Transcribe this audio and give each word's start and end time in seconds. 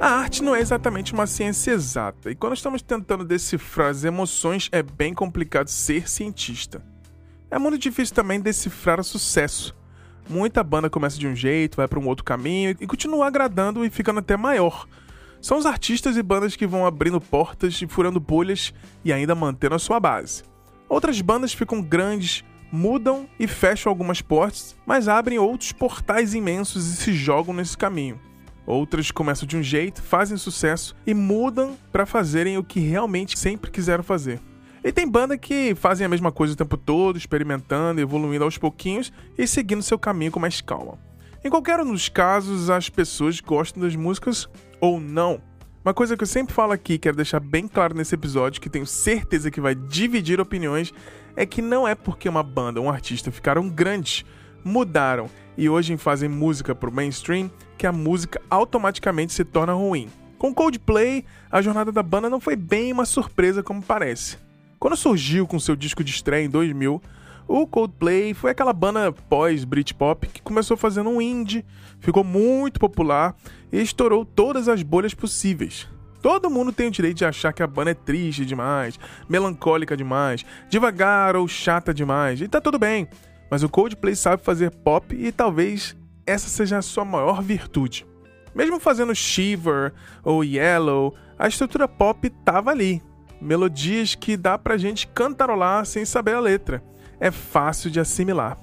A 0.00 0.12
arte 0.12 0.42
não 0.42 0.56
é 0.56 0.60
exatamente 0.60 1.12
uma 1.12 1.26
ciência 1.26 1.72
exata, 1.72 2.30
e 2.30 2.34
quando 2.34 2.54
estamos 2.54 2.80
tentando 2.80 3.22
decifrar 3.22 3.90
as 3.90 4.02
emoções, 4.02 4.66
é 4.72 4.82
bem 4.82 5.12
complicado 5.12 5.68
ser 5.68 6.08
cientista. 6.08 6.82
É 7.50 7.58
muito 7.58 7.76
difícil 7.76 8.14
também 8.14 8.40
decifrar 8.40 8.98
o 8.98 9.04
sucesso. 9.04 9.76
Muita 10.26 10.64
banda 10.64 10.88
começa 10.88 11.18
de 11.18 11.28
um 11.28 11.36
jeito, 11.36 11.76
vai 11.76 11.86
para 11.86 12.00
um 12.00 12.08
outro 12.08 12.24
caminho 12.24 12.74
e 12.80 12.86
continua 12.86 13.26
agradando 13.26 13.84
e 13.84 13.90
ficando 13.90 14.20
até 14.20 14.38
maior. 14.38 14.88
São 15.38 15.58
os 15.58 15.66
artistas 15.66 16.16
e 16.16 16.22
bandas 16.22 16.56
que 16.56 16.66
vão 16.66 16.86
abrindo 16.86 17.20
portas 17.20 17.82
e 17.82 17.86
furando 17.86 18.18
bolhas 18.18 18.72
e 19.04 19.12
ainda 19.12 19.34
mantendo 19.34 19.74
a 19.74 19.78
sua 19.78 20.00
base. 20.00 20.44
Outras 20.88 21.20
bandas 21.20 21.52
ficam 21.52 21.82
grandes, 21.82 22.42
mudam 22.72 23.28
e 23.38 23.46
fecham 23.46 23.90
algumas 23.90 24.22
portas, 24.22 24.74
mas 24.86 25.08
abrem 25.08 25.38
outros 25.38 25.72
portais 25.72 26.32
imensos 26.32 26.86
e 26.86 26.96
se 26.96 27.12
jogam 27.12 27.52
nesse 27.52 27.76
caminho. 27.76 28.18
Outras 28.70 29.10
começam 29.10 29.48
de 29.48 29.56
um 29.56 29.62
jeito, 29.64 30.00
fazem 30.00 30.36
sucesso 30.36 30.94
e 31.04 31.12
mudam 31.12 31.76
para 31.90 32.06
fazerem 32.06 32.56
o 32.56 32.62
que 32.62 32.78
realmente 32.78 33.36
sempre 33.36 33.68
quiseram 33.68 34.04
fazer. 34.04 34.40
E 34.84 34.92
tem 34.92 35.08
banda 35.08 35.36
que 35.36 35.74
fazem 35.74 36.06
a 36.06 36.08
mesma 36.08 36.30
coisa 36.30 36.54
o 36.54 36.56
tempo 36.56 36.76
todo, 36.76 37.18
experimentando, 37.18 38.00
evoluindo 38.00 38.44
aos 38.44 38.56
pouquinhos 38.58 39.12
e 39.36 39.44
seguindo 39.44 39.82
seu 39.82 39.98
caminho 39.98 40.30
com 40.30 40.38
mais 40.38 40.60
calma. 40.60 40.96
Em 41.44 41.50
qualquer 41.50 41.80
um 41.80 41.92
dos 41.92 42.08
casos, 42.08 42.70
as 42.70 42.88
pessoas 42.88 43.40
gostam 43.40 43.82
das 43.82 43.96
músicas 43.96 44.48
ou 44.80 45.00
não. 45.00 45.42
Uma 45.84 45.92
coisa 45.92 46.16
que 46.16 46.22
eu 46.22 46.28
sempre 46.28 46.54
falo 46.54 46.70
aqui, 46.72 46.96
quero 46.96 47.16
deixar 47.16 47.40
bem 47.40 47.66
claro 47.66 47.96
nesse 47.96 48.14
episódio, 48.14 48.60
que 48.60 48.70
tenho 48.70 48.86
certeza 48.86 49.50
que 49.50 49.60
vai 49.60 49.74
dividir 49.74 50.40
opiniões, 50.40 50.94
é 51.34 51.44
que 51.44 51.60
não 51.60 51.88
é 51.88 51.96
porque 51.96 52.28
uma 52.28 52.44
banda 52.44 52.78
ou 52.78 52.86
um 52.86 52.90
artista 52.90 53.32
ficaram 53.32 53.68
grandes, 53.68 54.24
mudaram 54.62 55.28
e 55.58 55.68
hoje 55.68 55.96
fazem 55.96 56.28
música 56.28 56.72
pro 56.72 56.92
mainstream 56.92 57.50
que 57.80 57.86
a 57.86 57.92
música 57.92 58.38
automaticamente 58.50 59.32
se 59.32 59.42
torna 59.42 59.72
ruim. 59.72 60.10
Com 60.36 60.52
Coldplay, 60.52 61.24
a 61.50 61.62
jornada 61.62 61.90
da 61.90 62.02
banda 62.02 62.28
não 62.28 62.38
foi 62.38 62.54
bem 62.54 62.92
uma 62.92 63.06
surpresa 63.06 63.62
como 63.62 63.80
parece. 63.80 64.36
Quando 64.78 64.98
surgiu 64.98 65.46
com 65.46 65.58
seu 65.58 65.74
disco 65.74 66.04
de 66.04 66.10
estreia 66.10 66.44
em 66.44 66.50
2000, 66.50 67.00
o 67.48 67.66
Coldplay 67.66 68.34
foi 68.34 68.50
aquela 68.50 68.74
banda 68.74 69.10
pós-Britpop 69.10 70.26
que 70.26 70.42
começou 70.42 70.76
fazendo 70.76 71.08
um 71.08 71.22
indie, 71.22 71.64
ficou 72.00 72.22
muito 72.22 72.78
popular 72.78 73.34
e 73.72 73.80
estourou 73.80 74.26
todas 74.26 74.68
as 74.68 74.82
bolhas 74.82 75.14
possíveis. 75.14 75.88
Todo 76.20 76.50
mundo 76.50 76.74
tem 76.74 76.88
o 76.88 76.90
direito 76.90 77.16
de 77.16 77.24
achar 77.24 77.50
que 77.54 77.62
a 77.62 77.66
banda 77.66 77.92
é 77.92 77.94
triste 77.94 78.44
demais, 78.44 79.00
melancólica 79.26 79.96
demais, 79.96 80.44
devagar 80.68 81.34
ou 81.34 81.48
chata 81.48 81.94
demais, 81.94 82.42
e 82.42 82.46
tá 82.46 82.60
tudo 82.60 82.78
bem. 82.78 83.08
Mas 83.50 83.62
o 83.62 83.70
Coldplay 83.70 84.14
sabe 84.14 84.44
fazer 84.44 84.70
pop 84.70 85.16
e 85.18 85.32
talvez 85.32 85.96
essa 86.30 86.48
seja 86.48 86.78
a 86.78 86.82
sua 86.82 87.04
maior 87.04 87.42
virtude. 87.42 88.06
Mesmo 88.54 88.80
fazendo 88.80 89.14
Shiver 89.14 89.92
ou 90.24 90.44
Yellow, 90.44 91.14
a 91.38 91.48
estrutura 91.48 91.86
pop 91.86 92.28
tava 92.44 92.70
ali, 92.70 93.02
melodias 93.40 94.14
que 94.14 94.36
dá 94.36 94.58
pra 94.58 94.76
gente 94.76 95.06
cantarolar 95.08 95.84
sem 95.84 96.04
saber 96.04 96.34
a 96.34 96.40
letra. 96.40 96.82
É 97.18 97.30
fácil 97.30 97.90
de 97.90 98.00
assimilar. 98.00 98.58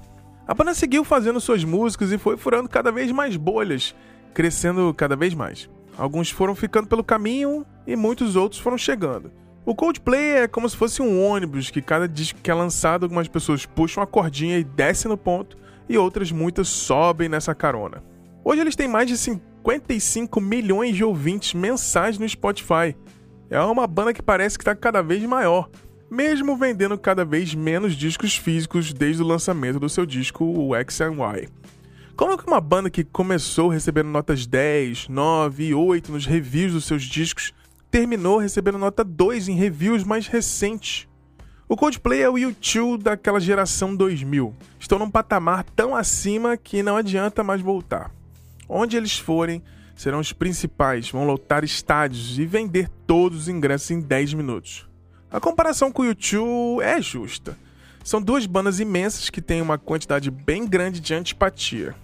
A 0.46 0.54
banda 0.54 0.74
seguiu 0.74 1.04
fazendo 1.04 1.40
suas 1.40 1.62
músicas 1.62 2.10
e 2.10 2.18
foi 2.18 2.36
furando 2.36 2.68
cada 2.68 2.90
vez 2.90 3.12
mais 3.12 3.36
bolhas, 3.36 3.94
crescendo 4.32 4.92
cada 4.94 5.14
vez 5.14 5.34
mais. 5.34 5.68
Alguns 5.96 6.30
foram 6.30 6.54
ficando 6.54 6.86
pelo 6.86 7.04
caminho 7.04 7.66
e 7.86 7.94
muitos 7.96 8.34
outros 8.34 8.60
foram 8.60 8.78
chegando. 8.78 9.30
O 9.66 9.74
Coldplay 9.74 10.38
é 10.38 10.48
como 10.48 10.66
se 10.68 10.76
fosse 10.76 11.02
um 11.02 11.22
ônibus 11.22 11.70
que 11.70 11.82
cada 11.82 12.08
disco 12.08 12.40
que 12.42 12.50
é 12.50 12.54
lançado, 12.54 13.02
algumas 13.02 13.28
pessoas 13.28 13.66
puxam 13.66 14.02
a 14.02 14.06
cordinha 14.06 14.58
e 14.58 14.64
descem 14.64 15.10
no 15.10 15.16
ponto, 15.18 15.58
e 15.88 15.98
outras 15.98 16.30
muitas 16.30 16.68
sobem 16.68 17.28
nessa 17.28 17.54
carona. 17.54 18.02
Hoje 18.44 18.60
eles 18.60 18.76
têm 18.76 18.88
mais 18.88 19.08
de 19.08 19.16
55 19.16 20.40
milhões 20.40 20.96
de 20.96 21.04
ouvintes 21.04 21.54
mensais 21.54 22.18
no 22.18 22.28
Spotify, 22.28 22.94
é 23.50 23.58
uma 23.60 23.86
banda 23.86 24.12
que 24.12 24.20
parece 24.20 24.58
que 24.58 24.62
está 24.62 24.74
cada 24.74 25.00
vez 25.02 25.22
maior, 25.22 25.70
mesmo 26.10 26.54
vendendo 26.54 26.98
cada 26.98 27.24
vez 27.24 27.54
menos 27.54 27.94
discos 27.94 28.36
físicos 28.36 28.92
desde 28.92 29.22
o 29.22 29.26
lançamento 29.26 29.80
do 29.80 29.88
seu 29.88 30.04
disco, 30.04 30.44
o 30.44 30.74
X 30.74 31.00
Y. 31.00 31.48
Como 32.14 32.36
que 32.36 32.46
uma 32.46 32.60
banda 32.60 32.90
que 32.90 33.04
começou 33.04 33.68
recebendo 33.68 34.08
notas 34.08 34.46
10, 34.46 35.08
9 35.08 35.64
e 35.64 35.74
8 35.74 36.12
nos 36.12 36.26
reviews 36.26 36.74
dos 36.74 36.84
seus 36.84 37.02
discos 37.04 37.54
terminou 37.90 38.36
recebendo 38.36 38.76
nota 38.76 39.02
2 39.02 39.48
em 39.48 39.54
reviews 39.54 40.04
mais 40.04 40.26
recentes? 40.26 41.07
O 41.70 41.76
Coldplay 41.76 42.22
é 42.22 42.30
o 42.30 42.32
U2 42.32 42.96
daquela 42.96 43.38
geração 43.38 43.94
2000. 43.94 44.54
Estão 44.80 44.98
num 44.98 45.10
patamar 45.10 45.62
tão 45.76 45.94
acima 45.94 46.56
que 46.56 46.82
não 46.82 46.96
adianta 46.96 47.44
mais 47.44 47.60
voltar. 47.60 48.10
Onde 48.66 48.96
eles 48.96 49.18
forem, 49.18 49.62
serão 49.94 50.18
os 50.18 50.32
principais, 50.32 51.10
vão 51.10 51.26
lotar 51.26 51.64
estádios 51.64 52.38
e 52.38 52.46
vender 52.46 52.88
todos 53.06 53.42
os 53.42 53.48
ingressos 53.48 53.90
em 53.90 54.00
10 54.00 54.32
minutos. 54.32 54.88
A 55.30 55.38
comparação 55.38 55.92
com 55.92 56.00
o 56.00 56.06
YouTube 56.06 56.82
é 56.82 57.02
justa. 57.02 57.54
São 58.02 58.22
duas 58.22 58.46
bandas 58.46 58.80
imensas 58.80 59.28
que 59.28 59.42
têm 59.42 59.60
uma 59.60 59.76
quantidade 59.76 60.30
bem 60.30 60.66
grande 60.66 61.00
de 61.00 61.12
antipatia. 61.12 61.94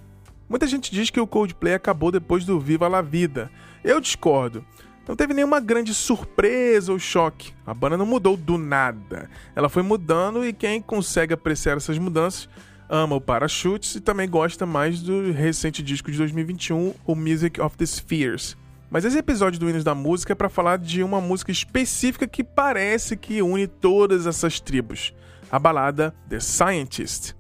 Muita 0.47 0.67
gente 0.67 0.93
diz 0.93 1.09
que 1.09 1.21
o 1.21 1.27
Coldplay 1.27 1.73
acabou 1.73 2.13
depois 2.13 2.45
do 2.45 2.61
Viva 2.61 2.87
la 2.87 3.01
Vida. 3.01 3.51
Eu 3.83 3.99
discordo. 3.99 4.63
Não 5.07 5.15
teve 5.15 5.35
nenhuma 5.35 5.61
grande 5.61 5.93
surpresa 5.93 6.93
ou 6.93 6.99
choque. 6.99 7.53
A 7.67 7.75
banda 7.75 7.97
não 7.97 8.07
mudou 8.07 8.37
do 8.37 8.57
nada. 8.57 9.29
Ela 9.55 9.69
foi 9.69 9.83
mudando 9.83 10.45
e 10.45 10.53
quem 10.53 10.81
consegue 10.81 11.35
apreciar 11.35 11.77
essas 11.77 11.99
mudanças 11.99 12.49
ama 12.89 13.17
o 13.17 13.21
Parachutes 13.21 13.95
e 13.97 14.01
também 14.01 14.29
gosta 14.29 14.67
mais 14.67 15.01
do 15.01 15.33
recente 15.33 15.83
disco 15.83 16.11
de 16.11 16.19
2021, 16.19 16.95
o 17.05 17.15
Music 17.15 17.61
of 17.61 17.77
the 17.77 17.87
Spheres. 17.87 18.57
Mas 18.91 19.05
esse 19.05 19.19
episódio 19.19 19.59
do 19.59 19.69
Hinos 19.69 19.83
da 19.83 19.95
Música 19.95 20.33
é 20.33 20.37
para 20.37 20.49
falar 20.49 20.79
de 20.79 21.03
uma 21.03 21.21
música 21.21 21.51
específica 21.51 22.29
que 22.29 22.45
parece 22.45 23.17
que 23.17 23.43
une 23.43 23.67
todas 23.67 24.27
essas 24.27 24.61
tribos, 24.61 25.13
a 25.51 25.59
balada 25.59 26.15
The 26.29 26.39
Scientist. 26.39 27.35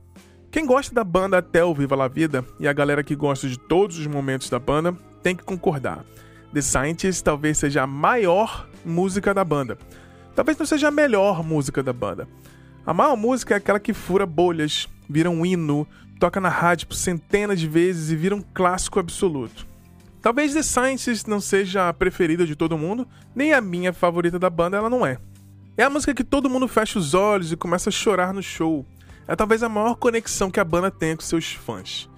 Quem 0.51 0.67
gosta 0.67 0.95
da 0.95 1.05
banda 1.05 1.39
até 1.39 1.65
o 1.65 1.75
Viva 1.75 1.97
la 1.97 2.09
Vida 2.09 2.45
e 2.59 2.67
a 2.67 2.73
galera 2.73 3.05
que 3.05 3.15
gosta 3.15 3.49
de 3.49 3.59
todos 3.59 3.99
os 3.99 4.07
momentos 4.07 4.49
da 4.49 4.59
banda 4.59 4.97
tem 5.23 5.37
que 5.37 5.45
concordar. 5.45 6.05
The 6.55 6.63
Scientist 6.63 7.25
talvez 7.25 7.59
seja 7.59 7.83
a 7.83 7.87
maior 7.87 8.69
música 8.85 9.35
da 9.35 9.45
banda. 9.45 9.77
Talvez 10.37 10.57
não 10.57 10.65
seja 10.65 10.87
a 10.87 10.91
melhor 10.93 11.43
música 11.43 11.83
da 11.83 11.93
banda. 11.93 12.29
A 12.87 12.95
maior 12.95 13.17
música 13.17 13.55
é 13.55 13.57
aquela 13.57 13.81
que 13.81 13.93
fura 13.93 14.25
bolhas, 14.25 14.89
vira 15.11 15.29
um 15.29 15.45
hino, 15.45 15.85
toca 16.21 16.41
na 16.41 16.49
rádio 16.49 16.87
por 16.87 16.95
centenas 16.95 17.59
de 17.59 17.67
vezes 17.67 18.13
e 18.13 18.15
vira 18.15 18.37
um 18.37 18.41
clássico 18.41 19.01
absoluto. 19.01 19.67
Talvez 20.23 20.55
The 20.55 20.63
Scientist 20.63 21.27
não 21.27 21.41
seja 21.41 21.89
a 21.89 21.93
preferida 21.93 22.47
de 22.47 22.55
todo 22.55 22.79
mundo, 22.79 23.05
nem 23.35 23.53
a 23.53 23.61
minha 23.61 23.93
favorita 23.93 24.39
da 24.39 24.49
banda 24.49 24.77
ela 24.77 24.89
não 24.89 25.05
é. 25.05 25.19
É 25.77 25.83
a 25.83 25.91
música 25.91 26.15
que 26.15 26.23
todo 26.23 26.49
mundo 26.49 26.69
fecha 26.69 27.01
os 27.01 27.15
olhos 27.15 27.51
e 27.51 27.57
começa 27.57 27.89
a 27.89 27.93
chorar 27.93 28.33
no 28.33 28.41
show. 28.41 28.87
É 29.27 29.35
talvez 29.35 29.65
a 29.65 29.69
maior 29.69 29.97
conexão 29.97 30.53
que 30.53 30.61
a 30.61 30.65
banda 30.65 30.89
tenha 30.89 31.17
com 31.17 31.23
seus 31.23 31.53
fãs. 31.53 32.09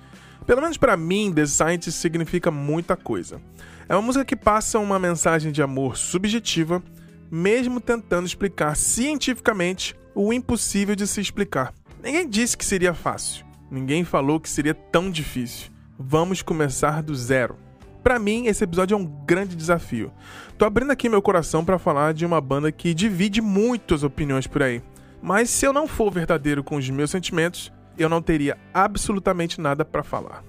Pelo 0.47 0.61
menos 0.61 0.77
para 0.77 0.95
mim, 0.95 1.33
The 1.35 1.47
Scientist 1.47 1.99
significa 1.99 2.51
muita 2.51 2.97
coisa. 2.97 3.41
É 3.89 3.95
uma 3.95 4.03
música 4.03 4.25
que 4.25 4.35
passa 4.35 4.81
uma 4.81 4.99
mensagem 4.99 5.53
de 5.53 5.63
amor 5.63 5.97
subjetiva, 5.97 6.83
mesmo 7.31 7.81
tentando 7.81 8.27
explicar 8.27 8.77
cientificamente 8.77 9.95
o 10.13 10.33
impossível 10.33 10.97
de 10.97 11.07
se 11.07 11.21
explicar. 11.21 11.73
Ninguém 12.03 12.29
disse 12.29 12.57
que 12.57 12.65
seria 12.65 12.93
fácil. 12.93 13.47
Ninguém 13.71 14.03
falou 14.03 14.41
que 14.41 14.51
seria 14.51 14.75
tão 14.75 15.09
difícil. 15.09 15.71
Vamos 15.97 16.43
começar 16.43 17.01
do 17.01 17.15
zero. 17.15 17.57
Para 18.03 18.19
mim, 18.19 18.47
esse 18.47 18.65
episódio 18.65 18.95
é 18.97 18.99
um 18.99 19.07
grande 19.25 19.55
desafio. 19.55 20.13
Tô 20.59 20.65
abrindo 20.65 20.91
aqui 20.91 21.09
meu 21.09 21.23
coração 21.23 21.65
para 21.65 21.79
falar 21.79 22.13
de 22.13 22.27
uma 22.27 22.41
banda 22.41 22.73
que 22.73 22.93
divide 22.93 23.41
muitas 23.41 24.03
opiniões 24.03 24.49
por 24.49 24.65
aí. 24.65 24.83
Mas 25.23 25.49
se 25.49 25.65
eu 25.65 25.73
não 25.73 25.87
for 25.87 26.11
verdadeiro 26.11 26.65
com 26.65 26.77
os 26.77 26.91
meus 26.91 27.11
sentimentos, 27.13 27.73
eu 27.97 28.09
não 28.09 28.21
teria 28.21 28.59
absolutamente 28.75 29.61
nada 29.61 29.85
para 29.85 30.03
falar. 30.03 30.43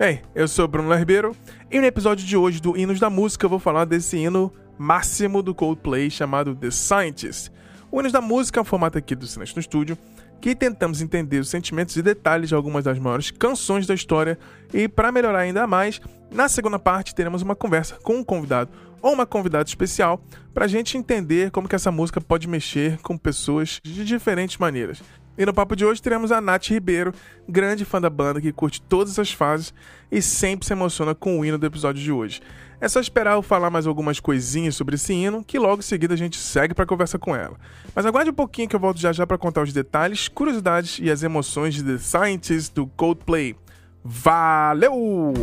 Bem, 0.00 0.22
eu 0.34 0.48
sou 0.48 0.66
Bruno 0.66 0.94
Ribeiro 0.94 1.36
e 1.70 1.78
no 1.78 1.84
episódio 1.84 2.26
de 2.26 2.34
hoje 2.34 2.58
do 2.58 2.74
Hinos 2.74 2.98
da 2.98 3.10
Música 3.10 3.44
eu 3.44 3.50
vou 3.50 3.58
falar 3.58 3.84
desse 3.84 4.16
hino 4.16 4.50
máximo 4.78 5.42
do 5.42 5.54
Coldplay 5.54 6.10
chamado 6.10 6.54
The 6.54 6.70
Scientist. 6.70 7.52
O 7.92 8.00
Hinos 8.00 8.10
da 8.10 8.22
Música 8.22 8.58
é 8.58 8.62
um 8.62 8.64
formato 8.64 8.96
aqui 8.96 9.14
do 9.14 9.26
Silêncio 9.26 9.56
no 9.56 9.60
Estúdio 9.60 9.98
que 10.40 10.54
tentamos 10.54 11.02
entender 11.02 11.38
os 11.38 11.50
sentimentos 11.50 11.94
e 11.96 12.02
detalhes 12.02 12.48
de 12.48 12.54
algumas 12.54 12.82
das 12.82 12.98
maiores 12.98 13.30
canções 13.30 13.86
da 13.86 13.92
história 13.92 14.38
e 14.72 14.88
para 14.88 15.12
melhorar 15.12 15.40
ainda 15.40 15.66
mais, 15.66 16.00
na 16.32 16.48
segunda 16.48 16.78
parte 16.78 17.14
teremos 17.14 17.42
uma 17.42 17.54
conversa 17.54 17.96
com 18.02 18.14
um 18.14 18.24
convidado 18.24 18.70
ou 19.02 19.12
uma 19.12 19.26
convidada 19.26 19.68
especial 19.68 20.24
para 20.54 20.64
a 20.64 20.68
gente 20.68 20.96
entender 20.96 21.50
como 21.50 21.68
que 21.68 21.74
essa 21.74 21.92
música 21.92 22.22
pode 22.22 22.48
mexer 22.48 22.98
com 23.02 23.18
pessoas 23.18 23.78
de 23.84 24.02
diferentes 24.02 24.56
maneiras. 24.56 25.02
E 25.38 25.46
no 25.46 25.54
papo 25.54 25.74
de 25.74 25.84
hoje 25.84 26.02
teremos 26.02 26.32
a 26.32 26.40
Nath 26.40 26.68
Ribeiro, 26.68 27.14
grande 27.48 27.84
fã 27.84 28.00
da 28.00 28.10
banda 28.10 28.40
que 28.40 28.52
curte 28.52 28.82
todas 28.82 29.18
as 29.18 29.32
fases 29.32 29.72
e 30.10 30.20
sempre 30.20 30.66
se 30.66 30.72
emociona 30.72 31.14
com 31.14 31.38
o 31.38 31.44
hino 31.44 31.56
do 31.56 31.66
episódio 31.66 32.02
de 32.02 32.12
hoje. 32.12 32.40
É 32.80 32.88
só 32.88 32.98
esperar 32.98 33.34
eu 33.34 33.42
falar 33.42 33.70
mais 33.70 33.86
algumas 33.86 34.18
coisinhas 34.20 34.74
sobre 34.74 34.94
esse 34.94 35.12
hino, 35.12 35.44
que 35.44 35.58
logo 35.58 35.80
em 35.80 35.82
seguida 35.82 36.14
a 36.14 36.16
gente 36.16 36.38
segue 36.38 36.74
para 36.74 36.86
conversa 36.86 37.18
com 37.18 37.36
ela. 37.36 37.56
Mas 37.94 38.06
aguarde 38.06 38.30
um 38.30 38.34
pouquinho 38.34 38.68
que 38.68 38.76
eu 38.76 38.80
volto 38.80 38.98
já 38.98 39.12
já 39.12 39.26
para 39.26 39.36
contar 39.38 39.62
os 39.62 39.72
detalhes, 39.72 40.28
curiosidades 40.28 40.98
e 41.00 41.10
as 41.10 41.22
emoções 41.22 41.74
de 41.74 41.84
The 41.84 41.98
Scientist 41.98 42.74
do 42.74 42.86
Coldplay. 42.86 43.54
Valeu! 44.02 45.34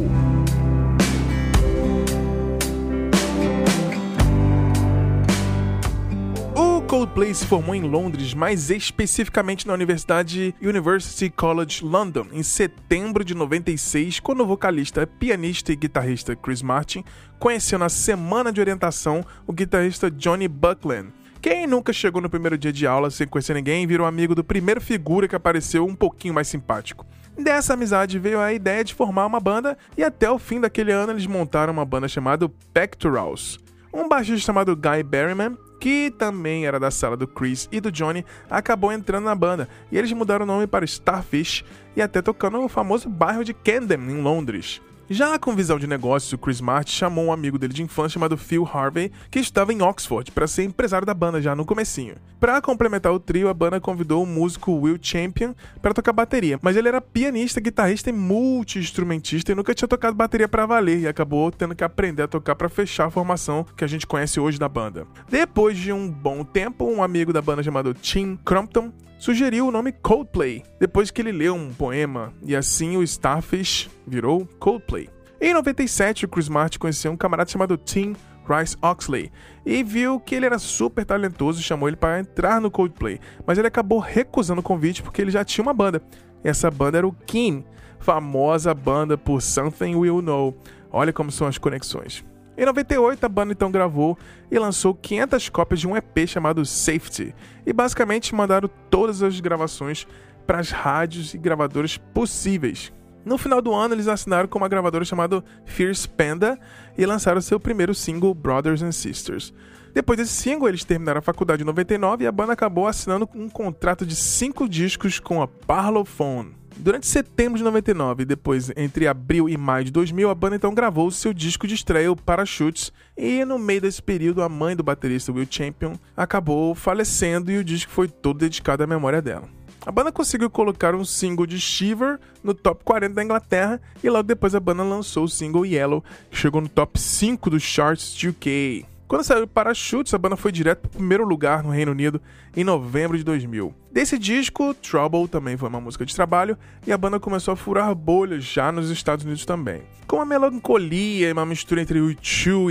Coldplay 6.97 7.31
se 7.31 7.45
formou 7.45 7.75
em 7.75 7.83
Londres, 7.83 8.33
mais 8.33 8.71
especificamente 8.71 9.67
na 9.67 9.73
Universidade 9.75 10.55
University 10.59 11.29
College 11.29 11.85
London, 11.85 12.25
em 12.31 12.41
setembro 12.41 13.23
de 13.23 13.35
96, 13.35 14.19
quando 14.19 14.41
o 14.41 14.47
vocalista, 14.47 15.05
pianista 15.05 15.71
e 15.71 15.75
guitarrista 15.75 16.35
Chris 16.35 16.63
Martin 16.63 17.03
conheceu 17.37 17.77
na 17.77 17.87
semana 17.87 18.51
de 18.51 18.59
orientação 18.59 19.23
o 19.45 19.53
guitarrista 19.53 20.09
Johnny 20.09 20.47
Buckland. 20.47 21.13
Quem 21.39 21.67
nunca 21.67 21.93
chegou 21.93 22.19
no 22.19 22.31
primeiro 22.31 22.57
dia 22.57 22.73
de 22.73 22.87
aula 22.87 23.11
sem 23.11 23.27
conhecer 23.27 23.53
ninguém 23.53 23.85
virou 23.85 24.07
amigo 24.07 24.33
do 24.33 24.43
primeiro 24.43 24.81
figura 24.81 25.27
que 25.27 25.35
apareceu 25.35 25.85
um 25.85 25.93
pouquinho 25.93 26.33
mais 26.33 26.47
simpático? 26.47 27.05
Dessa 27.37 27.75
amizade 27.75 28.17
veio 28.17 28.39
a 28.39 28.51
ideia 28.51 28.83
de 28.83 28.95
formar 28.95 29.27
uma 29.27 29.39
banda 29.39 29.77
e 29.95 30.03
até 30.03 30.31
o 30.31 30.39
fim 30.39 30.59
daquele 30.59 30.91
ano 30.91 31.11
eles 31.11 31.27
montaram 31.27 31.71
uma 31.71 31.85
banda 31.85 32.07
chamada 32.07 32.49
Pectorals. 32.73 33.59
Um 33.93 34.09
baixista 34.09 34.47
chamado 34.47 34.75
Guy 34.75 35.03
Berryman, 35.03 35.55
que 35.79 36.11
também 36.11 36.65
era 36.65 36.79
da 36.79 36.91
sala 36.91 37.15
do 37.15 37.27
Chris 37.27 37.67
e 37.71 37.79
do 37.79 37.91
Johnny, 37.91 38.25
acabou 38.49 38.91
entrando 38.91 39.25
na 39.25 39.35
banda 39.35 39.69
e 39.91 39.97
eles 39.97 40.11
mudaram 40.11 40.43
o 40.43 40.47
nome 40.47 40.67
para 40.67 40.85
Starfish 40.85 41.63
e 41.95 42.01
até 42.01 42.21
tocando 42.21 42.59
no 42.59 42.67
famoso 42.67 43.09
bairro 43.09 43.43
de 43.43 43.53
Camden, 43.53 43.99
em 43.99 44.21
Londres. 44.21 44.81
Já 45.09 45.39
com 45.39 45.55
visão 45.55 45.79
de 45.79 45.87
negócios, 45.87 46.33
o 46.33 46.37
Chris 46.37 46.59
Martin 46.59 46.91
chamou 46.91 47.25
um 47.25 47.31
amigo 47.31 47.57
dele 47.57 47.73
de 47.73 47.81
infância 47.81 48.15
chamado 48.15 48.35
Phil 48.35 48.67
Harvey, 48.69 49.09
que 49.31 49.39
estava 49.39 49.71
em 49.71 49.81
Oxford, 49.81 50.31
para 50.31 50.47
ser 50.47 50.63
empresário 50.63 51.07
da 51.07 51.13
banda 51.13 51.41
já 51.41 51.55
no 51.55 51.65
comecinho. 51.65 52.15
Para 52.41 52.61
complementar 52.61 53.13
o 53.13 53.19
trio, 53.19 53.47
a 53.47 53.53
banda 53.53 53.79
convidou 53.79 54.21
o 54.21 54.25
músico 54.25 54.73
Will 54.73 54.99
Champion 55.01 55.53
para 55.81 55.93
tocar 55.93 56.11
bateria, 56.11 56.59
mas 56.61 56.75
ele 56.75 56.89
era 56.89 56.99
pianista, 56.99 57.61
guitarrista 57.61 58.09
e 58.09 58.13
multi-instrumentista 58.13 59.53
e 59.53 59.55
nunca 59.55 59.73
tinha 59.73 59.87
tocado 59.87 60.13
bateria 60.13 60.47
para 60.47 60.65
valer 60.65 60.99
e 60.99 61.07
acabou 61.07 61.51
tendo 61.51 61.73
que 61.73 61.85
aprender 61.85 62.23
a 62.23 62.27
tocar 62.27 62.55
para 62.55 62.67
fechar 62.67 63.05
a 63.05 63.09
formação 63.09 63.65
que 63.77 63.85
a 63.85 63.87
gente 63.87 64.05
conhece 64.05 64.41
hoje 64.41 64.59
da 64.59 64.67
banda. 64.67 65.07
Depois 65.29 65.77
de 65.77 65.93
um 65.93 66.11
bom 66.11 66.43
tempo, 66.43 66.83
um 66.83 67.01
amigo 67.01 67.31
da 67.31 67.41
banda 67.41 67.63
chamado 67.63 67.93
Tim 67.93 68.37
Crompton 68.43 68.91
sugeriu 69.17 69.67
o 69.67 69.71
nome 69.71 69.91
Coldplay, 69.91 70.63
depois 70.79 71.11
que 71.11 71.21
ele 71.21 71.31
leu 71.31 71.55
um 71.55 71.73
poema, 71.73 72.33
e 72.43 72.55
assim 72.55 72.97
o 72.97 73.03
Starfish 73.03 73.89
virou 74.05 74.47
Coldplay. 74.59 75.09
Em 75.39 75.53
97, 75.53 76.25
o 76.25 76.27
Chris 76.27 76.49
Martin 76.49 76.79
conheceu 76.79 77.11
um 77.11 77.17
camarada 77.17 77.49
chamado 77.49 77.77
Tim 77.77 78.15
Rice 78.47 78.77
Oxley 78.81 79.31
e 79.65 79.83
viu 79.83 80.19
que 80.19 80.33
ele 80.33 80.45
era 80.45 80.57
super 80.57 81.05
talentoso 81.05 81.59
e 81.59 81.63
chamou 81.63 81.87
ele 81.87 81.97
para 81.97 82.19
entrar 82.19 82.61
no 82.61 82.71
Coldplay, 82.71 83.19
mas 83.45 83.57
ele 83.57 83.67
acabou 83.67 83.99
recusando 83.99 84.61
o 84.61 84.63
convite 84.63 85.03
porque 85.03 85.21
ele 85.21 85.31
já 85.31 85.43
tinha 85.43 85.63
uma 85.63 85.73
banda. 85.73 86.01
Essa 86.43 86.71
banda 86.71 86.97
era 86.97 87.07
o 87.07 87.11
King, 87.11 87.65
famosa 87.99 88.73
banda 88.73 89.17
por 89.17 89.41
Something 89.41 89.95
We'll 89.95 90.21
Know. 90.21 90.57
Olha 90.91 91.11
como 91.11 91.31
são 91.31 91.45
as 91.45 91.57
conexões. 91.57 92.23
Em 92.57 92.65
98, 92.65 93.23
a 93.23 93.29
banda 93.29 93.53
então 93.53 93.69
gravou 93.69 94.17
e 94.49 94.57
lançou 94.57 94.95
500 94.95 95.49
cópias 95.49 95.79
de 95.79 95.87
um 95.87 95.95
EP 95.95 96.25
chamado 96.25 96.65
Safety, 96.65 97.35
e 97.63 97.71
basicamente 97.71 98.33
mandaram 98.33 98.67
todas 98.89 99.21
as 99.21 99.39
gravações 99.39 100.07
para 100.47 100.59
as 100.59 100.71
rádios 100.71 101.35
e 101.35 101.37
gravadoras 101.37 101.97
possíveis. 101.97 102.91
No 103.23 103.37
final 103.37 103.61
do 103.61 103.75
ano, 103.75 103.93
eles 103.93 104.07
assinaram 104.07 104.47
com 104.47 104.57
uma 104.57 104.69
gravadora 104.69 105.05
chamada 105.05 105.43
Fierce 105.65 106.07
Panda 106.09 106.57
e 106.97 107.05
lançaram 107.05 107.41
seu 107.41 107.59
primeiro 107.59 107.93
single, 107.93 108.33
Brothers 108.33 108.81
and 108.81 108.93
Sisters. 108.93 109.53
Depois 109.93 110.17
desse 110.17 110.33
single, 110.33 110.67
eles 110.67 110.83
terminaram 110.83 111.19
a 111.19 111.21
faculdade 111.21 111.61
em 111.61 111.65
99 111.65 112.23
e 112.23 112.27
a 112.27 112.31
banda 112.31 112.53
acabou 112.53 112.87
assinando 112.87 113.29
um 113.35 113.49
contrato 113.49 114.03
de 114.03 114.15
cinco 114.15 114.67
discos 114.67 115.19
com 115.19 115.43
a 115.43 115.47
Parlophone. 115.47 116.56
Durante 116.79 117.07
setembro 117.07 117.57
de 117.57 117.63
99 117.63 118.21
e 118.21 118.25
depois 118.25 118.71
entre 118.77 119.07
abril 119.07 119.49
e 119.49 119.57
maio 119.57 119.85
de 119.85 119.91
2000, 119.91 120.29
a 120.29 120.35
banda 120.35 120.55
então 120.55 120.73
gravou 120.73 121.09
seu 121.09 121.33
disco 121.33 121.67
de 121.67 121.73
estreia, 121.73 122.11
o 122.11 122.15
Parachutes, 122.15 122.93
e 123.17 123.43
no 123.43 123.57
meio 123.57 123.81
desse 123.81 124.01
período 124.01 124.43
a 124.43 124.49
mãe 124.49 124.75
do 124.75 124.83
baterista 124.83 125.31
Will 125.31 125.47
Champion 125.49 125.93
acabou 126.15 126.75
falecendo 126.75 127.51
e 127.51 127.57
o 127.57 127.63
disco 127.63 127.91
foi 127.91 128.07
todo 128.07 128.39
dedicado 128.39 128.83
à 128.83 128.87
memória 128.87 129.21
dela. 129.21 129.49
A 129.85 129.91
banda 129.91 130.11
conseguiu 130.11 130.49
colocar 130.49 130.93
um 130.93 131.03
single 131.03 131.47
de 131.47 131.59
Shiver 131.59 132.19
no 132.43 132.53
top 132.53 132.83
40 132.83 133.13
da 133.13 133.23
Inglaterra 133.23 133.81
e 134.03 134.09
logo 134.09 134.23
depois 134.23 134.53
a 134.53 134.59
banda 134.59 134.83
lançou 134.83 135.23
o 135.23 135.29
single 135.29 135.65
Yellow, 135.65 136.03
que 136.29 136.37
chegou 136.37 136.61
no 136.61 136.69
top 136.69 136.99
5 136.99 137.49
dos 137.49 137.63
charts 137.63 138.15
UK. 138.21 138.85
Quando 139.07 139.23
saiu 139.23 139.47
Parachutes, 139.47 140.13
a 140.13 140.17
banda 140.17 140.35
foi 140.35 140.51
direto 140.51 140.81
para 140.81 140.89
o 140.89 140.97
primeiro 140.97 141.25
lugar 141.25 141.63
no 141.63 141.69
Reino 141.69 141.93
Unido 141.93 142.21
em 142.53 142.61
novembro 142.61 143.17
de 143.17 143.23
2000. 143.23 143.73
Desse 143.89 144.19
disco, 144.19 144.73
Trouble 144.73 145.29
também 145.29 145.55
foi 145.55 145.69
uma 145.69 145.79
música 145.79 146.05
de 146.05 146.13
trabalho 146.13 146.57
e 146.85 146.91
a 146.91 146.97
banda 146.97 147.17
começou 147.17 147.53
a 147.53 147.55
furar 147.55 147.95
bolhas 147.95 148.43
já 148.43 148.69
nos 148.69 148.89
Estados 148.89 149.23
Unidos 149.23 149.45
também. 149.45 149.83
Com 150.05 150.17
uma 150.17 150.25
melancolia 150.25 151.29
e 151.29 151.31
uma 151.31 151.45
mistura 151.45 151.81
entre 151.81 152.01
o 152.01 152.13
2 152.13 152.17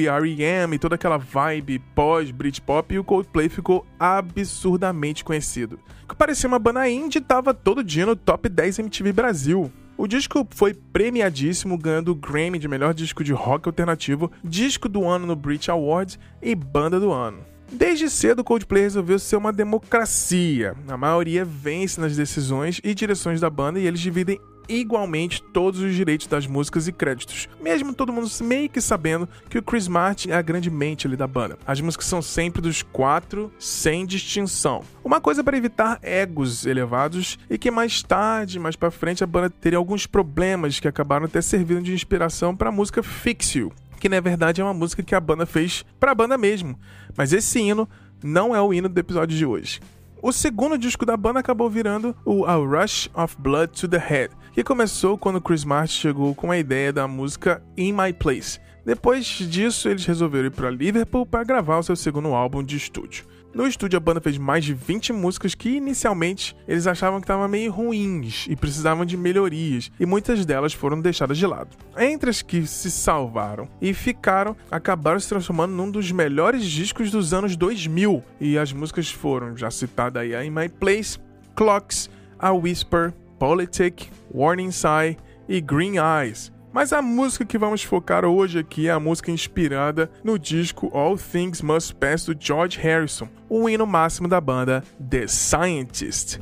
e 0.02 0.08
R.E.M. 0.08 0.76
e 0.76 0.78
toda 0.78 0.96
aquela 0.96 1.16
vibe 1.16 1.78
pós-Britpop, 1.94 2.98
o 2.98 3.04
Coldplay 3.04 3.48
ficou 3.48 3.86
absurdamente 3.98 5.24
conhecido. 5.24 5.80
O 6.04 6.08
que 6.08 6.14
parecia 6.14 6.48
uma 6.48 6.58
banda 6.58 6.86
indie 6.86 7.18
estava 7.18 7.54
todo 7.54 7.82
dia 7.82 8.04
no 8.04 8.14
top 8.14 8.50
10 8.50 8.80
MTV 8.80 9.10
Brasil. 9.10 9.72
O 9.98 10.06
disco 10.06 10.46
foi 10.50 10.74
premiadíssimo, 10.74 11.78
ganhando 11.78 12.12
o 12.12 12.14
Grammy 12.14 12.58
de 12.58 12.68
melhor 12.68 12.92
disco 12.92 13.24
de 13.24 13.32
rock 13.32 13.66
alternativo, 13.66 14.30
disco 14.44 14.90
do 14.90 15.08
ano 15.08 15.26
no 15.26 15.34
Brit 15.34 15.70
Awards 15.70 16.18
e 16.42 16.54
banda 16.54 17.00
do 17.00 17.10
ano. 17.10 17.38
Desde 17.72 18.10
cedo, 18.10 18.40
o 18.40 18.44
Coldplay 18.44 18.82
resolveu 18.82 19.18
ser 19.18 19.36
uma 19.36 19.52
democracia. 19.52 20.76
A 20.86 20.96
maioria 20.96 21.44
vence 21.44 22.00
nas 22.00 22.14
decisões 22.14 22.80
e 22.84 22.94
direções 22.94 23.40
da 23.40 23.48
banda 23.48 23.80
e 23.80 23.86
eles 23.86 24.00
dividem 24.00 24.38
igualmente 24.68 25.42
todos 25.42 25.80
os 25.80 25.94
direitos 25.94 26.26
das 26.26 26.46
músicas 26.46 26.88
e 26.88 26.92
créditos, 26.92 27.48
mesmo 27.60 27.94
todo 27.94 28.12
mundo 28.12 28.28
meio 28.42 28.68
que 28.68 28.80
sabendo 28.80 29.28
que 29.48 29.58
o 29.58 29.62
Chris 29.62 29.88
Martin 29.88 30.30
é 30.30 30.34
a 30.34 30.42
grande 30.42 30.70
mente 30.70 31.06
ali 31.06 31.16
da 31.16 31.26
banda. 31.26 31.58
As 31.66 31.80
músicas 31.80 32.06
são 32.06 32.20
sempre 32.20 32.60
dos 32.60 32.82
quatro, 32.82 33.52
sem 33.58 34.06
distinção. 34.06 34.82
Uma 35.04 35.20
coisa 35.20 35.42
para 35.42 35.56
evitar 35.56 35.98
egos 36.02 36.66
elevados 36.66 37.38
e 37.48 37.58
que 37.58 37.70
mais 37.70 38.02
tarde, 38.02 38.58
mais 38.58 38.76
para 38.76 38.90
frente, 38.90 39.22
a 39.22 39.26
banda 39.26 39.50
teria 39.50 39.78
alguns 39.78 40.06
problemas 40.06 40.80
que 40.80 40.88
acabaram 40.88 41.26
até 41.26 41.40
servindo 41.40 41.82
de 41.82 41.94
inspiração 41.94 42.56
para 42.56 42.68
a 42.68 42.72
música 42.72 43.02
Fix 43.02 43.54
You, 43.54 43.72
que 44.00 44.08
na 44.08 44.20
verdade 44.20 44.60
é 44.60 44.64
uma 44.64 44.74
música 44.74 45.02
que 45.02 45.14
a 45.14 45.20
banda 45.20 45.46
fez 45.46 45.84
para 45.98 46.12
a 46.12 46.14
banda 46.14 46.36
mesmo. 46.36 46.78
Mas 47.16 47.32
esse 47.32 47.58
hino 47.58 47.88
não 48.22 48.54
é 48.54 48.60
o 48.60 48.72
hino 48.72 48.88
do 48.88 48.98
episódio 48.98 49.36
de 49.36 49.46
hoje. 49.46 49.80
O 50.22 50.32
segundo 50.32 50.78
disco 50.78 51.04
da 51.04 51.16
banda 51.16 51.40
acabou 51.40 51.68
virando 51.68 52.16
o 52.24 52.46
A 52.46 52.54
Rush 52.54 53.10
of 53.14 53.36
Blood 53.38 53.78
to 53.78 53.86
the 53.86 53.98
Head, 53.98 54.34
que 54.52 54.64
começou 54.64 55.18
quando 55.18 55.40
Chris 55.42 55.62
Martin 55.62 55.92
chegou 55.92 56.34
com 56.34 56.50
a 56.50 56.56
ideia 56.56 56.90
da 56.90 57.06
música 57.06 57.62
In 57.76 57.92
My 57.92 58.12
Place. 58.14 58.58
Depois 58.84 59.26
disso, 59.26 59.88
eles 59.88 60.06
resolveram 60.06 60.46
ir 60.46 60.52
para 60.52 60.70
Liverpool 60.70 61.26
para 61.26 61.44
gravar 61.44 61.78
o 61.78 61.82
seu 61.82 61.94
segundo 61.94 62.28
álbum 62.28 62.64
de 62.64 62.76
estúdio. 62.76 63.26
No 63.56 63.66
estúdio, 63.66 63.96
a 63.96 64.00
banda 64.00 64.20
fez 64.20 64.36
mais 64.36 64.66
de 64.66 64.74
20 64.74 65.14
músicas 65.14 65.54
que 65.54 65.78
inicialmente 65.78 66.54
eles 66.68 66.86
achavam 66.86 67.20
que 67.20 67.24
estavam 67.24 67.48
meio 67.48 67.72
ruins 67.72 68.44
e 68.50 68.54
precisavam 68.54 69.06
de 69.06 69.16
melhorias, 69.16 69.90
e 69.98 70.04
muitas 70.04 70.44
delas 70.44 70.74
foram 70.74 71.00
deixadas 71.00 71.38
de 71.38 71.46
lado. 71.46 71.70
Entre 71.96 72.28
as 72.28 72.42
que 72.42 72.66
se 72.66 72.90
salvaram 72.90 73.66
e 73.80 73.94
ficaram, 73.94 74.54
acabaram 74.70 75.18
se 75.18 75.30
transformando 75.30 75.72
num 75.72 75.90
dos 75.90 76.12
melhores 76.12 76.66
discos 76.66 77.10
dos 77.10 77.32
anos 77.32 77.56
2000, 77.56 78.22
e 78.38 78.58
as 78.58 78.74
músicas 78.74 79.10
foram 79.10 79.56
já 79.56 79.70
citadas 79.70 80.20
aí 80.20 80.34
a 80.34 80.44
In 80.44 80.50
My 80.50 80.68
Place, 80.68 81.18
Clocks, 81.54 82.10
A 82.38 82.52
Whisper, 82.52 83.14
Politic, 83.38 84.10
Warning 84.34 84.70
Sigh 84.70 85.16
e 85.48 85.62
Green 85.62 85.94
Eyes. 85.96 86.52
Mas 86.76 86.92
a 86.92 87.00
música 87.00 87.42
que 87.42 87.56
vamos 87.56 87.82
focar 87.82 88.26
hoje 88.26 88.58
aqui 88.58 88.86
é 88.86 88.90
a 88.90 89.00
música 89.00 89.30
inspirada 89.30 90.10
no 90.22 90.38
disco 90.38 90.90
All 90.92 91.16
Things 91.16 91.62
Must 91.62 91.94
Pass 91.94 92.26
do 92.26 92.36
George 92.38 92.78
Harrison, 92.78 93.30
o 93.48 93.66
hino 93.66 93.86
máximo 93.86 94.28
da 94.28 94.38
banda 94.42 94.84
The 95.00 95.26
Scientist. 95.26 96.38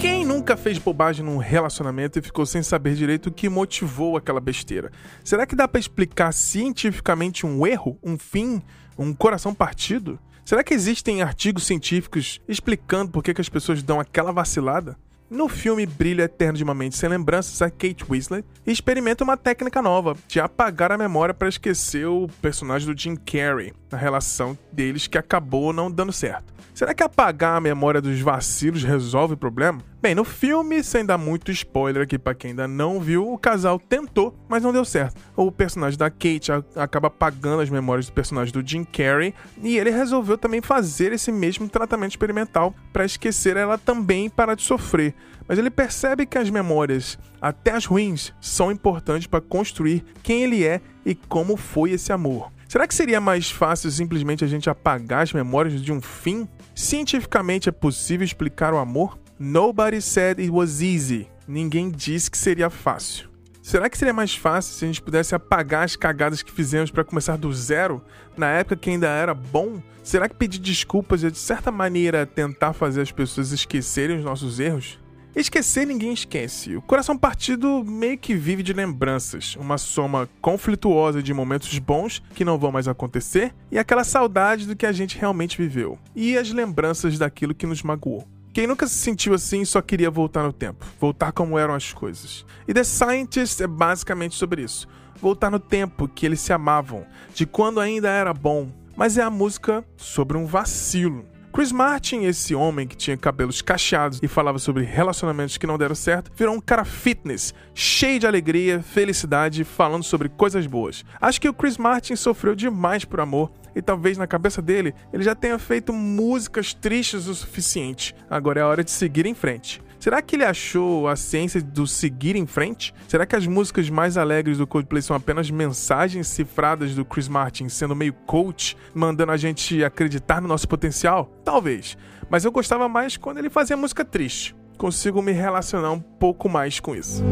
Quem 0.00 0.24
nunca 0.24 0.56
fez 0.56 0.78
bobagem 0.78 1.24
num 1.24 1.36
relacionamento 1.36 2.18
e 2.18 2.22
ficou 2.22 2.44
sem 2.44 2.60
saber 2.60 2.96
direito 2.96 3.28
o 3.28 3.32
que 3.32 3.48
motivou 3.48 4.16
aquela 4.16 4.40
besteira? 4.40 4.90
Será 5.22 5.46
que 5.46 5.54
dá 5.54 5.68
para 5.68 5.78
explicar 5.78 6.32
cientificamente 6.32 7.46
um 7.46 7.64
erro, 7.64 8.00
um 8.02 8.18
fim, 8.18 8.60
um 8.98 9.14
coração 9.14 9.54
partido? 9.54 10.18
Será 10.44 10.64
que 10.64 10.74
existem 10.74 11.22
artigos 11.22 11.64
científicos 11.64 12.40
explicando 12.48 13.12
por 13.12 13.22
que, 13.22 13.32
que 13.32 13.40
as 13.40 13.48
pessoas 13.48 13.80
dão 13.80 14.00
aquela 14.00 14.32
vacilada? 14.32 14.98
No 15.28 15.48
filme 15.48 15.84
Brilho 15.86 16.22
Eterno 16.22 16.56
de 16.56 16.62
uma 16.62 16.72
Mente 16.72 16.96
Sem 16.96 17.08
Lembranças, 17.08 17.60
a 17.60 17.68
Kate 17.68 18.04
Winslet 18.08 18.44
experimenta 18.64 19.24
uma 19.24 19.36
técnica 19.36 19.82
nova 19.82 20.16
de 20.28 20.38
apagar 20.38 20.92
a 20.92 20.98
memória 20.98 21.34
para 21.34 21.48
esquecer 21.48 22.06
o 22.06 22.28
personagem 22.40 22.86
do 22.86 22.96
Jim 22.96 23.16
Carrey, 23.16 23.72
na 23.90 23.98
relação 23.98 24.56
deles 24.70 25.08
que 25.08 25.18
acabou 25.18 25.72
não 25.72 25.90
dando 25.90 26.12
certo. 26.12 26.54
Será 26.72 26.94
que 26.94 27.02
apagar 27.02 27.56
a 27.56 27.60
memória 27.60 28.00
dos 28.00 28.20
vacilos 28.20 28.84
resolve 28.84 29.34
o 29.34 29.36
problema? 29.36 29.80
Bem, 30.06 30.14
no 30.14 30.22
filme, 30.24 30.84
sem 30.84 31.04
dar 31.04 31.18
muito 31.18 31.50
spoiler 31.50 32.04
aqui 32.04 32.16
para 32.16 32.32
quem 32.32 32.50
ainda 32.50 32.68
não 32.68 33.00
viu, 33.00 33.28
o 33.28 33.36
casal 33.36 33.76
tentou, 33.76 34.38
mas 34.48 34.62
não 34.62 34.72
deu 34.72 34.84
certo. 34.84 35.20
O 35.34 35.50
personagem 35.50 35.98
da 35.98 36.08
Kate 36.08 36.52
acaba 36.76 37.08
apagando 37.08 37.60
as 37.60 37.68
memórias 37.68 38.06
do 38.06 38.12
personagem 38.12 38.52
do 38.52 38.64
Jim 38.64 38.84
Carrey 38.84 39.34
e 39.60 39.76
ele 39.76 39.90
resolveu 39.90 40.38
também 40.38 40.60
fazer 40.60 41.12
esse 41.12 41.32
mesmo 41.32 41.68
tratamento 41.68 42.12
experimental 42.12 42.72
para 42.92 43.04
esquecer 43.04 43.56
ela 43.56 43.76
também 43.76 44.26
e 44.26 44.30
parar 44.30 44.54
de 44.54 44.62
sofrer. 44.62 45.12
Mas 45.48 45.58
ele 45.58 45.70
percebe 45.70 46.24
que 46.24 46.38
as 46.38 46.50
memórias, 46.50 47.18
até 47.42 47.72
as 47.72 47.84
ruins, 47.84 48.32
são 48.40 48.70
importantes 48.70 49.26
para 49.26 49.40
construir 49.40 50.04
quem 50.22 50.44
ele 50.44 50.64
é 50.64 50.80
e 51.04 51.16
como 51.16 51.56
foi 51.56 51.90
esse 51.90 52.12
amor. 52.12 52.52
Será 52.68 52.86
que 52.86 52.94
seria 52.94 53.20
mais 53.20 53.50
fácil 53.50 53.90
simplesmente 53.90 54.44
a 54.44 54.48
gente 54.48 54.70
apagar 54.70 55.24
as 55.24 55.32
memórias 55.32 55.82
de 55.82 55.92
um 55.92 56.00
fim? 56.00 56.46
Cientificamente 56.76 57.68
é 57.68 57.72
possível 57.72 58.24
explicar 58.24 58.72
o 58.72 58.78
amor? 58.78 59.18
Nobody 59.38 60.00
said 60.00 60.40
it 60.40 60.50
was 60.50 60.80
easy. 60.80 61.28
Ninguém 61.46 61.90
disse 61.90 62.30
que 62.30 62.38
seria 62.38 62.70
fácil. 62.70 63.28
Será 63.60 63.90
que 63.90 63.98
seria 63.98 64.14
mais 64.14 64.34
fácil 64.34 64.72
se 64.72 64.84
a 64.84 64.88
gente 64.88 65.02
pudesse 65.02 65.34
apagar 65.34 65.84
as 65.84 65.94
cagadas 65.94 66.42
que 66.42 66.50
fizemos 66.50 66.90
para 66.90 67.04
começar 67.04 67.36
do 67.36 67.52
zero, 67.52 68.02
na 68.34 68.48
época 68.48 68.76
que 68.76 68.88
ainda 68.88 69.08
era 69.08 69.34
bom? 69.34 69.82
Será 70.02 70.26
que 70.26 70.34
pedir 70.34 70.58
desculpas 70.58 71.22
é 71.22 71.28
de 71.28 71.36
certa 71.36 71.70
maneira 71.70 72.24
tentar 72.24 72.72
fazer 72.72 73.02
as 73.02 73.12
pessoas 73.12 73.52
esquecerem 73.52 74.16
os 74.16 74.24
nossos 74.24 74.58
erros? 74.58 74.98
Esquecer 75.34 75.86
ninguém 75.86 76.14
esquece. 76.14 76.74
O 76.74 76.80
coração 76.80 77.18
partido 77.18 77.84
meio 77.84 78.16
que 78.16 78.34
vive 78.34 78.62
de 78.62 78.72
lembranças, 78.72 79.54
uma 79.56 79.76
soma 79.76 80.26
conflituosa 80.40 81.22
de 81.22 81.34
momentos 81.34 81.78
bons 81.78 82.22
que 82.34 82.42
não 82.42 82.56
vão 82.56 82.72
mais 82.72 82.88
acontecer 82.88 83.54
e 83.70 83.78
aquela 83.78 84.02
saudade 84.02 84.66
do 84.66 84.74
que 84.74 84.86
a 84.86 84.92
gente 84.92 85.18
realmente 85.18 85.58
viveu, 85.58 85.98
e 86.14 86.38
as 86.38 86.50
lembranças 86.50 87.18
daquilo 87.18 87.54
que 87.54 87.66
nos 87.66 87.82
magoou. 87.82 88.26
Quem 88.56 88.66
nunca 88.66 88.86
se 88.86 88.94
sentiu 88.94 89.34
assim 89.34 89.66
só 89.66 89.82
queria 89.82 90.10
voltar 90.10 90.42
no 90.42 90.50
tempo, 90.50 90.86
voltar 90.98 91.30
como 91.30 91.58
eram 91.58 91.74
as 91.74 91.92
coisas. 91.92 92.42
E 92.66 92.72
The 92.72 92.84
Scientist 92.84 93.60
é 93.60 93.66
basicamente 93.66 94.34
sobre 94.34 94.62
isso. 94.62 94.88
Voltar 95.20 95.50
no 95.50 95.58
tempo 95.58 96.08
que 96.08 96.24
eles 96.24 96.40
se 96.40 96.54
amavam, 96.54 97.04
de 97.34 97.44
quando 97.44 97.80
ainda 97.80 98.08
era 98.08 98.32
bom. 98.32 98.72
Mas 98.96 99.18
é 99.18 99.22
a 99.22 99.28
música 99.28 99.84
sobre 99.94 100.38
um 100.38 100.46
vacilo. 100.46 101.26
Chris 101.52 101.70
Martin, 101.70 102.24
esse 102.24 102.54
homem 102.54 102.88
que 102.88 102.96
tinha 102.96 103.14
cabelos 103.18 103.60
cacheados 103.60 104.20
e 104.22 104.26
falava 104.26 104.58
sobre 104.58 104.84
relacionamentos 104.84 105.58
que 105.58 105.66
não 105.66 105.76
deram 105.76 105.94
certo, 105.94 106.32
virou 106.34 106.54
um 106.54 106.60
cara 106.60 106.86
fitness, 106.86 107.52
cheio 107.74 108.18
de 108.18 108.26
alegria, 108.26 108.82
felicidade, 108.82 109.64
falando 109.64 110.02
sobre 110.02 110.30
coisas 110.30 110.66
boas. 110.66 111.04
Acho 111.20 111.42
que 111.42 111.48
o 111.48 111.52
Chris 111.52 111.76
Martin 111.76 112.16
sofreu 112.16 112.54
demais 112.54 113.04
por 113.04 113.20
amor 113.20 113.50
e 113.76 113.82
talvez 113.82 114.16
na 114.16 114.26
cabeça 114.26 114.62
dele 114.62 114.94
ele 115.12 115.22
já 115.22 115.34
tenha 115.34 115.58
feito 115.58 115.92
músicas 115.92 116.72
tristes 116.72 117.28
o 117.28 117.34
suficiente. 117.34 118.14
Agora 118.28 118.60
é 118.60 118.62
a 118.62 118.66
hora 118.66 118.82
de 118.82 118.90
seguir 118.90 119.26
em 119.26 119.34
frente. 119.34 119.82
Será 120.00 120.22
que 120.22 120.36
ele 120.36 120.44
achou 120.44 121.08
a 121.08 121.16
ciência 121.16 121.60
do 121.60 121.86
seguir 121.86 122.36
em 122.36 122.46
frente? 122.46 122.94
Será 123.08 123.26
que 123.26 123.34
as 123.34 123.46
músicas 123.46 123.90
mais 123.90 124.16
alegres 124.16 124.58
do 124.58 124.66
Coldplay 124.66 125.02
são 125.02 125.16
apenas 125.16 125.50
mensagens 125.50 126.26
cifradas 126.28 126.94
do 126.94 127.04
Chris 127.04 127.28
Martin 127.28 127.68
sendo 127.68 127.96
meio 127.96 128.12
coach, 128.12 128.76
mandando 128.94 129.32
a 129.32 129.36
gente 129.36 129.82
acreditar 129.82 130.40
no 130.40 130.48
nosso 130.48 130.68
potencial? 130.68 131.30
Talvez. 131.44 131.98
Mas 132.30 132.44
eu 132.44 132.52
gostava 132.52 132.88
mais 132.88 133.16
quando 133.16 133.38
ele 133.38 133.50
fazia 133.50 133.76
música 133.76 134.04
triste. 134.04 134.54
Consigo 134.78 135.22
me 135.22 135.32
relacionar 135.32 135.92
um 135.92 136.00
pouco 136.00 136.48
mais 136.48 136.78
com 136.78 136.94
isso. 136.94 137.22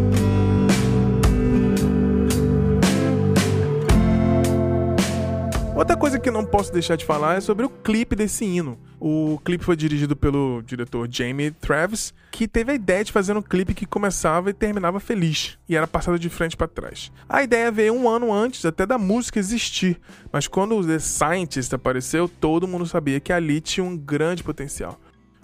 Outra 5.77 5.97
coisa 5.97 6.21
que 6.21 6.31
não 6.31 6.45
posso 6.45 6.73
deixar 6.73 6.95
de 6.95 7.05
falar 7.05 7.37
é 7.37 7.41
sobre 7.41 7.67
o 7.67 7.69
clipe 7.69 8.15
desse 8.15 8.45
hino. 8.45 8.79
O 9.01 9.41
clipe 9.45 9.65
foi 9.65 9.75
dirigido 9.75 10.15
pelo 10.15 10.63
diretor 10.63 11.09
Jamie 11.11 11.51
Travis, 11.51 12.15
que 12.31 12.47
teve 12.47 12.71
a 12.71 12.75
ideia 12.77 13.03
de 13.03 13.11
fazer 13.11 13.37
um 13.37 13.43
clipe 13.43 13.75
que 13.75 13.85
começava 13.85 14.51
e 14.51 14.55
terminava 14.55 15.01
feliz, 15.01 15.59
e 15.69 15.75
era 15.75 15.89
passado 15.89 16.17
de 16.17 16.31
frente 16.31 16.57
para 16.57 16.69
trás. 16.69 17.11
A 17.29 17.43
ideia 17.43 17.73
veio 17.73 17.93
um 17.93 18.09
ano 18.09 18.33
antes 18.33 18.65
até 18.65 18.87
da 18.87 18.97
música 18.97 19.41
existir, 19.41 20.01
mas 20.33 20.47
quando 20.47 20.77
o 20.77 20.87
The 20.87 21.01
Scientist 21.01 21.75
apareceu, 21.75 22.29
todo 22.29 22.69
mundo 22.69 22.87
sabia 22.87 23.19
que 23.19 23.33
ali 23.33 23.61
tinha 23.61 23.85
um 23.85 23.97
grande 23.97 24.45
potencial. 24.45 24.99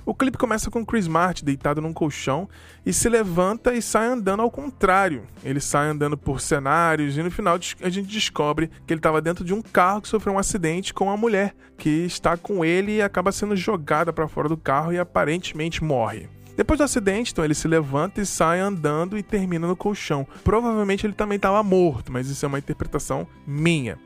O 0.04 0.14
clipe 0.14 0.38
começa 0.38 0.71
com 0.71 0.85
Chris 0.85 1.07
Martin 1.07 1.45
deitado 1.45 1.80
num 1.80 1.92
colchão 1.92 2.49
e 2.85 2.92
se 2.92 3.09
levanta 3.09 3.75
e 3.75 3.83
sai 3.83 4.07
andando 4.07 4.42
ao 4.42 4.50
contrário. 4.50 5.25
Ele 5.45 5.61
sai 5.61 5.88
andando 5.88 6.16
por 6.16 6.40
cenários 6.40 7.16
e 7.16 7.23
no 7.23 7.30
final 7.30 7.59
a 7.83 7.90
gente 7.90 8.09
descobre 8.09 8.71
que 8.87 8.92
ele 8.92 8.99
estava 8.99 9.21
dentro 9.21 9.45
de 9.45 9.52
um 9.52 9.62
carro 9.62 10.00
que 10.00 10.09
sofreu 10.09 10.35
um 10.35 10.38
acidente 10.38 10.95
com 10.95 11.04
uma 11.04 11.16
mulher 11.16 11.54
que 11.76 12.04
está 12.04 12.37
com 12.37 12.64
ele 12.64 12.97
e 12.97 13.02
acaba 13.02 13.33
sendo 13.33 13.57
jogada 13.57 14.12
para 14.12 14.28
fora 14.28 14.49
do 14.49 14.57
carro 14.57 14.92
e 14.92 14.99
aparentemente 14.99 15.83
morre. 15.83 16.28
Depois 16.57 16.78
do 16.78 16.85
acidente, 16.85 17.33
então 17.33 17.45
ele 17.45 17.54
se 17.54 17.66
levanta 17.66 18.21
e 18.21 18.26
sai 18.26 18.61
andando 18.61 19.16
e 19.16 19.23
termina 19.23 19.66
no 19.66 19.75
colchão. 19.75 20.26
Provavelmente 20.45 21.07
ele 21.07 21.14
também 21.14 21.37
estava 21.37 21.62
morto, 21.62 22.12
mas 22.12 22.28
isso 22.28 22.45
é 22.45 22.49
uma 22.49 22.59
interpretação 22.59 23.26
minha. 23.47 23.99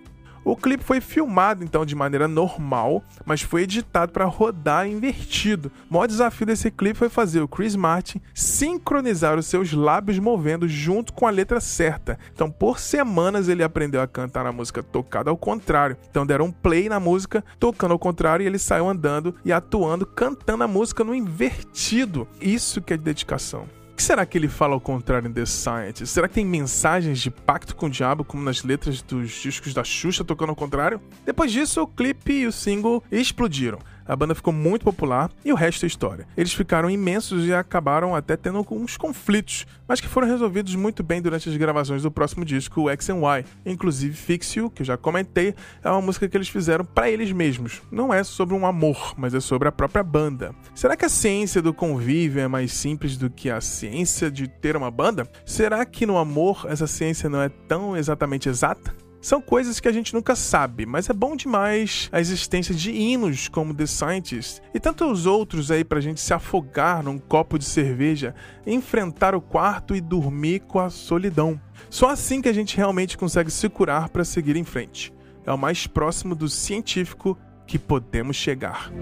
O 0.44 0.54
clipe 0.54 0.84
foi 0.84 1.00
filmado 1.00 1.64
então 1.64 1.86
de 1.86 1.94
maneira 1.94 2.28
normal, 2.28 3.02
mas 3.24 3.40
foi 3.40 3.62
editado 3.62 4.12
para 4.12 4.26
rodar 4.26 4.86
invertido. 4.86 5.72
O 5.90 5.94
maior 5.94 6.06
desafio 6.06 6.46
desse 6.46 6.70
clipe 6.70 6.98
foi 6.98 7.08
fazer 7.08 7.40
o 7.40 7.48
Chris 7.48 7.74
Martin 7.74 8.20
sincronizar 8.34 9.38
os 9.38 9.46
seus 9.46 9.72
lábios 9.72 10.18
movendo 10.18 10.68
junto 10.68 11.12
com 11.14 11.26
a 11.26 11.30
letra 11.30 11.60
certa. 11.60 12.18
Então, 12.32 12.50
por 12.50 12.78
semanas 12.78 13.48
ele 13.48 13.62
aprendeu 13.62 14.02
a 14.02 14.06
cantar 14.06 14.44
a 14.44 14.52
música 14.52 14.82
tocada 14.82 15.30
ao 15.30 15.36
contrário. 15.36 15.96
Então, 16.10 16.26
deram 16.26 16.46
um 16.46 16.52
play 16.52 16.88
na 16.88 17.00
música 17.00 17.42
tocando 17.58 17.92
ao 17.92 17.98
contrário 17.98 18.44
e 18.44 18.46
ele 18.46 18.58
saiu 18.58 18.88
andando 18.88 19.34
e 19.44 19.52
atuando 19.52 20.04
cantando 20.04 20.64
a 20.64 20.68
música 20.68 21.02
no 21.02 21.14
invertido. 21.14 22.28
Isso 22.40 22.82
que 22.82 22.92
é 22.92 22.96
dedicação. 22.98 23.66
O 23.94 23.96
que 23.96 24.02
será 24.02 24.26
que 24.26 24.36
ele 24.36 24.48
fala 24.48 24.74
ao 24.74 24.80
contrário 24.80 25.28
em 25.28 25.32
The 25.32 25.46
Science? 25.46 26.04
Será 26.08 26.26
que 26.26 26.34
tem 26.34 26.44
mensagens 26.44 27.20
de 27.20 27.30
pacto 27.30 27.76
com 27.76 27.86
o 27.86 27.88
diabo, 27.88 28.24
como 28.24 28.42
nas 28.42 28.64
letras 28.64 29.00
dos 29.00 29.30
discos 29.30 29.72
da 29.72 29.84
Xuxa 29.84 30.24
tocando 30.24 30.50
ao 30.50 30.56
contrário? 30.56 31.00
Depois 31.24 31.52
disso, 31.52 31.80
o 31.80 31.86
clipe 31.86 32.32
e 32.32 32.46
o 32.48 32.50
single 32.50 33.04
explodiram 33.08 33.78
a 34.06 34.16
banda 34.16 34.34
ficou 34.34 34.52
muito 34.52 34.84
popular 34.84 35.30
e 35.44 35.52
o 35.52 35.56
resto 35.56 35.84
é 35.84 35.86
história. 35.86 36.26
Eles 36.36 36.52
ficaram 36.52 36.90
imensos 36.90 37.46
e 37.46 37.54
acabaram 37.54 38.14
até 38.14 38.36
tendo 38.36 38.58
alguns 38.58 38.96
conflitos, 38.96 39.66
mas 39.86 40.00
que 40.00 40.08
foram 40.08 40.28
resolvidos 40.28 40.74
muito 40.74 41.02
bem 41.02 41.22
durante 41.22 41.48
as 41.48 41.56
gravações 41.56 42.02
do 42.02 42.10
próximo 42.10 42.44
disco, 42.44 42.82
o 42.82 42.90
X 42.90 43.10
and 43.10 43.18
Y. 43.18 43.44
Inclusive 43.64 44.14
Fix 44.14 44.54
You, 44.56 44.70
que 44.70 44.82
eu 44.82 44.86
já 44.86 44.96
comentei, 44.96 45.54
é 45.82 45.90
uma 45.90 46.02
música 46.02 46.28
que 46.28 46.36
eles 46.36 46.48
fizeram 46.48 46.84
para 46.84 47.10
eles 47.10 47.32
mesmos. 47.32 47.82
Não 47.90 48.12
é 48.12 48.22
sobre 48.22 48.54
um 48.54 48.66
amor, 48.66 49.14
mas 49.16 49.34
é 49.34 49.40
sobre 49.40 49.68
a 49.68 49.72
própria 49.72 50.02
banda. 50.02 50.54
Será 50.74 50.96
que 50.96 51.04
a 51.04 51.08
ciência 51.08 51.62
do 51.62 51.72
convívio 51.72 52.40
é 52.40 52.48
mais 52.48 52.72
simples 52.72 53.16
do 53.16 53.30
que 53.30 53.50
a 53.50 53.60
ciência 53.60 54.30
de 54.30 54.48
ter 54.48 54.76
uma 54.76 54.90
banda? 54.90 55.28
Será 55.44 55.84
que 55.84 56.06
no 56.06 56.18
amor 56.18 56.66
essa 56.68 56.86
ciência 56.86 57.28
não 57.28 57.40
é 57.40 57.48
tão 57.48 57.96
exatamente 57.96 58.48
exata? 58.48 59.03
São 59.24 59.40
coisas 59.40 59.80
que 59.80 59.88
a 59.88 59.92
gente 59.92 60.12
nunca 60.12 60.36
sabe, 60.36 60.84
mas 60.84 61.08
é 61.08 61.14
bom 61.14 61.34
demais 61.34 62.10
a 62.12 62.20
existência 62.20 62.74
de 62.74 62.92
hinos 62.92 63.48
como 63.48 63.72
The 63.72 63.86
Scientist 63.86 64.60
e 64.74 64.78
tantos 64.78 65.24
outros 65.24 65.70
aí 65.70 65.82
pra 65.82 65.98
gente 65.98 66.20
se 66.20 66.34
afogar 66.34 67.02
num 67.02 67.18
copo 67.18 67.58
de 67.58 67.64
cerveja, 67.64 68.34
enfrentar 68.66 69.34
o 69.34 69.40
quarto 69.40 69.96
e 69.96 70.00
dormir 70.02 70.60
com 70.68 70.78
a 70.78 70.90
solidão. 70.90 71.58
Só 71.88 72.10
assim 72.10 72.42
que 72.42 72.50
a 72.50 72.52
gente 72.52 72.76
realmente 72.76 73.16
consegue 73.16 73.50
se 73.50 73.66
curar 73.70 74.10
para 74.10 74.26
seguir 74.26 74.56
em 74.56 74.64
frente. 74.64 75.10
É 75.46 75.50
o 75.50 75.56
mais 75.56 75.86
próximo 75.86 76.34
do 76.34 76.46
científico 76.46 77.38
que 77.66 77.78
podemos 77.78 78.36
chegar. 78.36 78.92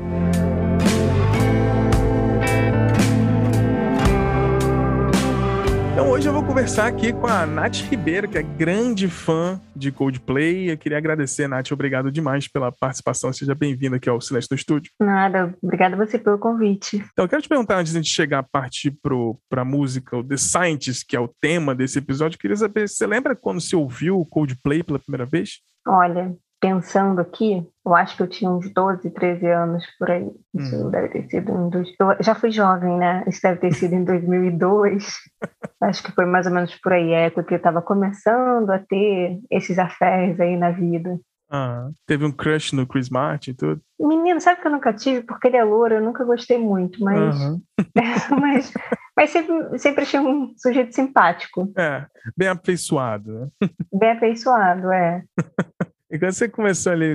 Eu 6.32 6.36
vou 6.36 6.46
conversar 6.46 6.86
aqui 6.86 7.12
com 7.12 7.26
a 7.26 7.44
Nath 7.44 7.82
Ribeiro, 7.90 8.26
que 8.26 8.38
é 8.38 8.42
grande 8.42 9.06
fã 9.06 9.60
de 9.76 9.92
Coldplay. 9.92 10.70
Eu 10.70 10.78
queria 10.78 10.96
agradecer, 10.96 11.46
Nath, 11.46 11.72
obrigado 11.72 12.10
demais 12.10 12.48
pela 12.48 12.72
participação. 12.72 13.30
Seja 13.34 13.54
bem-vinda 13.54 13.96
aqui 13.96 14.08
ao 14.08 14.18
Silêncio 14.18 14.48
do 14.48 14.54
Estúdio. 14.54 14.90
Nada, 14.98 15.54
obrigada 15.62 15.94
você 15.94 16.18
pelo 16.18 16.38
convite. 16.38 16.96
Então, 17.12 17.26
eu 17.26 17.28
quero 17.28 17.42
te 17.42 17.50
perguntar, 17.50 17.76
antes 17.76 17.92
de 17.92 17.98
a 17.98 18.00
gente 18.00 18.10
chegar 18.10 18.38
a 18.38 18.42
partir 18.42 18.96
para 19.02 19.60
a 19.60 19.64
música, 19.64 20.16
o 20.16 20.24
The 20.24 20.38
Scientist, 20.38 21.04
que 21.06 21.14
é 21.14 21.20
o 21.20 21.28
tema 21.28 21.74
desse 21.74 21.98
episódio, 21.98 22.36
eu 22.36 22.40
queria 22.40 22.56
saber, 22.56 22.88
você 22.88 23.06
lembra 23.06 23.36
quando 23.36 23.60
você 23.60 23.76
ouviu 23.76 24.18
o 24.18 24.24
Coldplay 24.24 24.82
pela 24.82 24.98
primeira 24.98 25.26
vez? 25.26 25.60
Olha, 25.86 26.34
pensando 26.62 27.20
aqui, 27.20 27.66
eu 27.84 27.92
acho 27.92 28.16
que 28.16 28.22
eu 28.22 28.28
tinha 28.28 28.48
uns 28.48 28.72
12, 28.72 29.10
13 29.10 29.46
anos 29.48 29.84
por 29.98 30.08
aí. 30.08 30.30
Isso 30.54 30.86
hum. 30.86 30.90
deve 30.90 31.08
ter 31.08 31.28
sido 31.28 31.50
em. 31.50 31.68
Dois... 31.68 31.88
Eu 31.98 32.16
já 32.20 32.36
fui 32.36 32.52
jovem, 32.52 32.96
né? 32.96 33.24
Isso 33.26 33.40
deve 33.42 33.58
ter 33.58 33.74
sido 33.74 33.94
em 33.94 34.04
2002. 34.04 35.04
acho 35.82 36.02
que 36.04 36.12
foi 36.12 36.24
mais 36.24 36.46
ou 36.46 36.52
menos 36.52 36.72
por 36.76 36.92
aí, 36.92 37.10
é 37.10 37.30
porque 37.30 37.54
eu 37.54 37.58
estava 37.58 37.82
começando 37.82 38.70
a 38.70 38.78
ter 38.78 39.40
esses 39.50 39.76
afés 39.76 40.38
aí 40.38 40.56
na 40.56 40.70
vida. 40.70 41.18
Ah, 41.50 41.90
teve 42.06 42.24
um 42.24 42.32
crush 42.32 42.72
no 42.72 42.86
Chris 42.86 43.10
Martin 43.10 43.50
e 43.50 43.54
tudo? 43.54 43.82
Menino, 44.00 44.40
sabe 44.40 44.60
que 44.60 44.66
eu 44.66 44.72
nunca 44.72 44.92
tive? 44.92 45.22
Porque 45.22 45.48
ele 45.48 45.56
é 45.56 45.64
louro, 45.64 45.94
eu 45.94 46.00
nunca 46.00 46.24
gostei 46.24 46.58
muito, 46.58 47.02
mas. 47.02 47.38
Uhum. 47.40 47.60
mas, 48.40 48.72
mas 49.16 49.30
sempre, 49.30 49.78
sempre 49.78 50.02
achei 50.02 50.20
um 50.20 50.54
sujeito 50.56 50.94
simpático. 50.94 51.70
É, 51.76 52.06
bem 52.36 52.48
afeiçoado, 52.48 53.32
né? 53.32 53.48
Bem 53.92 54.10
afeiçoado, 54.12 54.92
é. 54.92 55.24
E 56.12 56.18
quando 56.18 56.32
você 56.32 56.46
começou 56.46 56.92
ali 56.92 57.14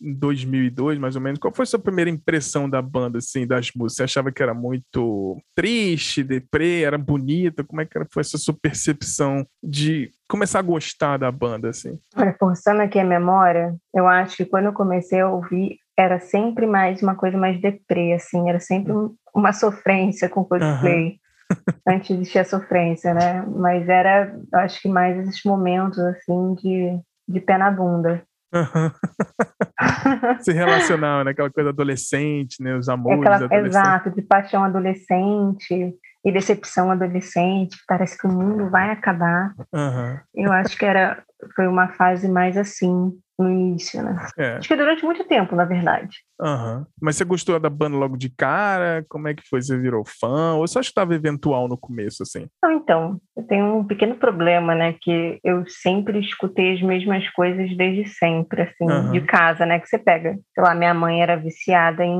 em 0.00 0.14
2002, 0.14 0.98
mais 0.98 1.14
ou 1.14 1.20
menos, 1.20 1.38
qual 1.38 1.52
foi 1.52 1.64
a 1.64 1.66
sua 1.66 1.78
primeira 1.78 2.08
impressão 2.08 2.68
da 2.68 2.80
banda, 2.80 3.18
assim, 3.18 3.46
das 3.46 3.70
músicas? 3.76 3.96
Você 3.96 4.02
achava 4.04 4.32
que 4.32 4.42
era 4.42 4.54
muito 4.54 5.36
triste, 5.54 6.24
deprê, 6.24 6.80
era 6.80 6.96
bonita? 6.96 7.62
Como 7.62 7.82
é 7.82 7.84
que 7.84 7.98
foi 8.10 8.22
essa 8.22 8.38
sua 8.38 8.54
percepção 8.54 9.46
de 9.62 10.10
começar 10.26 10.60
a 10.60 10.62
gostar 10.62 11.18
da 11.18 11.30
banda, 11.30 11.68
assim? 11.68 11.98
Olha, 12.16 12.34
forçando 12.40 12.80
aqui 12.80 12.98
a 12.98 13.04
memória, 13.04 13.76
eu 13.94 14.08
acho 14.08 14.38
que 14.38 14.46
quando 14.46 14.64
eu 14.64 14.72
comecei 14.72 15.20
a 15.20 15.28
ouvir, 15.28 15.76
era 15.94 16.18
sempre 16.18 16.66
mais 16.66 17.02
uma 17.02 17.14
coisa 17.14 17.36
mais 17.36 17.60
deprê, 17.60 18.14
assim, 18.14 18.48
era 18.48 18.60
sempre 18.60 18.94
uma 19.34 19.52
sofrência 19.52 20.26
com 20.26 20.42
Coldplay. 20.42 21.04
Uhum. 21.04 21.18
Antes 21.86 22.10
existia 22.10 22.40
a 22.40 22.46
sofrência, 22.46 23.12
né? 23.12 23.44
Mas 23.46 23.86
era, 23.90 24.34
acho 24.54 24.80
que 24.80 24.88
mais 24.88 25.18
esses 25.18 25.42
momentos, 25.44 25.98
assim, 25.98 26.54
de, 26.54 26.98
de 27.28 27.40
pé 27.40 27.58
na 27.58 27.70
bunda. 27.70 28.22
Se 30.40 30.52
relacionava, 30.52 31.24
né? 31.24 31.32
Aquela 31.32 31.50
coisa 31.50 31.70
adolescente, 31.70 32.62
né? 32.62 32.74
Os 32.76 32.88
amores 32.88 33.30
Aquela, 33.30 33.66
Exato, 33.66 34.10
de 34.10 34.22
paixão 34.22 34.64
adolescente 34.64 35.94
e 36.24 36.32
decepção 36.32 36.90
adolescente. 36.90 37.76
Parece 37.86 38.18
que 38.18 38.26
o 38.26 38.32
mundo 38.32 38.70
vai 38.70 38.90
acabar. 38.90 39.54
Uhum. 39.72 40.18
Eu 40.34 40.52
acho 40.52 40.76
que 40.76 40.84
era, 40.84 41.22
foi 41.54 41.66
uma 41.66 41.88
fase 41.88 42.28
mais 42.28 42.56
assim, 42.56 43.12
no 43.38 43.48
início, 43.50 44.02
né? 44.02 44.16
É. 44.36 44.56
Acho 44.56 44.68
que 44.68 44.76
durante 44.76 45.04
muito 45.04 45.24
tempo, 45.24 45.54
na 45.54 45.64
verdade. 45.64 46.18
Uhum. 46.40 46.84
Mas 47.00 47.16
você 47.16 47.24
gostou 47.24 47.58
da 47.60 47.70
banda 47.70 47.96
logo 47.96 48.16
de 48.16 48.28
cara? 48.30 49.04
Como 49.08 49.28
é 49.28 49.34
que 49.34 49.42
foi? 49.48 49.62
Você 49.62 49.78
virou 49.78 50.02
fã? 50.04 50.54
Ou 50.54 50.66
você 50.66 50.80
estava 50.80 51.14
eventual 51.14 51.68
no 51.68 51.78
começo, 51.78 52.22
assim? 52.22 52.46
Não, 52.62 52.72
então, 52.72 53.20
eu 53.36 53.44
tenho 53.44 53.76
um 53.78 53.84
pequeno 53.84 54.16
problema, 54.16 54.74
né? 54.74 54.94
Que 55.00 55.38
eu 55.44 55.64
sempre 55.68 56.18
escutei 56.20 56.74
as 56.74 56.82
mesmas 56.82 57.28
coisas 57.30 57.76
desde 57.76 58.08
sempre, 58.08 58.62
assim, 58.62 58.84
Uhum. 58.84 59.12
de 59.12 59.20
casa, 59.22 59.64
né? 59.64 59.78
Que 59.78 59.86
você 59.86 59.98
pega. 59.98 60.36
Sei 60.54 60.64
lá, 60.64 60.74
minha 60.74 60.94
mãe 60.94 61.22
era 61.22 61.36
viciada 61.36 62.04
em, 62.04 62.18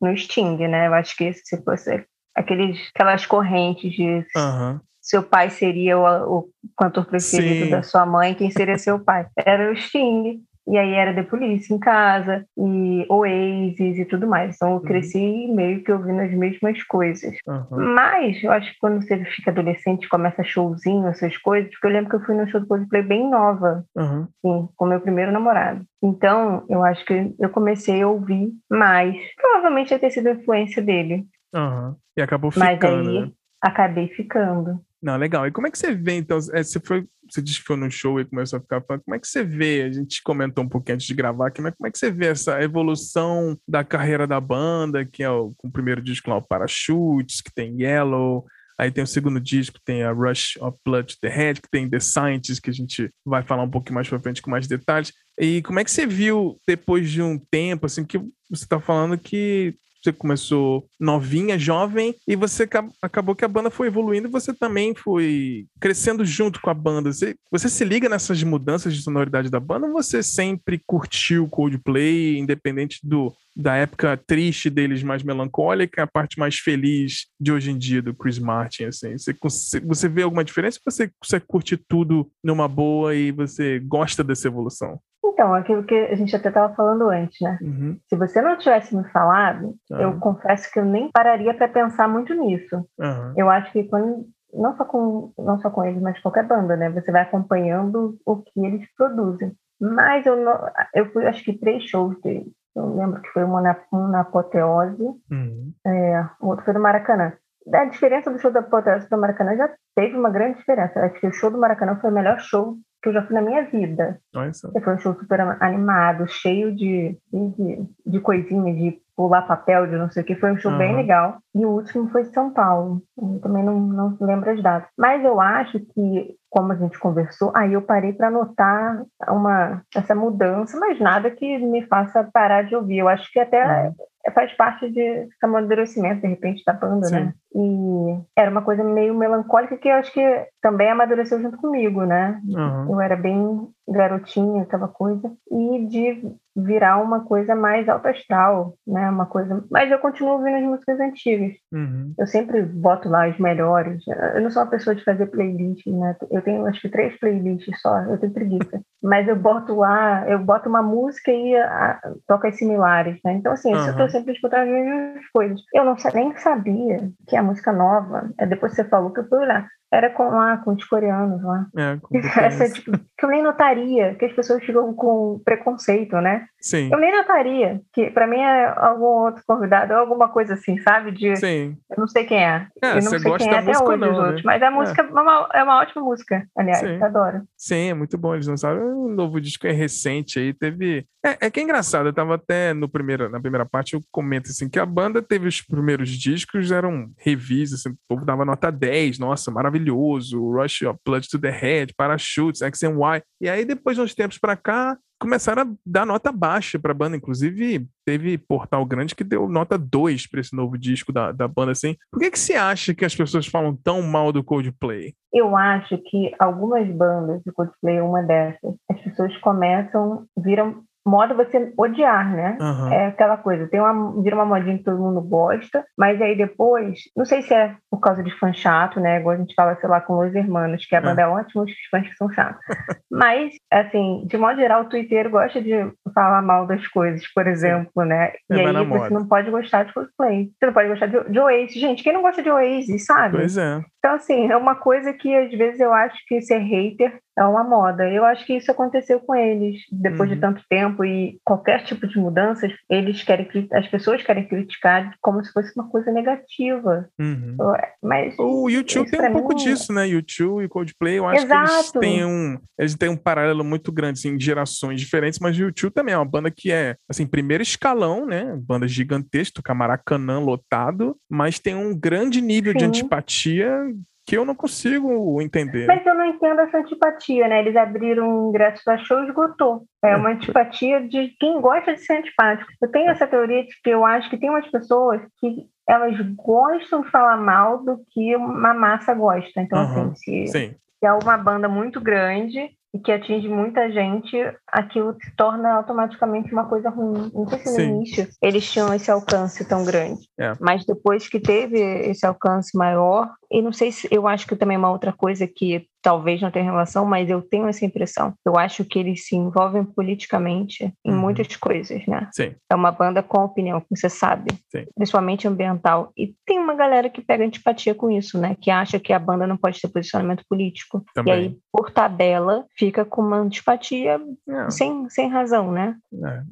no 0.00 0.16
Sting, 0.16 0.56
né? 0.68 0.88
Eu 0.88 0.94
acho 0.94 1.16
que 1.16 1.32
se 1.32 1.62
fosse 1.64 2.04
aqueles, 2.36 2.78
aquelas 2.94 3.24
correntes 3.26 3.92
de 3.92 4.24
Aham. 4.36 4.80
seu 5.00 5.22
pai 5.22 5.50
seria 5.50 5.98
o, 5.98 6.38
o 6.40 6.48
cantor 6.78 7.06
preferido 7.06 7.64
Sim. 7.64 7.70
da 7.70 7.82
sua 7.82 8.04
mãe, 8.06 8.34
quem 8.34 8.50
seria 8.50 8.78
seu 8.78 8.98
pai? 9.02 9.26
Era 9.36 9.72
o 9.72 9.76
Sting. 9.76 10.42
E 10.70 10.78
aí 10.78 10.94
era 10.94 11.12
The 11.12 11.24
Police 11.24 11.74
em 11.74 11.78
casa, 11.80 12.46
e 12.56 13.04
Oasis 13.08 13.98
e 13.98 14.04
tudo 14.04 14.28
mais. 14.28 14.54
Então 14.54 14.70
Uhum. 14.70 14.76
eu 14.76 14.80
cresci 14.82 15.48
meio 15.48 15.82
que 15.82 15.90
ouvindo 15.90 16.20
as 16.20 16.32
mesmas 16.32 16.80
coisas. 16.84 17.34
Aham. 17.48 17.94
Mas 17.96 18.40
eu 18.44 18.52
acho 18.52 18.72
que 18.72 18.78
quando 18.78 19.02
você 19.02 19.24
fica 19.24 19.50
adolescente, 19.50 20.08
começa 20.08 20.44
showzinho, 20.44 21.08
essas 21.08 21.36
coisas, 21.38 21.70
porque 21.72 21.86
eu 21.88 21.90
lembro 21.90 22.10
que 22.10 22.16
eu 22.16 22.24
fui 22.24 22.36
no 22.36 22.48
show 22.48 22.60
do 22.60 22.68
Coldplay 22.68 23.02
bem 23.02 23.28
nova, 23.28 23.84
Aham. 23.96 24.28
sim, 24.40 24.68
com 24.76 24.86
meu 24.86 25.00
primeiro 25.00 25.32
namorado. 25.32 25.84
Então, 26.00 26.64
eu 26.68 26.84
acho 26.84 27.04
que 27.04 27.34
eu 27.38 27.48
comecei 27.50 28.02
a 28.02 28.08
ouvir 28.08 28.52
mais. 28.70 29.16
Provavelmente 29.36 29.90
ia 29.90 29.98
ter 29.98 30.10
sido 30.10 30.28
a 30.28 30.32
influência 30.32 30.80
dele, 30.80 31.26
Aham. 31.52 31.96
E 32.16 32.22
acabou 32.22 32.52
mas 32.56 32.74
ficando, 32.74 33.10
aí 33.10 33.20
né? 33.22 33.30
acabei 33.60 34.08
ficando. 34.08 34.80
Não, 35.02 35.16
legal. 35.16 35.46
E 35.46 35.50
como 35.50 35.66
é 35.66 35.70
que 35.70 35.78
você 35.78 35.94
vê, 35.94 36.14
então? 36.14 36.38
é, 36.52 36.62
você, 36.62 36.78
foi, 36.78 37.06
você 37.28 37.40
disse 37.40 37.60
que 37.60 37.64
foi 37.64 37.76
no 37.76 37.90
show 37.90 38.20
e 38.20 38.24
começou 38.24 38.58
a 38.58 38.60
ficar 38.60 38.82
fã. 38.82 38.98
Como 38.98 39.14
é 39.14 39.18
que 39.18 39.26
você 39.26 39.42
vê? 39.42 39.82
A 39.82 39.92
gente 39.92 40.22
comentou 40.22 40.62
um 40.62 40.68
pouquinho 40.68 40.96
antes 40.96 41.06
de 41.06 41.14
gravar 41.14 41.48
aqui, 41.48 41.62
mas 41.62 41.74
como 41.74 41.86
é 41.86 41.90
que 41.90 41.98
você 41.98 42.10
vê 42.10 42.26
essa 42.26 42.62
evolução 42.62 43.58
da 43.66 43.82
carreira 43.82 44.26
da 44.26 44.38
banda, 44.38 45.04
que 45.04 45.22
é 45.22 45.30
o, 45.30 45.54
o 45.62 45.70
primeiro 45.70 46.02
disco 46.02 46.28
lá, 46.28 46.36
o 46.36 46.42
Parachutes, 46.42 47.40
que 47.40 47.52
tem 47.52 47.80
Yellow, 47.80 48.44
aí 48.78 48.90
tem 48.90 49.02
o 49.02 49.06
segundo 49.06 49.40
disco, 49.40 49.80
tem 49.84 50.02
a 50.02 50.12
Rush 50.12 50.58
of 50.60 50.76
Blood 50.84 51.14
to 51.14 51.20
the 51.22 51.28
Head, 51.28 51.62
que 51.62 51.70
tem 51.70 51.88
The 51.88 52.00
Scientist, 52.00 52.60
que 52.60 52.70
a 52.70 52.74
gente 52.74 53.10
vai 53.24 53.42
falar 53.42 53.62
um 53.62 53.70
pouquinho 53.70 53.94
mais 53.94 54.08
pra 54.08 54.20
frente 54.20 54.42
com 54.42 54.50
mais 54.50 54.66
detalhes. 54.66 55.12
E 55.38 55.62
como 55.62 55.80
é 55.80 55.84
que 55.84 55.90
você 55.90 56.06
viu, 56.06 56.58
depois 56.68 57.10
de 57.10 57.22
um 57.22 57.38
tempo, 57.50 57.86
assim, 57.86 58.04
que 58.04 58.20
você 58.50 58.66
tá 58.66 58.78
falando 58.78 59.16
que 59.16 59.74
você 60.02 60.12
começou 60.12 60.88
novinha, 60.98 61.58
jovem, 61.58 62.14
e 62.26 62.34
você 62.34 62.64
acab- 62.64 62.90
acabou 63.02 63.34
que 63.34 63.44
a 63.44 63.48
banda 63.48 63.70
foi 63.70 63.88
evoluindo 63.88 64.28
e 64.28 64.30
você 64.30 64.52
também 64.52 64.94
foi 64.94 65.66
crescendo 65.80 66.24
junto 66.24 66.60
com 66.60 66.70
a 66.70 66.74
banda. 66.74 67.12
Você, 67.12 67.34
você 67.50 67.68
se 67.68 67.84
liga 67.84 68.08
nessas 68.08 68.42
mudanças 68.42 68.94
de 68.94 69.02
sonoridade 69.02 69.50
da 69.50 69.60
banda 69.60 69.86
ou 69.86 69.92
você 69.92 70.22
sempre 70.22 70.80
curtiu 70.86 71.48
Coldplay, 71.48 72.38
independente 72.38 73.00
do 73.02 73.32
da 73.54 73.74
época 73.76 74.16
triste 74.16 74.70
deles, 74.70 75.02
mais 75.02 75.22
melancólica, 75.22 76.04
a 76.04 76.06
parte 76.06 76.38
mais 76.38 76.56
feliz 76.56 77.26
de 77.38 77.52
hoje 77.52 77.70
em 77.70 77.76
dia 77.76 78.00
do 78.00 78.14
Chris 78.14 78.38
Martin, 78.38 78.84
assim? 78.84 79.14
Você, 79.18 79.80
você 79.80 80.08
vê 80.08 80.22
alguma 80.22 80.44
diferença 80.44 80.80
você, 80.84 81.10
você 81.22 81.40
curte 81.40 81.76
tudo 81.76 82.30
numa 82.42 82.68
boa 82.68 83.14
e 83.14 83.32
você 83.32 83.78
gosta 83.80 84.22
dessa 84.24 84.48
evolução? 84.48 85.00
Então, 85.24 85.54
aquilo 85.54 85.84
que 85.84 85.94
a 85.94 86.14
gente 86.14 86.34
até 86.34 86.48
estava 86.48 86.74
falando 86.74 87.08
antes, 87.10 87.38
né? 87.40 87.58
Uhum. 87.62 87.98
Se 88.08 88.16
você 88.16 88.40
não 88.40 88.56
tivesse 88.56 88.96
me 88.96 89.04
falado, 89.10 89.74
Ah. 89.92 90.00
eu 90.02 90.18
confesso 90.18 90.70
que 90.72 90.78
eu 90.80 90.84
nem 90.84 91.10
pararia 91.12 91.52
para 91.54 91.68
pensar 91.68 92.08
muito 92.08 92.32
nisso. 92.34 92.86
Aham. 93.00 93.34
Eu 93.36 93.50
acho 93.50 93.70
que 93.72 93.84
quando 93.84 94.24
não 94.52 94.74
só 94.76 94.84
com 94.84 95.32
não 95.38 95.58
só 95.60 95.70
com 95.70 95.84
eles, 95.84 96.00
mas 96.02 96.18
qualquer 96.20 96.46
banda, 96.46 96.76
né? 96.76 96.90
Você 96.90 97.12
vai 97.12 97.22
acompanhando 97.22 98.16
o 98.26 98.36
que 98.38 98.64
eles 98.64 98.86
produzem. 98.96 99.52
Mas 99.80 100.26
eu 100.26 100.36
não, 100.36 100.58
eu 100.94 101.10
fui 101.12 101.26
acho 101.26 101.44
que 101.44 101.56
três 101.58 101.84
shows 101.84 102.18
deles. 102.22 102.48
Eu 102.74 102.94
lembro 102.96 103.20
que 103.20 103.28
foi 103.30 103.44
uma 103.44 103.60
na, 103.60 103.76
um 103.92 104.08
na 104.08 104.20
Apoteose, 104.20 105.02
Uhum. 105.30 105.72
é, 105.86 106.26
o 106.40 106.48
outro 106.48 106.64
foi 106.64 106.74
no 106.74 106.80
Maracanã. 106.80 107.32
A 107.72 107.84
diferença 107.84 108.30
do 108.30 108.38
show 108.38 108.50
da 108.50 108.60
Apoteose 108.60 109.08
para 109.08 109.18
o 109.18 109.20
Maracanã 109.20 109.54
já 109.56 109.70
teve 109.94 110.16
uma 110.16 110.30
grande 110.30 110.58
diferença. 110.58 110.98
Eu 110.98 111.04
acho 111.04 111.20
que 111.20 111.26
o 111.26 111.32
show 111.32 111.50
do 111.50 111.58
Maracanã 111.58 111.96
foi 112.00 112.10
o 112.10 112.14
melhor 112.14 112.38
show 112.40 112.76
que 113.02 113.08
eu 113.08 113.12
já 113.12 113.22
fui 113.22 113.34
na 113.34 113.42
minha 113.42 113.64
vida. 113.64 114.20
Só. 114.52 114.70
Foi 114.82 114.94
um 114.94 114.98
show 114.98 115.14
super 115.14 115.40
animado, 115.60 116.26
cheio 116.28 116.74
de, 116.74 117.16
de, 117.32 117.86
de 118.06 118.20
coisinhas, 118.20 118.76
de 118.76 119.00
pular 119.16 119.42
papel, 119.42 119.86
de 119.86 119.96
não 119.96 120.10
sei 120.10 120.22
o 120.22 120.26
que. 120.26 120.34
Foi 120.36 120.52
um 120.52 120.58
show 120.58 120.76
bem 120.76 120.90
Aham. 120.90 120.96
legal. 120.96 121.38
E 121.54 121.64
o 121.64 121.70
último 121.70 122.08
foi 122.10 122.22
em 122.22 122.32
São 122.32 122.52
Paulo. 122.52 123.02
Eu 123.16 123.40
também 123.40 123.62
não, 123.62 123.78
não 123.78 124.16
lembro 124.20 124.50
as 124.50 124.62
datas. 124.62 124.90
Mas 124.96 125.24
eu 125.24 125.40
acho 125.40 125.80
que, 125.80 126.36
como 126.50 126.72
a 126.72 126.76
gente 126.76 126.98
conversou, 126.98 127.52
aí 127.54 127.72
eu 127.72 127.82
parei 127.82 128.12
para 128.12 128.30
notar 128.30 129.04
uma, 129.28 129.82
essa 129.94 130.14
mudança, 130.14 130.76
mas 130.78 131.00
nada 131.00 131.30
que 131.30 131.58
me 131.58 131.86
faça 131.86 132.28
parar 132.32 132.62
de 132.62 132.74
ouvir. 132.74 132.98
Eu 132.98 133.08
acho 133.08 133.30
que 133.32 133.38
até 133.38 133.60
Uhum. 133.86 133.94
faz 134.34 134.52
parte 134.54 134.90
de 134.90 135.28
amadurecimento, 135.42 136.22
de 136.22 136.26
repente, 136.26 136.62
da 136.66 136.72
banda, 136.72 137.06
Sim. 137.06 137.14
né? 137.14 137.34
E 137.54 138.18
era 138.36 138.50
uma 138.50 138.62
coisa 138.62 138.82
meio 138.82 139.14
melancólica 139.16 139.76
que 139.76 139.88
eu 139.88 139.94
acho 139.94 140.12
que 140.12 140.46
também 140.60 140.90
amadureceu 140.90 141.40
junto 141.40 141.56
comigo, 141.56 142.04
né? 142.04 142.40
Aham. 142.54 142.88
Eu 142.90 143.00
era 143.00 143.16
bem 143.16 143.68
garotinha, 143.88 144.62
aquela 144.62 144.88
coisa, 144.88 145.32
e 145.50 145.86
de 145.86 146.34
virar 146.62 146.98
uma 146.98 147.24
coisa 147.24 147.54
mais 147.54 147.88
alto 147.88 148.08
astral, 148.08 148.74
né? 148.86 149.08
Uma 149.08 149.26
coisa. 149.26 149.64
Mas 149.70 149.90
eu 149.90 149.98
continuo 149.98 150.34
ouvindo 150.34 150.56
as 150.56 150.62
músicas 150.62 151.00
antigas. 151.00 151.52
Uhum. 151.72 152.14
Eu 152.18 152.26
sempre 152.26 152.62
boto 152.62 153.08
lá 153.08 153.26
as 153.26 153.38
melhores. 153.38 154.02
Eu 154.34 154.42
não 154.42 154.50
sou 154.50 154.62
uma 154.62 154.70
pessoa 154.70 154.94
de 154.94 155.04
fazer 155.04 155.26
playlist, 155.26 155.86
né? 155.86 156.16
Eu 156.30 156.42
tenho 156.42 156.66
acho 156.66 156.80
que 156.80 156.88
três 156.88 157.18
playlists 157.18 157.80
só, 157.80 158.00
eu 158.04 158.18
tenho 158.18 158.32
preguiça. 158.32 158.80
Mas 159.02 159.26
eu 159.28 159.36
boto 159.36 159.76
lá, 159.76 160.28
eu 160.28 160.38
boto 160.38 160.68
uma 160.68 160.82
música 160.82 161.30
e 161.30 161.56
a, 161.56 162.00
toco 162.26 162.46
as 162.46 162.56
similares, 162.56 163.18
né? 163.24 163.32
Então, 163.32 163.52
assim, 163.52 163.72
eu 163.72 163.78
Aham. 163.78 163.90
estou 163.90 164.08
sempre 164.10 164.34
escutando 164.34 164.62
as 164.62 164.68
mesmas 164.68 165.26
coisas. 165.32 165.60
Eu 165.74 165.84
não 165.84 165.96
nem 166.14 166.36
sabia 166.36 167.10
que 167.26 167.36
a 167.36 167.42
música 167.42 167.72
nova, 167.72 168.30
é 168.38 168.46
depois 168.46 168.74
você 168.74 168.84
falou 168.84 169.10
que 169.10 169.20
eu 169.20 169.28
fui 169.28 169.38
olhar, 169.38 169.66
era 169.92 170.10
com 170.10 170.28
lá, 170.28 170.58
com 170.58 170.72
os 170.72 170.84
coreanos 170.84 171.42
lá. 171.42 171.66
É, 171.76 171.96
com 172.00 172.16
Essa, 172.40 172.70
tipo, 172.70 172.92
que 172.92 173.24
eu 173.24 173.28
nem 173.28 173.42
notaria, 173.42 174.14
que 174.14 174.24
as 174.24 174.32
pessoas 174.32 174.64
ficam 174.64 174.94
com 174.94 175.40
preconceito, 175.44 176.16
né? 176.16 176.46
Sim, 176.60 176.90
Eu 176.92 176.98
nem 176.98 177.16
notaria, 177.16 177.80
que 177.92 178.10
pra 178.10 178.26
mim 178.26 178.38
é 178.38 178.74
algum 178.76 179.24
outro 179.24 179.42
convidado, 179.46 179.94
ou 179.94 180.00
alguma 180.00 180.28
coisa 180.28 180.54
assim, 180.54 180.78
sabe? 180.78 181.10
De 181.10 181.34
sim. 181.36 181.76
eu 181.90 181.96
não 181.98 182.06
sei 182.06 182.24
quem 182.24 182.38
é. 182.38 182.66
É, 182.82 182.90
eu 182.90 182.94
não 182.96 183.02
sei 183.02 183.20
quem 183.20 183.48
é 183.48 183.58
até 183.58 183.70
hoje 183.70 183.94
os 183.94 184.00
não, 184.00 184.12
né? 184.12 184.26
outros. 184.26 184.42
Mas 184.44 184.62
a 184.62 184.70
música 184.70 185.02
é, 185.02 185.04
uma, 185.06 185.48
é 185.54 185.62
uma 185.62 185.80
ótima 185.80 186.02
música, 186.04 186.46
aliás, 186.56 186.80
Sim. 186.80 187.02
adoro. 187.02 187.42
Sim, 187.56 187.90
é 187.90 187.94
muito 187.94 188.16
bom. 188.18 188.34
Eles 188.34 188.46
lançaram 188.46 189.06
um 189.06 189.08
novo 189.08 189.40
disco 189.40 189.66
é 189.66 189.72
recente 189.72 190.38
aí. 190.38 190.52
Teve. 190.52 191.06
É, 191.24 191.46
é 191.46 191.50
que 191.50 191.60
é 191.60 191.62
engraçado, 191.62 192.08
eu 192.08 192.12
tava 192.12 192.36
até 192.36 192.72
no 192.72 192.88
primeiro, 192.88 193.28
na 193.28 193.40
primeira 193.40 193.66
parte, 193.66 193.94
eu 193.94 194.00
comento 194.10 194.50
assim, 194.50 194.68
que 194.68 194.78
a 194.78 194.86
banda 194.86 195.20
teve 195.20 195.46
os 195.46 195.60
primeiros 195.60 196.08
discos, 196.08 196.72
eram 196.72 197.10
revis, 197.18 197.74
assim, 197.74 197.90
o 197.90 197.96
povo 198.08 198.24
dava 198.24 198.44
nota 198.44 198.70
10, 198.70 199.18
nossa, 199.18 199.50
maravilhoso. 199.50 199.79
Rush 199.88 200.82
of 200.82 200.98
Blood 201.04 201.28
to 201.28 201.38
the 201.38 201.50
Head, 201.50 201.94
Parachutes, 201.96 202.62
X 202.62 202.82
and 202.82 202.98
Y. 202.98 203.22
E 203.40 203.48
aí, 203.48 203.64
depois 203.64 203.96
de 203.96 204.02
uns 204.02 204.14
tempos 204.14 204.38
pra 204.38 204.56
cá, 204.56 204.98
começaram 205.20 205.62
a 205.62 205.66
dar 205.84 206.06
nota 206.06 206.32
baixa 206.32 206.78
pra 206.78 206.94
banda. 206.94 207.16
Inclusive, 207.16 207.86
teve 208.04 208.38
portal 208.38 208.84
grande 208.86 209.14
que 209.14 209.22
deu 209.22 209.48
nota 209.48 209.76
2 209.76 210.26
pra 210.26 210.40
esse 210.40 210.56
novo 210.56 210.78
disco 210.78 211.12
da, 211.12 211.30
da 211.30 211.46
banda, 211.46 211.72
assim. 211.72 211.94
Por 212.10 212.18
que 212.18 212.30
que 212.30 212.38
você 212.38 212.54
acha 212.54 212.94
que 212.94 213.04
as 213.04 213.14
pessoas 213.14 213.46
falam 213.46 213.76
tão 213.76 214.02
mal 214.02 214.32
do 214.32 214.42
Coldplay? 214.42 215.14
Eu 215.32 215.56
acho 215.56 215.96
que 215.98 216.34
algumas 216.38 216.88
bandas, 216.88 217.42
o 217.46 217.52
Coldplay 217.52 217.96
é 217.96 218.02
uma 218.02 218.22
dessas, 218.22 218.74
as 218.90 219.00
pessoas 219.02 219.36
começam, 219.38 220.26
viram 220.36 220.82
moda 221.06 221.34
você 221.34 221.72
odiar, 221.78 222.30
né? 222.34 222.58
Aham. 222.60 222.92
É 222.92 223.06
aquela 223.06 223.36
coisa, 223.36 223.66
tem 223.68 223.80
uma, 223.80 224.22
vira 224.22 224.36
uma 224.36 224.44
modinha 224.44 224.78
que 224.78 224.84
todo 224.84 225.00
mundo 225.00 225.20
gosta, 225.20 225.84
mas 225.96 226.20
aí 226.20 226.36
depois, 226.36 226.98
não 227.16 227.24
sei 227.24 227.42
se 227.42 227.54
é 227.54 227.74
por 227.90 228.00
causa 228.00 228.22
de 228.22 228.30
fã 228.38 228.52
chato, 228.52 229.00
né? 229.00 229.18
Igual 229.18 229.36
a 229.36 229.38
gente 229.38 229.54
fala, 229.54 229.76
sei 229.76 229.88
lá, 229.88 230.00
com 230.00 230.14
Los 230.14 230.34
Hermanos, 230.34 230.84
que 230.86 230.94
a 230.94 230.98
É. 230.98 231.02
banda 231.02 231.22
é 231.22 231.26
ótima, 231.26 231.64
os 231.64 231.72
fãs 231.90 232.06
que 232.08 232.14
são 232.16 232.30
chatos. 232.30 232.60
mas, 233.10 233.54
assim, 233.72 234.24
de 234.26 234.36
modo 234.36 234.56
geral, 234.60 234.82
o 234.82 234.88
Twitter 234.88 235.28
gosta 235.30 235.60
de 235.60 235.72
falar 236.14 236.42
mal 236.42 236.66
das 236.66 236.86
coisas, 236.88 237.22
por 237.32 237.46
exemplo, 237.46 238.04
né? 238.04 238.32
É, 238.50 238.54
E 238.56 238.62
vai 238.62 238.66
aí 238.66 238.72
você 238.86 238.98
moda. 238.98 239.10
não 239.10 239.26
pode 239.26 239.50
gostar 239.50 239.84
de 239.84 239.92
Coldplay. 239.94 240.50
Você 240.58 240.66
não 240.66 240.72
pode 240.72 240.88
gostar 240.88 241.06
de, 241.06 241.30
de 241.30 241.38
Oasis. 241.40 241.74
Gente, 241.80 242.02
quem 242.02 242.12
não 242.12 242.22
gosta 242.22 242.42
de 242.42 242.50
Oasis, 242.50 243.04
sabe? 243.06 243.38
Pois 243.38 243.56
é. 243.56 243.80
Então, 244.00 244.14
assim, 244.14 244.50
é 244.50 244.56
uma 244.56 244.74
coisa 244.74 245.12
que 245.12 245.34
às 245.34 245.50
vezes 245.50 245.78
eu 245.78 245.92
acho 245.92 246.18
que 246.26 246.40
ser 246.40 246.58
hater 246.58 247.20
é 247.38 247.44
uma 247.44 247.64
moda. 247.64 248.08
Eu 248.10 248.24
acho 248.24 248.44
que 248.44 248.54
isso 248.54 248.70
aconteceu 248.70 249.20
com 249.20 249.34
eles 249.34 249.80
depois 249.90 250.28
uhum. 250.28 250.34
de 250.34 250.40
tanto 250.40 250.62
tempo 250.68 251.04
e 251.04 251.38
qualquer 251.44 251.84
tipo 251.84 252.06
de 252.06 252.18
mudanças, 252.18 252.72
eles 252.88 253.22
querem 253.22 253.48
as 253.72 253.88
pessoas 253.88 254.22
querem 254.22 254.46
criticar 254.46 255.14
como 255.20 255.42
se 255.44 255.52
fosse 255.52 255.72
uma 255.76 255.88
coisa 255.88 256.10
negativa. 256.10 257.08
Uhum. 257.18 257.56
Mas 258.02 258.34
o 258.38 258.68
YouTube 258.68 259.10
tem 259.10 259.28
um 259.28 259.32
pouco 259.32 259.54
mim... 259.54 259.56
disso, 259.56 259.92
né? 259.92 260.06
YouTube 260.06 260.64
e 260.64 260.68
Coldplay, 260.68 261.18
eu 261.18 261.26
acho 261.26 261.44
Exato. 261.44 261.66
que 261.66 261.74
eles 261.74 261.92
têm 261.92 262.24
um 262.24 262.58
eles 262.78 262.94
têm 262.94 263.08
um 263.08 263.16
paralelo 263.16 263.62
muito 263.62 263.92
grande 263.92 264.18
assim, 264.18 264.34
em 264.34 264.40
gerações 264.40 265.00
diferentes, 265.00 265.38
mas 265.38 265.56
o 265.56 265.62
YouTube 265.62 265.92
também 265.92 266.14
é 266.14 266.18
uma 266.18 266.24
banda 266.24 266.50
que 266.50 266.72
é 266.72 266.96
assim 267.08 267.26
primeiro 267.26 267.62
escalão, 267.62 268.26
né? 268.26 268.54
Banda 268.56 268.88
gigantesca, 268.88 269.62
Camaracanã 269.62 270.40
lotado, 270.40 271.16
mas 271.28 271.58
tem 271.58 271.74
um 271.74 271.94
grande 271.94 272.40
nível 272.40 272.72
Sim. 272.72 272.78
de 272.78 272.84
antipatia 272.84 273.89
que 274.30 274.38
eu 274.38 274.44
não 274.44 274.54
consigo 274.54 275.42
entender. 275.42 275.88
Mas 275.88 276.06
eu 276.06 276.14
não 276.14 276.24
entendo 276.24 276.60
essa 276.60 276.78
antipatia, 276.78 277.48
né? 277.48 277.58
Eles 277.58 277.74
abriram 277.74 278.28
um 278.28 278.48
ingresso 278.50 278.80
para 278.84 278.96
show 278.98 279.24
e 279.24 279.26
esgotou. 279.26 279.82
É 280.04 280.14
uma 280.14 280.30
antipatia 280.30 281.00
de 281.00 281.34
quem 281.40 281.60
gosta 281.60 281.94
de 281.94 282.00
ser 282.00 282.18
antipático. 282.18 282.70
Eu 282.80 282.88
tenho 282.92 283.10
essa 283.10 283.26
teoria 283.26 283.64
de 283.64 283.70
que 283.82 283.90
eu 283.90 284.06
acho 284.06 284.30
que 284.30 284.38
tem 284.38 284.48
umas 284.48 284.68
pessoas 284.70 285.20
que 285.40 285.66
elas 285.84 286.16
gostam 286.36 287.02
de 287.02 287.10
falar 287.10 287.38
mal 287.38 287.84
do 287.84 288.00
que 288.12 288.36
uma 288.36 288.72
massa 288.72 289.12
gosta. 289.14 289.60
Então, 289.60 289.80
uhum. 289.80 290.12
assim, 290.12 290.46
se, 290.46 290.76
se 290.76 290.76
é 291.02 291.12
uma 291.12 291.36
banda 291.36 291.68
muito 291.68 292.00
grande 292.00 292.70
e 292.92 292.98
que 292.98 293.12
atinge 293.12 293.48
muita 293.48 293.90
gente, 293.90 294.36
aquilo 294.66 295.14
se 295.22 295.34
torna 295.36 295.74
automaticamente 295.74 296.52
uma 296.52 296.68
coisa 296.68 296.90
ruim. 296.90 297.30
Não 297.32 297.48
sei 297.48 297.58
se 297.58 297.66
no 297.66 297.76
Sim. 297.76 297.82
início 297.82 298.28
eles 298.42 298.70
tinham 298.70 298.92
esse 298.92 299.10
alcance 299.10 299.64
tão 299.64 299.84
grande, 299.84 300.20
é. 300.38 300.54
mas 300.60 300.84
depois 300.84 301.28
que 301.28 301.38
teve 301.38 301.78
esse 301.78 302.26
alcance 302.26 302.76
maior, 302.76 303.30
e 303.50 303.62
não 303.62 303.72
sei 303.72 303.92
se 303.92 304.08
eu 304.10 304.26
acho 304.26 304.46
que 304.46 304.56
também 304.56 304.74
é 304.74 304.78
uma 304.78 304.90
outra 304.90 305.12
coisa 305.12 305.46
que 305.46 305.86
talvez 306.02 306.40
não 306.40 306.50
tenha 306.50 306.64
relação, 306.64 307.04
mas 307.04 307.28
eu 307.28 307.42
tenho 307.42 307.66
essa 307.66 307.84
impressão. 307.84 308.34
Eu 308.44 308.56
acho 308.58 308.84
que 308.84 308.98
eles 308.98 309.26
se 309.26 309.36
envolvem 309.36 309.84
politicamente 309.84 310.92
em 311.04 311.12
uhum. 311.12 311.18
muitas 311.18 311.54
coisas, 311.56 312.06
né? 312.06 312.28
Sim. 312.32 312.54
É 312.70 312.74
uma 312.74 312.90
banda 312.90 313.22
com 313.22 313.44
opinião, 313.44 313.82
você 313.90 314.08
sabe, 314.08 314.52
Sim. 314.70 314.86
principalmente 314.94 315.46
ambiental. 315.46 316.12
E 316.16 316.34
tem 316.46 316.58
uma 316.58 316.74
galera 316.74 317.08
que 317.08 317.20
pega 317.20 317.44
antipatia 317.44 317.94
com 317.94 318.10
isso, 318.10 318.38
né? 318.38 318.56
Que 318.60 318.70
acha 318.70 318.98
que 318.98 319.12
a 319.12 319.18
banda 319.18 319.46
não 319.46 319.56
pode 319.56 319.80
ter 319.80 319.88
posicionamento 319.88 320.44
político. 320.48 321.04
Também. 321.14 321.32
E 321.32 321.36
aí, 321.36 321.58
por 321.72 321.90
tabela, 321.90 322.64
fica 322.76 323.04
com 323.04 323.22
uma 323.22 323.38
antipatia 323.38 324.20
é. 324.48 324.70
sem, 324.70 325.08
sem 325.08 325.28
razão, 325.28 325.70
né? 325.72 325.96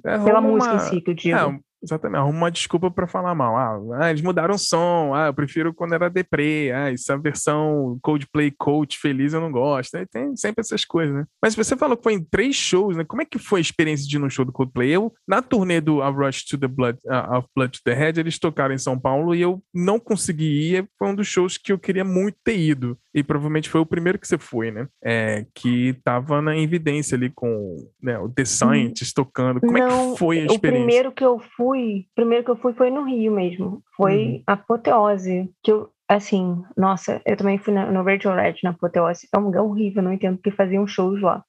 É. 0.05 0.15
É 0.15 0.19
Pela 0.19 0.41
música 0.41 0.75
em 0.75 0.79
si, 0.81 1.01
que 1.01 1.11
eu 1.11 1.15
digo. 1.15 1.37
É, 1.37 1.59
Exatamente, 1.83 2.19
arruma 2.19 2.38
uma 2.38 2.51
desculpa 2.51 2.91
para 2.91 3.07
falar 3.07 3.35
mal. 3.35 3.57
Ah, 3.57 4.05
ah, 4.05 4.11
eles 4.11 4.23
mudaram 4.23 4.55
o 4.55 4.59
som. 4.59 5.12
Ah, 5.14 5.27
eu 5.27 5.35
prefiro 5.35 5.73
quando 5.73 5.95
era 5.95 6.11
deprê. 6.11 6.73
Ah, 6.75 6.93
essa 6.93 7.17
versão 7.17 7.99
Coldplay 8.03 8.51
Coach 8.51 8.99
feliz 8.99 9.33
eu 9.33 9.41
não 9.41 9.53
gosto. 9.53 9.97
Tem 10.11 10.37
sempre 10.37 10.61
essas 10.61 10.85
coisas, 10.85 11.14
né? 11.14 11.25
Mas 11.41 11.55
você 11.55 11.77
falou 11.77 11.97
que 11.97 12.03
foi 12.03 12.14
em 12.14 12.25
três 12.25 12.57
shows, 12.57 12.97
né? 12.97 13.05
Como 13.05 13.23
é 13.23 13.25
que 13.25 13.38
foi 13.38 13.61
a 13.61 13.62
experiência 13.62 14.09
de 14.09 14.17
ir 14.17 14.19
no 14.19 14.31
show 14.31 14.45
do 14.45 14.53
Coldplay? 14.53 14.91
Eu, 14.91 15.12
na 15.27 15.41
turnê 15.41 15.81
do 15.81 16.03
A 16.03 16.09
Rush 16.09 16.45
to 16.47 16.59
the 16.59 16.67
Blood, 16.67 16.99
uh, 17.07 17.38
of 17.38 17.49
Blood 17.55 17.79
to 17.79 17.85
the 17.85 17.95
Head, 17.95 18.19
eles 18.19 18.38
tocaram 18.38 18.75
em 18.75 18.79
São 18.79 18.99
Paulo 18.99 19.35
e 19.35 19.41
eu 19.41 19.62
não 19.73 20.01
consegui 20.01 20.75
ir. 20.75 20.88
Foi 20.99 21.09
um 21.09 21.14
dos 21.14 21.29
shows 21.29 21.57
que 21.57 21.73
eu 21.73 21.79
queria 21.79 22.05
muito 22.05 22.37
ter 22.43 22.59
ido. 22.59 22.99
E 23.19 23.23
provavelmente 23.23 23.69
foi 23.69 23.81
o 23.81 23.87
primeiro 23.87 24.19
que 24.19 24.29
você 24.29 24.39
foi, 24.39 24.71
né? 24.71 24.87
É, 25.03 25.45
que 25.55 25.95
tava 26.05 26.41
na 26.41 26.57
evidência 26.57 27.17
ali 27.17 27.31
com 27.31 27.77
né, 28.03 28.19
o 28.19 28.29
The 28.29 28.45
Scientist 28.45 29.15
tocando. 29.15 29.61
Como 29.61 29.73
não, 29.73 30.11
é 30.11 30.13
que 30.13 30.19
foi 30.19 30.41
a 30.41 30.47
experiência? 30.47 30.57
O 30.57 30.87
primeiro 30.87 31.13
que 31.13 31.25
eu 31.25 31.41
fui 31.57 32.07
primeiro 32.15 32.45
que 32.45 32.51
eu 32.51 32.57
fui 32.57 32.73
foi 32.75 32.91
no 32.91 33.05
Rio 33.05 33.33
mesmo. 33.33 33.83
Foi 33.97 34.27
uhum. 34.27 34.43
apoteose. 34.47 35.51
Que 35.63 35.73
eu, 35.73 35.91
assim, 36.09 36.63
nossa, 36.77 37.21
eu 37.27 37.37
também 37.37 37.59
fui 37.59 37.73
na, 37.73 37.91
no 37.91 38.05
Virtual 38.05 38.37
Red 38.37 38.57
na 38.63 38.71
apoteose. 38.71 39.29
É 39.35 39.39
um 39.39 39.45
lugar 39.45 39.63
horrível, 39.63 40.03
não 40.03 40.13
entendo 40.13 40.37
porque 40.37 40.51
faziam 40.51 40.87
shows 40.87 41.21
lá. 41.21 41.45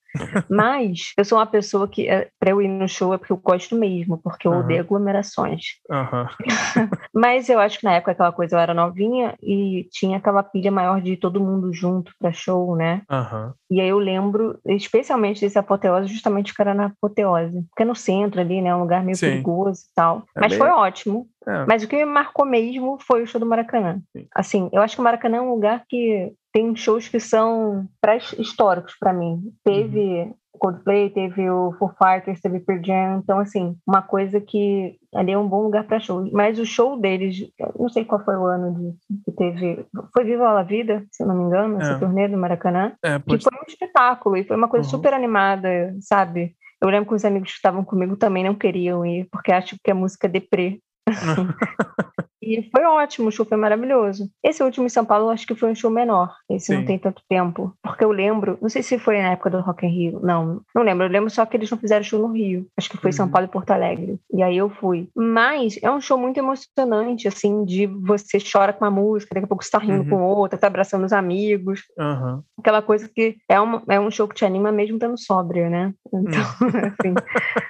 Mas 0.49 1.13
eu 1.17 1.23
sou 1.23 1.37
uma 1.37 1.45
pessoa 1.45 1.87
que, 1.87 2.07
é, 2.07 2.29
para 2.39 2.51
eu 2.51 2.61
ir 2.61 2.67
no 2.67 2.87
show, 2.87 3.13
é 3.13 3.17
porque 3.17 3.33
eu 3.33 3.37
gosto 3.37 3.75
mesmo, 3.75 4.17
porque 4.17 4.47
eu 4.47 4.51
uhum. 4.51 4.59
odeio 4.59 4.81
aglomerações. 4.81 5.75
Uhum. 5.89 6.25
Mas 7.13 7.49
eu 7.49 7.59
acho 7.59 7.79
que 7.79 7.85
na 7.85 7.93
época 7.93 8.11
aquela 8.11 8.31
coisa 8.31 8.55
eu 8.55 8.59
era 8.59 8.73
novinha 8.73 9.35
e 9.41 9.87
tinha 9.91 10.17
aquela 10.17 10.43
pilha 10.43 10.71
maior 10.71 11.01
de 11.01 11.17
todo 11.17 11.39
mundo 11.41 11.71
junto 11.73 12.11
para 12.19 12.31
show, 12.31 12.75
né? 12.75 13.01
Uhum. 13.09 13.53
E 13.71 13.79
aí 13.79 13.89
eu 13.89 13.99
lembro, 13.99 14.59
especialmente 14.65 15.41
desse 15.41 15.59
apoteose, 15.59 16.11
justamente 16.11 16.53
que 16.53 16.61
era 16.61 16.73
na 16.73 16.85
apoteose. 16.87 17.63
Porque 17.69 17.83
é 17.83 17.85
no 17.85 17.95
centro 17.95 18.41
ali, 18.41 18.61
né? 18.61 18.75
Um 18.75 18.81
lugar 18.81 19.03
meio 19.03 19.15
Sim. 19.15 19.27
perigoso 19.27 19.81
e 19.81 19.93
tal. 19.95 20.23
É 20.35 20.41
Mas 20.41 20.51
bem... 20.51 20.59
foi 20.59 20.69
ótimo. 20.69 21.27
É. 21.47 21.65
Mas 21.65 21.83
o 21.83 21.87
que 21.87 21.95
me 21.95 22.05
marcou 22.05 22.45
mesmo 22.45 22.97
foi 22.99 23.23
o 23.23 23.27
show 23.27 23.39
do 23.39 23.45
Maracanã. 23.45 23.99
Sim. 24.15 24.27
Assim, 24.35 24.69
eu 24.71 24.81
acho 24.81 24.95
que 24.95 25.01
o 25.01 25.03
Maracanã 25.03 25.37
é 25.37 25.41
um 25.41 25.51
lugar 25.51 25.83
que 25.87 26.33
tem 26.51 26.75
shows 26.75 27.07
que 27.07 27.19
são 27.19 27.87
pré-históricos 28.01 28.95
para 28.99 29.13
mim. 29.13 29.41
Teve 29.63 30.23
uhum. 30.23 30.33
Coldplay, 30.59 31.09
teve 31.09 31.49
o 31.49 31.73
Foo 31.79 31.91
Fighters, 31.97 32.41
teve 32.41 32.59
Pearl 32.59 32.83
Jam, 32.83 33.21
então 33.23 33.39
assim, 33.39 33.77
uma 33.87 34.01
coisa 34.01 34.41
que 34.41 34.97
ali 35.15 35.31
é 35.31 35.37
um 35.37 35.47
bom 35.47 35.63
lugar 35.63 35.85
para 35.85 35.99
show. 35.99 36.27
Mas 36.33 36.59
o 36.59 36.65
show 36.65 36.99
deles, 36.99 37.37
não 37.77 37.89
sei 37.89 38.03
qual 38.03 38.23
foi 38.23 38.35
o 38.35 38.45
ano 38.45 38.73
de, 38.73 39.23
que 39.23 39.31
teve, 39.31 39.85
foi 40.13 40.25
Viva 40.25 40.59
a 40.59 40.63
Vida, 40.63 41.05
se 41.11 41.23
não 41.23 41.35
me 41.35 41.43
engano, 41.43 41.79
essa 41.81 41.93
é. 41.93 41.99
turnê 41.99 42.27
do 42.27 42.37
Maracanã, 42.37 42.93
é, 43.03 43.19
que 43.19 43.39
foi 43.39 43.57
um 43.57 43.65
espetáculo 43.67 44.37
e 44.37 44.43
foi 44.43 44.57
uma 44.57 44.67
coisa 44.67 44.85
uhum. 44.85 44.91
super 44.91 45.13
animada, 45.13 45.95
sabe? 46.01 46.55
Eu 46.81 46.89
lembro 46.89 47.09
que 47.09 47.15
os 47.15 47.25
amigos 47.25 47.51
que 47.51 47.55
estavam 47.55 47.83
comigo 47.83 48.15
também 48.17 48.43
não 48.43 48.55
queriam 48.55 49.05
ir, 49.05 49.27
porque 49.31 49.51
acham 49.51 49.77
que 49.83 49.91
a 49.91 49.95
música 49.95 50.27
é 50.27 50.29
deprê. 50.29 50.79
E 52.41 52.69
foi 52.71 52.83
ótimo, 52.85 53.27
o 53.27 53.31
show 53.31 53.45
foi 53.45 53.57
maravilhoso. 53.57 54.29
Esse 54.43 54.63
último 54.63 54.85
em 54.85 54.89
São 54.89 55.05
Paulo, 55.05 55.29
acho 55.29 55.45
que 55.45 55.55
foi 55.55 55.71
um 55.71 55.75
show 55.75 55.91
menor. 55.91 56.33
Esse 56.49 56.67
Sim. 56.67 56.77
não 56.77 56.85
tem 56.85 56.97
tanto 56.97 57.21
tempo. 57.27 57.73
Porque 57.83 58.03
eu 58.03 58.11
lembro, 58.11 58.57
não 58.61 58.69
sei 58.69 58.81
se 58.81 58.97
foi 58.97 59.21
na 59.21 59.31
época 59.31 59.49
do 59.49 59.59
Rock 59.59 59.85
in 59.85 59.89
Rio, 59.89 60.19
não, 60.21 60.61
não 60.73 60.83
lembro. 60.83 61.05
Eu 61.05 61.11
lembro 61.11 61.29
só 61.29 61.45
que 61.45 61.57
eles 61.57 61.69
não 61.69 61.77
fizeram 61.77 62.03
show 62.03 62.19
no 62.19 62.33
Rio. 62.33 62.65
Acho 62.77 62.89
que 62.89 62.97
foi 62.97 63.09
uhum. 63.09 63.13
São 63.13 63.29
Paulo 63.29 63.47
e 63.47 63.51
Porto 63.51 63.71
Alegre. 63.71 64.19
E 64.33 64.41
aí 64.41 64.57
eu 64.57 64.69
fui. 64.69 65.09
Mas 65.15 65.77
é 65.81 65.91
um 65.91 65.99
show 65.99 66.17
muito 66.17 66.37
emocionante, 66.37 67.27
assim, 67.27 67.65
de 67.65 67.85
você 67.85 68.37
chora 68.39 68.71
com 68.71 68.85
a 68.85 68.91
música, 68.91 69.33
daqui 69.33 69.45
a 69.45 69.47
pouco 69.47 69.63
você 69.63 69.71
tá 69.71 69.79
rindo 69.79 70.03
uhum. 70.03 70.09
com 70.09 70.23
outra, 70.23 70.57
tá 70.57 70.67
abraçando 70.67 71.05
os 71.05 71.13
amigos. 71.13 71.83
Uhum. 71.97 72.41
Aquela 72.57 72.81
coisa 72.81 73.09
que 73.13 73.37
é, 73.49 73.59
uma, 73.59 73.83
é 73.89 73.99
um 73.99 74.09
show 74.09 74.27
que 74.27 74.35
te 74.35 74.45
anima 74.45 74.71
mesmo 74.71 74.95
estando 74.95 75.19
sóbrio, 75.19 75.69
né? 75.69 75.93
Então, 76.13 76.41
assim. 76.99 77.13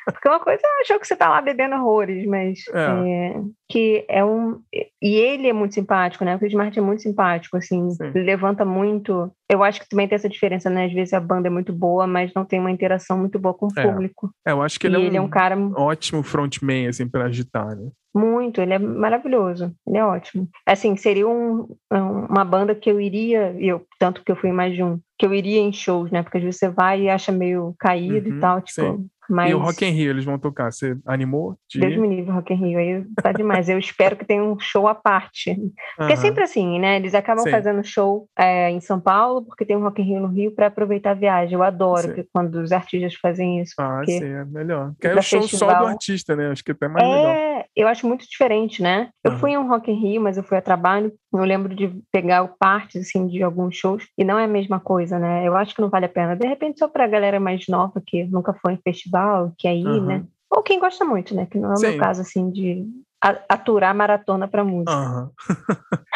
Porque 0.05 0.29
uma 0.29 0.39
coisa 0.39 0.61
é 0.63 0.81
um 0.81 0.85
show 0.85 0.99
que 0.99 1.07
você 1.07 1.15
tá 1.15 1.29
lá 1.29 1.41
bebendo 1.41 1.75
horrores, 1.75 2.25
mas. 2.27 2.59
É. 2.73 2.89
É, 3.09 3.41
que 3.69 4.03
é 4.09 4.25
um. 4.25 4.59
E 4.73 5.15
ele 5.15 5.47
é 5.47 5.53
muito 5.53 5.75
simpático, 5.75 6.25
né? 6.25 6.35
O 6.35 6.39
Chris 6.39 6.53
Martin 6.53 6.79
é 6.79 6.81
muito 6.81 7.03
simpático, 7.03 7.55
assim, 7.55 7.87
levanta 8.15 8.65
muito. 8.65 9.31
Eu 9.49 9.63
acho 9.63 9.79
que 9.79 9.87
também 9.87 10.07
tem 10.07 10.15
essa 10.15 10.27
diferença, 10.27 10.69
né? 10.69 10.85
Às 10.85 10.93
vezes 10.93 11.13
a 11.13 11.19
banda 11.19 11.47
é 11.47 11.51
muito 11.51 11.71
boa, 11.71 12.07
mas 12.07 12.33
não 12.33 12.43
tem 12.43 12.59
uma 12.59 12.71
interação 12.71 13.17
muito 13.17 13.37
boa 13.37 13.53
com 13.53 13.67
o 13.67 13.73
é. 13.77 13.83
público. 13.83 14.31
É, 14.45 14.51
eu 14.51 14.61
acho 14.63 14.79
que 14.79 14.87
ele, 14.87 14.95
é, 14.95 14.99
um, 14.99 15.03
ele 15.03 15.17
é 15.17 15.21
um 15.21 15.29
cara 15.29 15.55
ótimo 15.75 16.23
frontman, 16.23 16.87
assim, 16.87 17.07
pra 17.07 17.25
agitar, 17.25 17.75
né? 17.75 17.89
Muito, 18.13 18.59
ele 18.59 18.73
é 18.73 18.79
maravilhoso, 18.79 19.71
ele 19.87 19.97
é 19.97 20.03
ótimo. 20.03 20.49
Assim, 20.65 20.95
seria 20.97 21.27
um, 21.27 21.67
uma 21.91 22.43
banda 22.43 22.73
que 22.73 22.89
eu 22.89 22.99
iria, 22.99 23.55
eu 23.59 23.85
tanto 23.99 24.23
que 24.23 24.31
eu 24.31 24.35
fui 24.35 24.51
mais 24.51 24.73
de 24.73 24.83
um, 24.83 24.99
que 25.17 25.27
eu 25.27 25.33
iria 25.33 25.59
em 25.59 25.71
shows, 25.71 26.09
né? 26.09 26.23
Porque 26.23 26.39
às 26.39 26.43
vezes 26.43 26.59
você 26.59 26.69
vai 26.69 27.03
e 27.03 27.09
acha 27.09 27.31
meio 27.31 27.75
caído 27.77 28.29
uhum, 28.29 28.37
e 28.37 28.39
tal, 28.39 28.61
tipo, 28.61 28.81
sim. 28.81 29.07
Mas... 29.29 29.51
E 29.51 29.53
o 29.53 29.59
Rock 29.59 29.85
in 29.85 29.91
Rio, 29.91 30.09
eles 30.09 30.25
vão 30.25 30.39
tocar. 30.39 30.71
Você 30.71 30.97
animou? 31.05 31.57
De... 31.69 31.79
Deus 31.79 31.97
me 31.97 32.07
livre, 32.07 32.31
Rock 32.31 32.53
in 32.53 32.57
Rio. 32.57 32.79
Aí 32.79 33.05
tá 33.21 33.31
demais. 33.31 33.69
Eu 33.69 33.77
espero 33.77 34.15
que 34.15 34.25
tenha 34.25 34.43
um 34.43 34.59
show 34.59 34.87
à 34.87 34.95
parte. 34.95 35.55
Porque 35.95 36.03
uhum. 36.03 36.09
é 36.09 36.15
sempre 36.15 36.43
assim, 36.43 36.79
né? 36.79 36.95
Eles 36.95 37.13
acabam 37.13 37.43
Sim. 37.43 37.51
fazendo 37.51 37.83
show 37.83 38.27
é, 38.37 38.69
em 38.71 38.81
São 38.81 38.99
Paulo, 38.99 39.43
porque 39.43 39.65
tem 39.65 39.77
um 39.77 39.81
Rock 39.81 40.01
in 40.01 40.05
Rio 40.05 40.21
no 40.21 40.27
Rio 40.27 40.51
para 40.53 40.67
aproveitar 40.67 41.11
a 41.11 41.15
viagem. 41.15 41.53
Eu 41.53 41.63
adoro 41.63 42.13
que, 42.13 42.25
quando 42.33 42.55
os 42.55 42.71
artistas 42.71 43.15
fazem 43.15 43.61
isso. 43.61 43.73
Ah, 43.77 44.01
sim, 44.05 44.23
é 44.23 44.45
melhor. 44.45 44.93
Que 44.99 45.07
é 45.07 45.15
o 45.15 45.21
show 45.21 45.41
festival... 45.41 45.69
só 45.69 45.79
do 45.79 45.85
artista, 45.87 46.35
né? 46.35 46.49
Acho 46.49 46.63
que 46.63 46.71
é 46.71 46.73
até 46.73 46.87
mais 46.87 47.05
é, 47.05 47.07
legal. 47.07 47.65
Eu 47.75 47.87
acho 47.87 48.07
muito 48.07 48.25
diferente, 48.27 48.81
né? 48.81 49.09
Eu 49.23 49.31
uhum. 49.31 49.37
fui 49.39 49.51
em 49.51 49.57
um 49.57 49.67
Rock 49.67 49.91
in 49.91 49.95
Rio, 49.95 50.21
mas 50.21 50.37
eu 50.37 50.43
fui 50.43 50.57
a 50.57 50.61
trabalho. 50.61 51.13
Eu 51.31 51.43
lembro 51.43 51.75
de 51.75 52.01
pegar 52.11 52.47
partes, 52.59 53.07
assim, 53.07 53.27
de 53.27 53.43
alguns 53.43 53.75
shows. 53.75 54.07
E 54.17 54.23
não 54.23 54.39
é 54.39 54.45
a 54.45 54.47
mesma 54.47 54.79
coisa, 54.79 55.19
né? 55.19 55.47
Eu 55.47 55.55
acho 55.55 55.75
que 55.75 55.81
não 55.81 55.89
vale 55.89 56.05
a 56.05 56.09
pena. 56.09 56.35
De 56.35 56.47
repente, 56.47 56.79
só 56.79 56.87
pra 56.87 57.07
galera 57.07 57.39
mais 57.39 57.67
nova, 57.67 58.01
que 58.05 58.23
nunca 58.25 58.53
foi 58.53 58.73
em 58.73 58.81
festival, 58.83 59.53
que 59.57 59.67
aí, 59.67 59.83
uhum. 59.83 60.05
né? 60.05 60.23
Ou 60.49 60.63
quem 60.63 60.79
gosta 60.79 61.05
muito, 61.05 61.35
né? 61.35 61.45
Que 61.45 61.59
não 61.59 61.73
é 61.73 61.75
o 61.77 61.79
meu 61.79 61.97
caso, 61.97 62.21
assim, 62.21 62.49
de 62.49 62.83
aturar 63.21 63.93
maratona 63.93 64.47
para 64.47 64.63
música. 64.63 65.29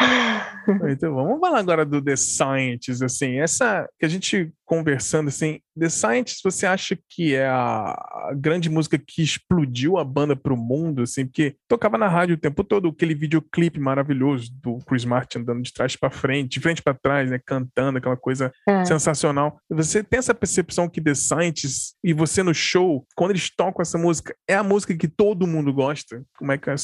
Uhum. 0.00 0.88
então, 0.88 1.14
vamos 1.14 1.38
falar 1.38 1.58
agora 1.58 1.84
do 1.84 2.02
The 2.02 2.16
Scientist, 2.16 3.04
assim, 3.04 3.38
essa 3.38 3.88
que 3.98 4.06
a 4.06 4.08
gente 4.08 4.52
conversando 4.64 5.28
assim, 5.28 5.60
The 5.78 5.88
Scientist, 5.88 6.40
você 6.42 6.66
acha 6.66 6.96
que 7.08 7.34
é 7.34 7.46
a 7.46 8.32
grande 8.36 8.70
música 8.70 8.96
que 8.98 9.22
explodiu 9.22 9.98
a 9.98 10.04
banda 10.04 10.36
pro 10.36 10.56
mundo, 10.56 11.02
assim, 11.02 11.26
porque 11.26 11.56
tocava 11.68 11.98
na 11.98 12.08
rádio 12.08 12.36
o 12.36 12.38
tempo 12.38 12.62
todo, 12.62 12.88
aquele 12.88 13.14
videoclipe 13.14 13.80
maravilhoso 13.80 14.50
do 14.62 14.78
Chris 14.86 15.04
Martin 15.04 15.38
andando 15.38 15.62
de 15.62 15.72
trás 15.72 15.96
para 15.96 16.10
frente, 16.10 16.52
de 16.52 16.60
frente 16.60 16.82
para 16.82 16.94
trás, 16.94 17.30
né, 17.30 17.40
cantando 17.44 17.98
aquela 17.98 18.16
coisa 18.16 18.52
é. 18.68 18.84
sensacional. 18.84 19.58
Você 19.68 20.02
tem 20.02 20.18
essa 20.18 20.34
percepção 20.34 20.88
que 20.88 21.00
The 21.00 21.14
Scientist 21.14 21.94
e 22.02 22.12
você 22.12 22.42
no 22.42 22.54
show, 22.54 23.04
quando 23.16 23.32
eles 23.32 23.50
tocam 23.54 23.82
essa 23.82 23.98
música, 23.98 24.34
é 24.48 24.54
a 24.54 24.62
música 24.62 24.96
que 24.96 25.08
todo 25.08 25.46
mundo 25.46 25.72
gosta? 25.72 26.22
Como 26.38 26.52
é 26.52 26.58
que 26.58 26.70
é 26.70 26.74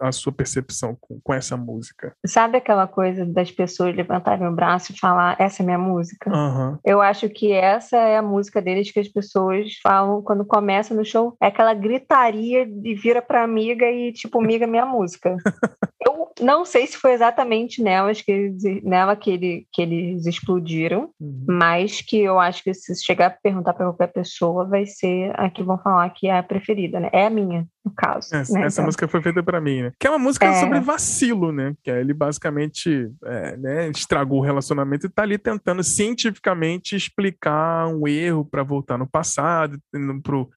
a 0.00 0.12
sua 0.12 0.32
percepção 0.32 0.96
com, 1.00 1.20
com 1.22 1.34
essa 1.34 1.56
música? 1.56 2.14
Sabe 2.26 2.58
aquela 2.58 2.86
coisa 2.86 3.26
das 3.26 3.50
pessoas 3.50 3.94
levantarem 3.94 4.46
o 4.46 4.54
braço 4.54 4.92
e 4.92 4.98
falar, 4.98 5.36
essa 5.38 5.62
é 5.62 5.64
minha 5.64 5.78
música? 5.78 6.30
Uhum. 6.30 6.78
Eu 6.84 7.02
acho 7.02 7.19
que 7.28 7.52
essa 7.52 7.96
é 7.96 8.16
a 8.16 8.22
música 8.22 8.60
deles 8.62 8.90
que 8.90 9.00
as 9.00 9.08
pessoas 9.08 9.74
falam 9.82 10.22
quando 10.22 10.44
começa 10.44 10.94
no 10.94 11.04
show. 11.04 11.36
É 11.40 11.46
aquela 11.46 11.74
gritaria 11.74 12.66
de 12.66 12.94
vira 12.94 13.20
pra 13.20 13.42
amiga 13.42 13.90
e 13.90 14.12
tipo, 14.12 14.40
amiga, 14.40 14.66
minha 14.66 14.86
música. 14.86 15.36
Eu 16.06 16.30
não 16.40 16.64
sei 16.64 16.86
se 16.86 16.96
foi 16.96 17.12
exatamente 17.12 17.82
nelas 17.82 18.22
que 18.22 18.32
eles, 18.32 18.62
nela 18.82 19.14
que, 19.14 19.30
ele, 19.30 19.66
que 19.70 19.82
eles 19.82 20.24
explodiram, 20.24 21.10
uhum. 21.20 21.44
mas 21.46 22.00
que 22.00 22.20
eu 22.20 22.38
acho 22.38 22.64
que 22.64 22.72
se 22.72 22.94
chegar 23.04 23.26
a 23.26 23.30
perguntar 23.30 23.74
para 23.74 23.86
qualquer 23.86 24.06
pessoa, 24.06 24.64
vai 24.64 24.86
ser 24.86 25.32
a 25.38 25.50
que 25.50 25.62
vão 25.62 25.78
falar 25.78 26.08
que 26.10 26.26
é 26.26 26.38
a 26.38 26.42
preferida, 26.42 26.98
né? 26.98 27.10
É 27.12 27.26
a 27.26 27.30
minha, 27.30 27.66
no 27.84 27.92
caso. 27.94 28.34
Essa, 28.34 28.52
né? 28.52 28.66
essa 28.66 28.80
então... 28.80 28.86
música 28.86 29.08
foi 29.08 29.22
feita 29.22 29.42
para 29.42 29.60
mim, 29.60 29.82
né? 29.82 29.92
Que 29.98 30.06
é 30.06 30.10
uma 30.10 30.18
música 30.18 30.46
é... 30.46 30.60
sobre 30.60 30.80
vacilo, 30.80 31.52
né? 31.52 31.74
Que 31.82 31.90
ele 31.90 32.12
basicamente 32.12 33.10
é, 33.24 33.56
né, 33.56 33.88
estragou 33.88 34.38
o 34.38 34.44
relacionamento 34.44 35.06
e 35.06 35.10
tá 35.10 35.22
ali 35.22 35.38
tentando 35.38 35.82
cientificamente 35.82 36.94
explicar 36.94 37.88
um 37.88 38.06
erro 38.06 38.44
para 38.44 38.62
voltar 38.62 38.98
no 38.98 39.06
passado, 39.06 39.78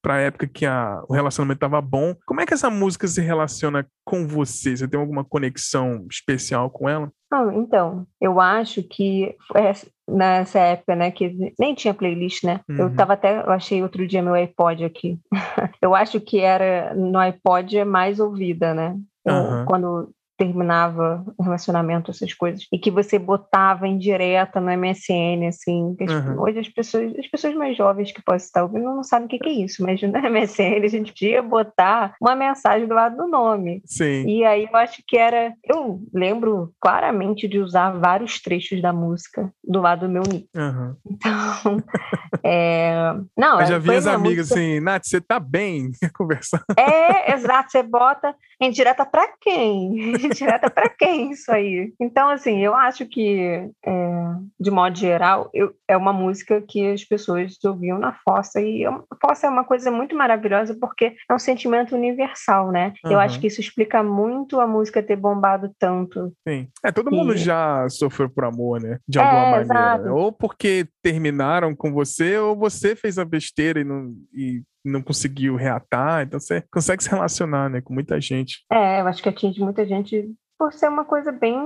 para 0.01 0.15
a 0.15 0.19
época 0.19 0.47
que 0.47 0.65
a, 0.65 1.01
o 1.07 1.13
relacionamento 1.13 1.59
tava 1.59 1.81
bom. 1.81 2.15
Como 2.25 2.41
é 2.41 2.45
que 2.45 2.53
essa 2.53 2.69
música 2.69 3.07
se 3.07 3.21
relaciona 3.21 3.87
com 4.05 4.27
você? 4.27 4.75
Você 4.75 4.87
tem 4.87 4.99
alguma 4.99 5.23
conexão 5.23 6.05
especial 6.09 6.69
com 6.69 6.89
ela? 6.89 7.11
Ah, 7.31 7.49
então, 7.55 8.05
eu 8.21 8.39
acho 8.39 8.83
que 8.83 9.35
é 9.55 9.73
nessa 10.07 10.59
época, 10.59 10.95
né, 10.95 11.11
que 11.11 11.53
nem 11.57 11.73
tinha 11.73 11.93
playlist, 11.93 12.43
né? 12.43 12.59
Uhum. 12.69 12.77
Eu 12.77 12.95
tava 12.95 13.13
até, 13.13 13.39
eu 13.39 13.51
achei 13.51 13.81
outro 13.81 14.05
dia 14.07 14.21
meu 14.21 14.33
iPod 14.33 14.83
aqui. 14.83 15.17
eu 15.81 15.95
acho 15.95 16.19
que 16.19 16.39
era 16.39 16.93
no 16.93 17.17
iPod 17.19 17.83
mais 17.85 18.19
ouvida, 18.19 18.73
né? 18.73 18.97
uhum. 19.25 19.65
Quando 19.65 20.09
terminava 20.43 21.23
o 21.37 21.43
relacionamento, 21.43 22.11
essas 22.11 22.33
coisas, 22.33 22.67
e 22.71 22.77
que 22.77 22.91
você 22.91 23.17
botava 23.17 23.87
em 23.87 23.97
direta 23.97 24.59
no 24.59 24.69
MSN, 24.71 25.47
assim. 25.47 25.95
Uhum. 25.99 26.41
Hoje 26.41 26.59
as 26.59 26.69
pessoas, 26.69 27.13
as 27.17 27.27
pessoas 27.27 27.55
mais 27.55 27.77
jovens 27.77 28.11
que 28.11 28.21
possam 28.21 28.45
estar 28.45 28.63
ouvindo 28.63 28.83
não 28.83 29.03
sabem 29.03 29.25
o 29.25 29.29
que, 29.29 29.39
que 29.39 29.49
é 29.49 29.53
isso, 29.53 29.81
mas 29.81 30.01
no 30.01 30.09
MSN 30.29 30.83
a 30.83 30.87
gente 30.87 31.11
podia 31.13 31.41
botar 31.41 32.15
uma 32.21 32.35
mensagem 32.35 32.87
do 32.87 32.93
lado 32.93 33.15
do 33.15 33.27
nome. 33.27 33.81
Sim. 33.85 34.25
E 34.27 34.43
aí 34.43 34.67
eu 34.69 34.77
acho 34.77 35.01
que 35.07 35.17
era. 35.17 35.53
Eu 35.63 36.01
lembro 36.13 36.73
claramente 36.81 37.47
de 37.47 37.59
usar 37.59 37.91
vários 37.91 38.41
trechos 38.41 38.81
da 38.81 38.91
música 38.91 39.51
do 39.63 39.79
lado 39.79 40.07
do 40.07 40.11
meu 40.11 40.23
nick. 40.23 40.47
Uhum. 40.55 40.95
Então. 41.09 41.77
é... 42.43 43.13
Não, 43.37 43.61
eu 43.61 43.67
já 43.67 43.77
vi 43.77 43.91
as 43.91 44.07
amigas 44.07 44.49
música... 44.49 44.59
assim, 44.59 44.79
Nath, 44.79 45.03
você 45.05 45.21
tá 45.21 45.39
bem 45.39 45.91
conversando. 46.13 46.63
É, 46.77 47.33
exato, 47.33 47.71
você 47.71 47.83
bota 47.83 48.35
em 48.59 48.71
direta 48.71 49.05
para 49.05 49.27
quem? 49.39 50.13
Direta 50.33 50.69
para 50.69 50.89
quem 50.89 51.31
isso 51.31 51.51
aí? 51.51 51.93
Então, 51.99 52.29
assim, 52.29 52.63
eu 52.63 52.73
acho 52.73 53.05
que, 53.05 53.69
é, 53.85 54.35
de 54.59 54.71
modo 54.71 54.97
geral, 54.97 55.49
eu, 55.53 55.73
é 55.87 55.95
uma 55.95 56.13
música 56.13 56.61
que 56.61 56.91
as 56.91 57.03
pessoas 57.03 57.57
ouviam 57.63 57.99
na 57.99 58.13
fossa. 58.13 58.61
E 58.61 58.85
a 58.85 58.99
fossa 59.21 59.47
é 59.47 59.49
uma 59.49 59.63
coisa 59.63 59.91
muito 59.91 60.15
maravilhosa 60.15 60.75
porque 60.79 61.15
é 61.29 61.33
um 61.33 61.39
sentimento 61.39 61.95
universal, 61.95 62.71
né? 62.71 62.93
Uhum. 63.05 63.11
Eu 63.11 63.19
acho 63.19 63.39
que 63.39 63.47
isso 63.47 63.61
explica 63.61 64.03
muito 64.03 64.59
a 64.59 64.67
música 64.67 65.03
ter 65.03 65.15
bombado 65.15 65.71
tanto. 65.79 66.33
Sim. 66.47 66.67
É, 66.83 66.91
todo 66.91 67.11
mundo 67.11 67.35
já 67.35 67.87
sofreu 67.89 68.29
por 68.29 68.45
amor, 68.45 68.81
né? 68.81 68.97
De 69.07 69.19
alguma 69.19 69.37
é, 69.37 69.51
maneira. 69.51 69.63
Exato. 69.63 70.15
Ou 70.15 70.31
porque 70.31 70.87
terminaram 71.01 71.75
com 71.75 71.91
você, 71.91 72.37
ou 72.37 72.55
você 72.55 72.95
fez 72.95 73.17
a 73.17 73.25
besteira 73.25 73.79
e 73.79 73.83
não. 73.83 74.13
E 74.33 74.61
não 74.83 75.01
conseguiu 75.01 75.55
reatar, 75.55 76.23
então 76.23 76.39
você 76.39 76.63
consegue 76.71 77.03
se 77.03 77.09
relacionar, 77.09 77.69
né, 77.69 77.81
com 77.81 77.93
muita 77.93 78.19
gente. 78.19 78.63
É, 78.71 79.01
eu 79.01 79.07
acho 79.07 79.21
que 79.21 79.29
atinge 79.29 79.59
muita 79.59 79.85
gente 79.85 80.33
por 80.63 80.71
ser 80.71 80.87
uma 80.87 81.03
coisa 81.03 81.29
bem, 81.29 81.59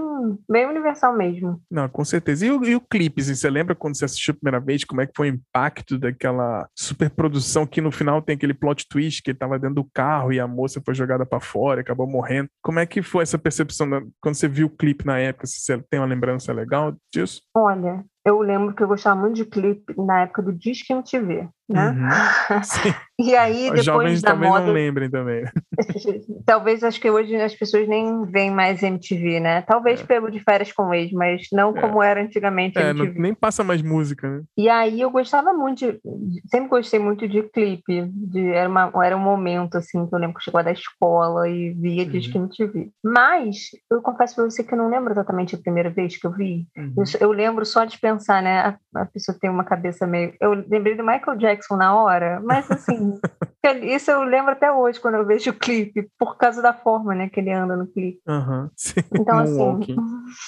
bem 0.49 0.65
universal 0.65 1.15
mesmo. 1.15 1.61
Não, 1.69 1.87
com 1.87 2.03
certeza. 2.03 2.47
E 2.47 2.51
o, 2.51 2.63
e 2.63 2.75
o 2.75 2.81
clipe, 2.81 3.21
assim, 3.21 3.35
você 3.35 3.47
lembra 3.47 3.75
quando 3.75 3.95
você 3.95 4.05
assistiu 4.05 4.31
a 4.31 4.37
primeira 4.37 4.59
vez, 4.59 4.83
como 4.83 5.01
é 5.01 5.05
que 5.05 5.13
foi 5.15 5.29
o 5.29 5.33
impacto 5.33 5.99
daquela 5.99 6.67
superprodução 6.75 7.67
que 7.67 7.79
no 7.79 7.91
final 7.91 8.23
tem 8.23 8.35
aquele 8.35 8.55
plot 8.55 8.87
twist 8.89 9.21
que 9.21 9.29
ele 9.29 9.37
tava 9.37 9.59
dentro 9.59 9.75
do 9.75 9.89
carro 9.93 10.33
e 10.33 10.39
a 10.39 10.47
moça 10.47 10.81
foi 10.83 10.95
jogada 10.95 11.27
para 11.27 11.39
fora 11.39 11.79
e 11.79 11.81
acabou 11.81 12.07
morrendo. 12.07 12.49
Como 12.59 12.79
é 12.79 12.87
que 12.87 13.03
foi 13.03 13.21
essa 13.21 13.37
percepção 13.37 13.87
da, 13.87 14.01
quando 14.19 14.33
você 14.33 14.47
viu 14.47 14.65
o 14.65 14.75
clipe 14.75 15.05
na 15.05 15.19
época? 15.19 15.45
Se 15.45 15.59
você 15.59 15.77
tem 15.91 15.99
uma 15.99 16.07
lembrança 16.07 16.51
legal 16.51 16.95
disso? 17.13 17.41
Olha, 17.55 18.03
eu 18.25 18.41
lembro 18.41 18.73
que 18.73 18.81
eu 18.81 18.87
gostava 18.87 19.19
muito 19.19 19.35
de 19.35 19.45
clipe 19.45 19.93
na 19.95 20.23
época 20.23 20.41
do 20.41 20.51
Disque 20.51 20.91
MTV, 20.91 21.47
né? 21.69 21.89
Uhum. 21.89 22.61
e 23.25 23.35
aí, 23.35 23.63
depois 23.63 23.79
Os 23.79 23.85
jovens 23.85 24.21
da 24.21 24.31
talvez 24.31 24.51
moda... 24.51 24.65
não 24.65 24.73
lembrem 24.73 25.09
também. 25.09 25.43
Talvez, 26.45 26.83
acho 26.83 26.99
que 26.99 27.09
hoje 27.09 27.35
as 27.35 27.53
pessoas 27.53 27.87
nem 27.87 28.25
veem 28.25 28.51
mais 28.51 28.81
MTV, 28.81 29.39
né? 29.39 29.61
Talvez 29.61 30.01
é. 30.01 30.03
pelo 30.05 30.31
de 30.31 30.39
férias 30.39 30.71
com 30.71 30.93
ex, 30.93 31.11
mas 31.11 31.47
não 31.51 31.75
é. 31.75 31.81
como 31.81 32.01
era 32.01 32.21
antigamente 32.21 32.77
é, 32.77 32.93
não, 32.93 33.05
nem 33.05 33.33
passa 33.33 33.63
mais 33.63 33.81
música, 33.81 34.29
né? 34.29 34.43
E 34.57 34.69
aí 34.69 35.01
eu 35.01 35.09
gostava 35.09 35.53
muito, 35.53 35.79
de, 35.79 36.41
sempre 36.49 36.69
gostei 36.69 36.99
muito 36.99 37.27
de 37.27 37.43
clipe, 37.43 38.09
de, 38.13 38.47
era, 38.49 38.69
uma, 38.69 38.91
era 39.03 39.15
um 39.15 39.19
momento, 39.19 39.77
assim, 39.77 40.07
que 40.07 40.15
eu 40.15 40.19
lembro 40.19 40.35
que 40.35 40.39
eu 40.39 40.43
chegava 40.45 40.63
da 40.63 40.71
escola 40.71 41.49
e 41.49 41.71
via 41.73 42.03
uhum. 42.03 42.09
Disque 42.09 42.37
MTV. 42.37 42.89
Mas, 43.03 43.69
eu 43.91 44.01
confesso 44.01 44.35
pra 44.35 44.45
você 44.45 44.63
que 44.63 44.73
eu 44.73 44.77
não 44.77 44.89
lembro 44.89 45.11
exatamente 45.11 45.55
a 45.55 45.59
primeira 45.59 45.89
vez 45.89 46.17
que 46.17 46.25
eu 46.25 46.31
vi. 46.31 46.65
Uhum. 46.77 46.93
Eu, 46.97 47.27
eu 47.27 47.31
lembro 47.31 47.65
só 47.65 47.83
de 47.83 47.99
pensar 47.99 48.17
pensar, 48.17 48.41
né? 48.41 48.59
A, 48.59 49.01
a, 49.01 49.05
pessoa 49.05 49.37
tem 49.39 49.49
uma 49.49 49.63
cabeça 49.63 50.05
meio. 50.05 50.33
Eu 50.39 50.51
lembrei 50.53 50.95
do 50.95 51.03
Michael 51.03 51.37
Jackson 51.37 51.56
na 51.77 51.95
hora, 51.95 52.41
mas 52.43 52.69
assim, 52.69 53.19
isso 53.83 54.11
eu 54.11 54.23
lembro 54.23 54.51
até 54.51 54.71
hoje 54.71 54.99
quando 54.99 55.15
eu 55.15 55.25
vejo 55.25 55.51
o 55.51 55.53
clipe, 55.53 56.09
por 56.17 56.37
causa 56.37 56.61
da 56.61 56.73
forma, 56.73 57.15
né, 57.15 57.29
que 57.29 57.39
ele 57.39 57.51
anda 57.51 57.75
no 57.75 57.87
clipe. 57.87 58.21
Uhum, 58.27 58.69
então, 59.13 59.39
assim. 59.39 59.95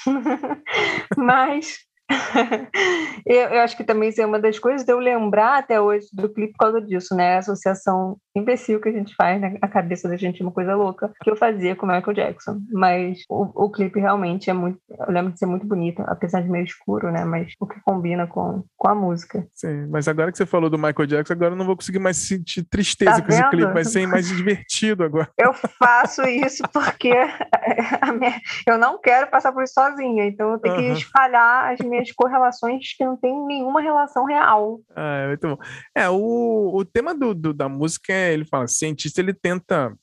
mas 1.17 1.88
eu, 3.25 3.49
eu, 3.49 3.61
acho 3.61 3.77
que 3.77 3.83
também 3.83 4.09
isso 4.09 4.21
é 4.21 4.25
uma 4.25 4.39
das 4.39 4.57
coisas 4.57 4.85
de 4.85 4.91
eu 4.91 4.99
lembrar 4.99 5.59
até 5.59 5.79
hoje 5.79 6.07
do 6.13 6.29
clipe 6.29 6.53
por 6.53 6.65
causa 6.65 6.81
disso, 6.81 7.15
né? 7.15 7.35
A 7.35 7.39
associação 7.39 8.17
imbecil 8.35 8.79
que 8.79 8.89
a 8.89 8.91
gente 8.91 9.15
faz, 9.15 9.39
né? 9.39 9.57
A 9.61 9.67
cabeça 9.67 10.07
da 10.07 10.17
gente 10.17 10.41
é 10.41 10.45
uma 10.45 10.51
coisa 10.51 10.75
louca, 10.75 11.11
que 11.21 11.29
eu 11.29 11.35
fazia 11.35 11.75
com 11.75 11.85
o 11.85 11.89
Michael 11.89 12.13
Jackson. 12.13 12.59
Mas 12.71 13.19
o, 13.29 13.65
o 13.65 13.71
clipe 13.71 13.99
realmente 13.99 14.49
é 14.49 14.53
muito. 14.53 14.79
Eu 14.89 15.11
lembro 15.11 15.31
de 15.31 15.39
ser 15.39 15.45
muito 15.45 15.65
bonito, 15.65 16.03
apesar 16.07 16.41
de 16.41 16.49
meio 16.49 16.65
escuro, 16.65 17.11
né? 17.11 17.23
Mas 17.25 17.53
o 17.59 17.67
que 17.67 17.79
combina 17.81 18.25
com, 18.27 18.63
com 18.75 18.87
a 18.87 18.95
música. 18.95 19.47
Sim, 19.53 19.87
mas 19.89 20.07
agora 20.07 20.31
que 20.31 20.37
você 20.37 20.45
falou 20.45 20.69
do 20.69 20.77
Michael 20.77 21.05
Jackson, 21.05 21.33
agora 21.33 21.53
eu 21.53 21.57
não 21.57 21.65
vou 21.65 21.75
conseguir 21.75 21.99
mais 21.99 22.17
sentir 22.17 22.63
tristeza 22.63 23.17
tá 23.17 23.21
com 23.21 23.29
esse 23.29 23.49
clipe, 23.49 23.73
vai 23.73 23.85
ser 23.85 24.07
mais 24.07 24.27
divertido 24.27 25.03
agora. 25.03 25.29
Eu 25.37 25.53
faço 25.53 26.23
isso 26.23 26.63
porque 26.73 27.13
minha... 28.17 28.39
eu 28.65 28.77
não 28.77 28.99
quero 28.99 29.27
passar 29.27 29.51
por 29.51 29.63
isso 29.63 29.73
sozinha, 29.73 30.25
então 30.25 30.53
eu 30.53 30.59
tenho 30.59 30.75
uhum. 30.75 30.81
que 30.81 30.99
espalhar 30.99 31.73
as 31.73 31.79
minhas 31.79 31.98
as 31.99 32.11
correlações 32.11 32.95
que 32.95 33.05
não 33.05 33.17
tem 33.17 33.33
nenhuma 33.45 33.81
relação 33.81 34.25
real. 34.25 34.79
Ah, 34.95 35.17
é 35.23 35.27
muito 35.27 35.47
bom. 35.47 35.57
É, 35.95 36.09
o, 36.09 36.71
o 36.73 36.85
tema 36.85 37.13
do, 37.13 37.33
do 37.33 37.53
da 37.53 37.67
música, 37.67 38.13
é, 38.13 38.33
ele 38.33 38.45
fala, 38.45 38.67
cientista, 38.67 39.21
ele 39.21 39.33
tenta, 39.33 39.93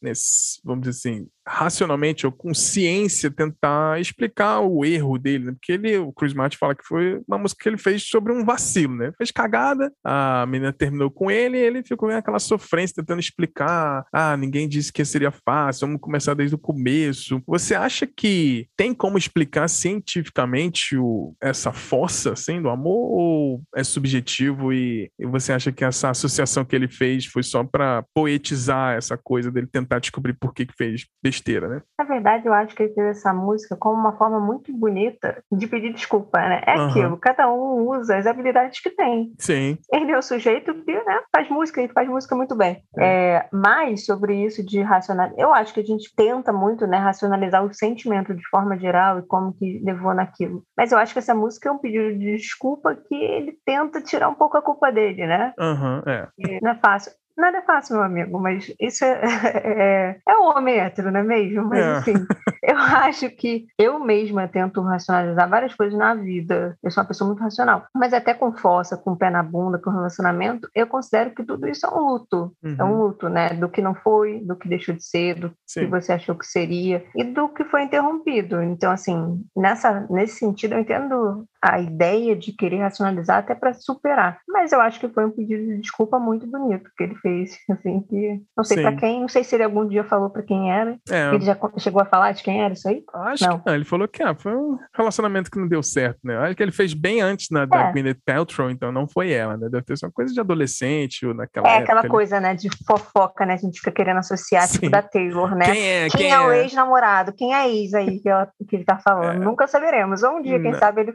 vamos 0.64 0.87
dizer 0.87 0.90
assim, 0.90 1.28
racionalmente 1.46 2.26
ou 2.26 2.32
com 2.32 2.52
ciência 2.52 3.30
tentar 3.30 4.00
explicar 4.00 4.61
o 4.61 4.85
erro 4.85 5.18
dele, 5.18 5.46
né? 5.46 5.52
Porque 5.52 5.72
ele, 5.72 5.96
o 5.98 6.12
Chris 6.12 6.35
Martin 6.35 6.56
fala 6.56 6.74
que 6.74 6.85
foi 6.85 7.20
uma 7.26 7.38
música 7.38 7.62
que 7.62 7.68
ele 7.68 7.78
fez 7.78 8.02
sobre 8.09 8.32
um 8.32 8.44
vacilo, 8.44 8.96
né? 8.96 9.12
Fez 9.16 9.30
cagada, 9.30 9.92
a 10.04 10.44
menina 10.46 10.72
terminou 10.72 11.11
com 11.11 11.30
ele 11.30 11.56
e 11.56 11.61
ele 11.61 11.82
ficou 11.82 12.09
com 12.09 12.14
aquela 12.14 12.38
sofrência 12.38 12.96
tentando 12.96 13.20
explicar, 13.20 14.04
ah, 14.12 14.37
ninguém 14.37 14.68
disse 14.68 14.92
que 14.92 15.04
seria 15.04 15.30
fácil, 15.30 15.87
vamos 15.87 16.00
começar 16.00 16.35
desde 16.35 16.54
o 16.54 16.59
começo. 16.59 17.40
Você 17.46 17.74
acha 17.74 18.06
que 18.06 18.68
tem 18.76 18.92
como 18.92 19.18
explicar 19.18 19.68
cientificamente 19.68 20.96
o, 20.96 21.35
essa 21.40 21.72
força, 21.72 22.32
assim, 22.32 22.61
do 22.61 22.68
amor 22.68 23.11
ou 23.12 23.62
é 23.74 23.85
subjetivo 23.85 24.72
e, 24.72 25.11
e 25.18 25.26
você 25.26 25.52
acha 25.52 25.72
que 25.72 25.85
essa 25.85 26.11
associação 26.11 26.64
que 26.64 26.74
ele 26.74 26.88
fez 26.88 27.26
foi 27.26 27.42
só 27.42 27.64
para 27.64 28.04
poetizar 28.14 28.96
essa 28.96 29.16
coisa 29.16 29.50
dele 29.50 29.66
tentar 29.66 29.98
descobrir 29.98 30.35
por 30.35 30.52
que 30.52 30.66
que 30.66 30.74
fez 30.76 31.06
besteira, 31.37 31.68
né? 31.68 31.83
Na 31.99 32.05
verdade, 32.05 32.46
eu 32.46 32.53
acho 32.53 32.75
que 32.75 32.83
ele 32.83 32.94
fez 32.94 33.18
essa 33.18 33.33
música 33.33 33.77
como 33.77 34.01
uma 34.01 34.16
forma 34.16 34.40
muito 34.40 34.72
bonita 34.72 35.42
de 35.53 35.66
pedir 35.66 35.92
desculpa, 35.92 36.38
né? 36.38 36.62
É 36.66 36.77
uhum. 36.77 36.88
aquilo, 36.88 37.16
cada 37.18 37.49
um 37.53 37.88
usa 37.90 38.16
as 38.16 38.27
habilidades 38.27 38.81
que 38.81 38.90
tem. 38.90 39.33
Sim. 39.38 39.79
Ele 39.92 40.12
é 40.12 40.18
o 40.18 40.22
sujeito 40.22 40.75
que 40.83 40.92
né, 40.92 41.20
faz 41.35 41.49
música 41.49 41.83
e 41.83 41.88
faz 41.88 42.09
música 42.09 42.35
muito 42.35 42.55
bem. 42.55 42.83
É. 42.99 43.07
É, 43.07 43.49
mas 43.53 44.07
sobre 44.07 44.44
isso 44.44 44.64
de 44.64 44.81
racionalizar, 44.81 45.38
eu 45.38 45.53
acho 45.53 45.75
que 45.75 45.81
a 45.81 45.85
gente 45.85 46.14
tenta 46.16 46.53
muito 46.53 46.87
né, 46.87 46.99
racionalizar 46.99 47.64
o 47.64 47.75
sentimento 47.75 48.35
de 48.35 48.49
forma 48.49 48.79
geral 48.79 49.18
e 49.18 49.27
como 49.27 49.53
que 49.53 49.81
levou 49.85 50.14
naquilo. 50.14 50.62
Mas 50.77 50.92
eu 50.92 50.99
acho 50.99 51.12
que 51.12 51.18
essa 51.18 51.35
música 51.35 51.68
é 51.68 51.72
um 51.72 51.79
pedido 51.79 52.18
de 52.18 52.37
desculpa 52.37 52.94
que 52.94 53.14
ele 53.14 53.59
tenta 53.64 54.01
tirar 54.01 54.29
um 54.29 54.35
pouco 54.35 54.57
a 54.57 54.62
culpa 54.62 54.90
dele, 54.90 55.27
né? 55.27 55.53
Uhum, 55.59 56.03
é. 56.07 56.29
Não 56.62 56.70
é 56.70 56.75
fácil. 56.77 57.12
Nada 57.37 57.59
é 57.59 57.62
fácil, 57.62 57.96
meu 57.96 58.05
amigo, 58.05 58.38
mas 58.40 58.72
isso 58.81 59.05
é, 59.05 59.20
é, 59.64 60.20
é 60.27 60.37
o 60.38 60.57
homem 60.57 60.79
hétero, 60.79 61.11
não 61.11 61.20
é 61.20 61.22
mesmo? 61.22 61.64
Mas, 61.64 61.81
é. 61.81 61.92
assim, 61.96 62.27
eu 62.62 62.77
acho 62.79 63.31
que 63.31 63.66
eu 63.79 63.99
mesma 64.01 64.49
tento 64.49 64.81
racionalizar 64.81 65.49
várias 65.49 65.75
coisas 65.75 65.96
na 65.99 66.14
vida. 66.14 66.77
Eu 66.83 66.90
sou 66.90 67.03
uma 67.03 67.09
pessoa 67.09 67.29
muito 67.29 67.40
racional. 67.40 67.87
Mas 67.94 68.12
até 68.12 68.35
com 68.35 68.53
força, 68.53 68.96
com 68.96 69.12
o 69.12 69.16
pé 69.16 69.31
na 69.31 69.42
bunda, 69.42 69.79
com 69.79 69.90
relacionamento, 69.90 70.68
eu 70.75 70.87
considero 70.87 71.31
que 71.31 71.44
tudo 71.44 71.68
isso 71.68 71.87
é 71.87 71.90
um 71.90 72.07
luto. 72.07 72.53
Uhum. 72.62 72.77
É 72.79 72.85
um 72.85 72.92
uhum. 72.92 73.03
luto, 73.03 73.29
né? 73.29 73.51
Do 73.51 73.68
que 73.68 73.81
não 73.81 73.94
foi, 73.94 74.40
do 74.40 74.57
que 74.57 74.68
deixou 74.68 74.94
de 74.94 75.05
ser, 75.05 75.38
do 75.38 75.53
Sim. 75.66 75.81
que 75.81 75.87
você 75.87 76.12
achou 76.12 76.35
que 76.35 76.46
seria 76.46 77.05
e 77.14 77.22
do 77.22 77.49
que 77.49 77.64
foi 77.64 77.83
interrompido. 77.83 78.62
Então, 78.62 78.90
assim, 78.90 79.44
nessa, 79.57 80.07
nesse 80.11 80.38
sentido, 80.38 80.75
eu 80.75 80.81
entendo 80.81 81.46
a 81.62 81.81
ideia 81.81 82.37
de 82.37 82.53
querer 82.53 82.79
racionalizar 82.79 83.38
até 83.38 83.55
para 83.55 83.75
superar. 83.75 84.38
Mas 84.49 84.73
eu 84.73 84.81
acho 84.81 85.01
que 85.01 85.09
foi 85.09 85.25
um 85.25 85.31
pedido 85.31 85.64
de 85.66 85.79
desculpa 85.79 86.19
muito 86.19 86.47
bonito 86.47 86.90
que 86.97 87.05
ele 87.05 87.14
fez, 87.16 87.59
assim, 87.71 88.01
que 88.09 88.42
não 88.57 88.64
sei 88.64 88.83
para 88.83 88.97
quem, 88.97 89.21
não 89.21 89.29
sei 89.29 89.45
se 89.45 89.55
ele 89.55 89.64
algum 89.64 89.87
dia 89.87 90.05
falou 90.05 90.31
para 90.31 90.42
quem 90.42 90.73
era. 90.73 90.99
É. 91.11 91.35
Ele 91.35 91.45
já 91.45 91.57
chegou 91.79 92.03
a 92.03 92.07
falar 92.07 92.33
de 92.33 92.42
quem 92.42 92.62
era 92.62 92.75
isso 92.75 92.88
aí? 92.88 93.03
Acho 93.12 93.49
não. 93.49 93.59
que 93.59 93.66
não. 93.66 93.75
Ele 93.75 93.85
falou 93.85 94.09
que 94.09 94.23
ah, 94.23 94.35
foi 94.35 94.55
um 94.55 94.79
relacionamento 94.95 95.51
que 95.51 95.59
não 95.59 95.69
deu 95.69 95.83
certo, 95.83 96.19
né? 96.25 96.37
Acho 96.38 96.57
que 96.57 96.62
ele 96.62 96.73
fez 96.73 96.95
bem 96.95 97.21
antes 97.21 97.49
na, 97.51 97.64
da 97.64 97.88
é. 97.88 97.92
Gwyneth 97.92 98.19
Paltrow, 98.25 98.71
então 98.71 98.92
não 98.92 99.09
foi 99.09 99.33
ela, 99.33 99.57
né? 99.57 99.69
Deve 99.69 99.85
ter 99.85 99.97
sido 99.97 100.07
uma 100.07 100.12
coisa 100.12 100.33
de 100.33 100.40
adolescente 100.40 101.27
ou 101.27 101.35
naquela 101.35 101.69
É 101.69 101.79
aquela 101.79 102.07
coisa, 102.09 102.40
né, 102.40 102.55
de 102.55 102.69
fofoca, 102.85 103.47
né? 103.47 103.55
A 103.55 103.59
gente 103.59 103.79
fica 103.79 103.92
querendo 103.92 104.19
associar, 104.19 104.62
tipo, 104.62 104.75
Sim. 104.75 104.81
tipo, 104.81 104.92
da 104.92 105.03
Taylor, 105.03 105.55
né? 105.55 105.66
Quem 105.66 105.88
é? 105.88 106.09
Quem, 106.09 106.21
quem 106.21 106.33
é, 106.33 106.40
o 106.40 106.51
é? 106.51 106.62
ex-namorado? 106.62 107.33
Quem 107.33 107.55
é 107.55 107.69
ex 107.69 107.95
aí 107.95 108.21
que, 108.21 108.29
ela, 108.29 108.49
que 108.69 108.77
ele 108.77 108.85
tá 108.85 108.99
falando? 108.99 109.42
É. 109.42 109.45
Nunca 109.45 109.66
saberemos. 109.66 110.23
Ou 110.23 110.38
um 110.38 110.42
dia, 110.42 110.61
quem 110.61 110.73
não. 110.73 110.79
sabe, 110.79 111.01
ele 111.01 111.14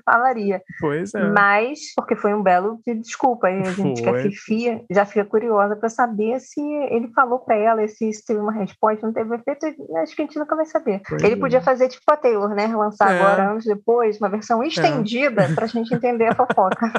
Pois 0.80 1.14
é. 1.14 1.30
Mas, 1.30 1.94
porque 1.96 2.16
foi 2.16 2.34
um 2.34 2.42
belo 2.42 2.80
de 2.86 2.96
desculpa, 2.96 3.50
e 3.50 3.62
a 3.62 3.72
gente 3.72 4.04
foi. 4.04 4.14
que 4.14 4.20
é 4.20 4.24
fifia 4.24 4.82
já 4.90 5.06
fica 5.06 5.26
curiosa 5.26 5.76
para 5.76 5.90
saber 5.90 6.40
se 6.40 6.62
ele 6.62 7.10
falou 7.14 7.40
para 7.40 7.56
ela, 7.56 7.88
se 7.88 8.10
isso 8.10 8.24
teve 8.26 8.40
uma 8.40 8.52
resposta, 8.52 9.06
não 9.06 9.14
teve 9.14 9.36
efeito, 9.36 9.66
acho 9.98 10.16
que 10.16 10.22
a 10.22 10.26
gente 10.26 10.40
nunca 10.40 10.56
vai 10.56 10.66
saber. 10.66 11.02
Pois 11.08 11.24
ele 11.24 11.34
é. 11.34 11.38
podia 11.38 11.62
fazer 11.62 11.88
tipo 11.90 12.04
a 12.10 12.18
Taylor, 12.18 12.50
né? 12.50 12.66
Relançar 12.66 13.12
é. 13.12 13.20
agora, 13.20 13.52
anos 13.52 13.66
depois, 13.66 14.20
uma 14.20 14.30
versão 14.30 14.64
estendida 14.64 15.44
é. 15.44 15.54
para 15.54 15.66
a 15.66 15.68
gente 15.68 15.94
entender 15.94 16.28
a 16.28 16.36
fofoca. 16.36 16.92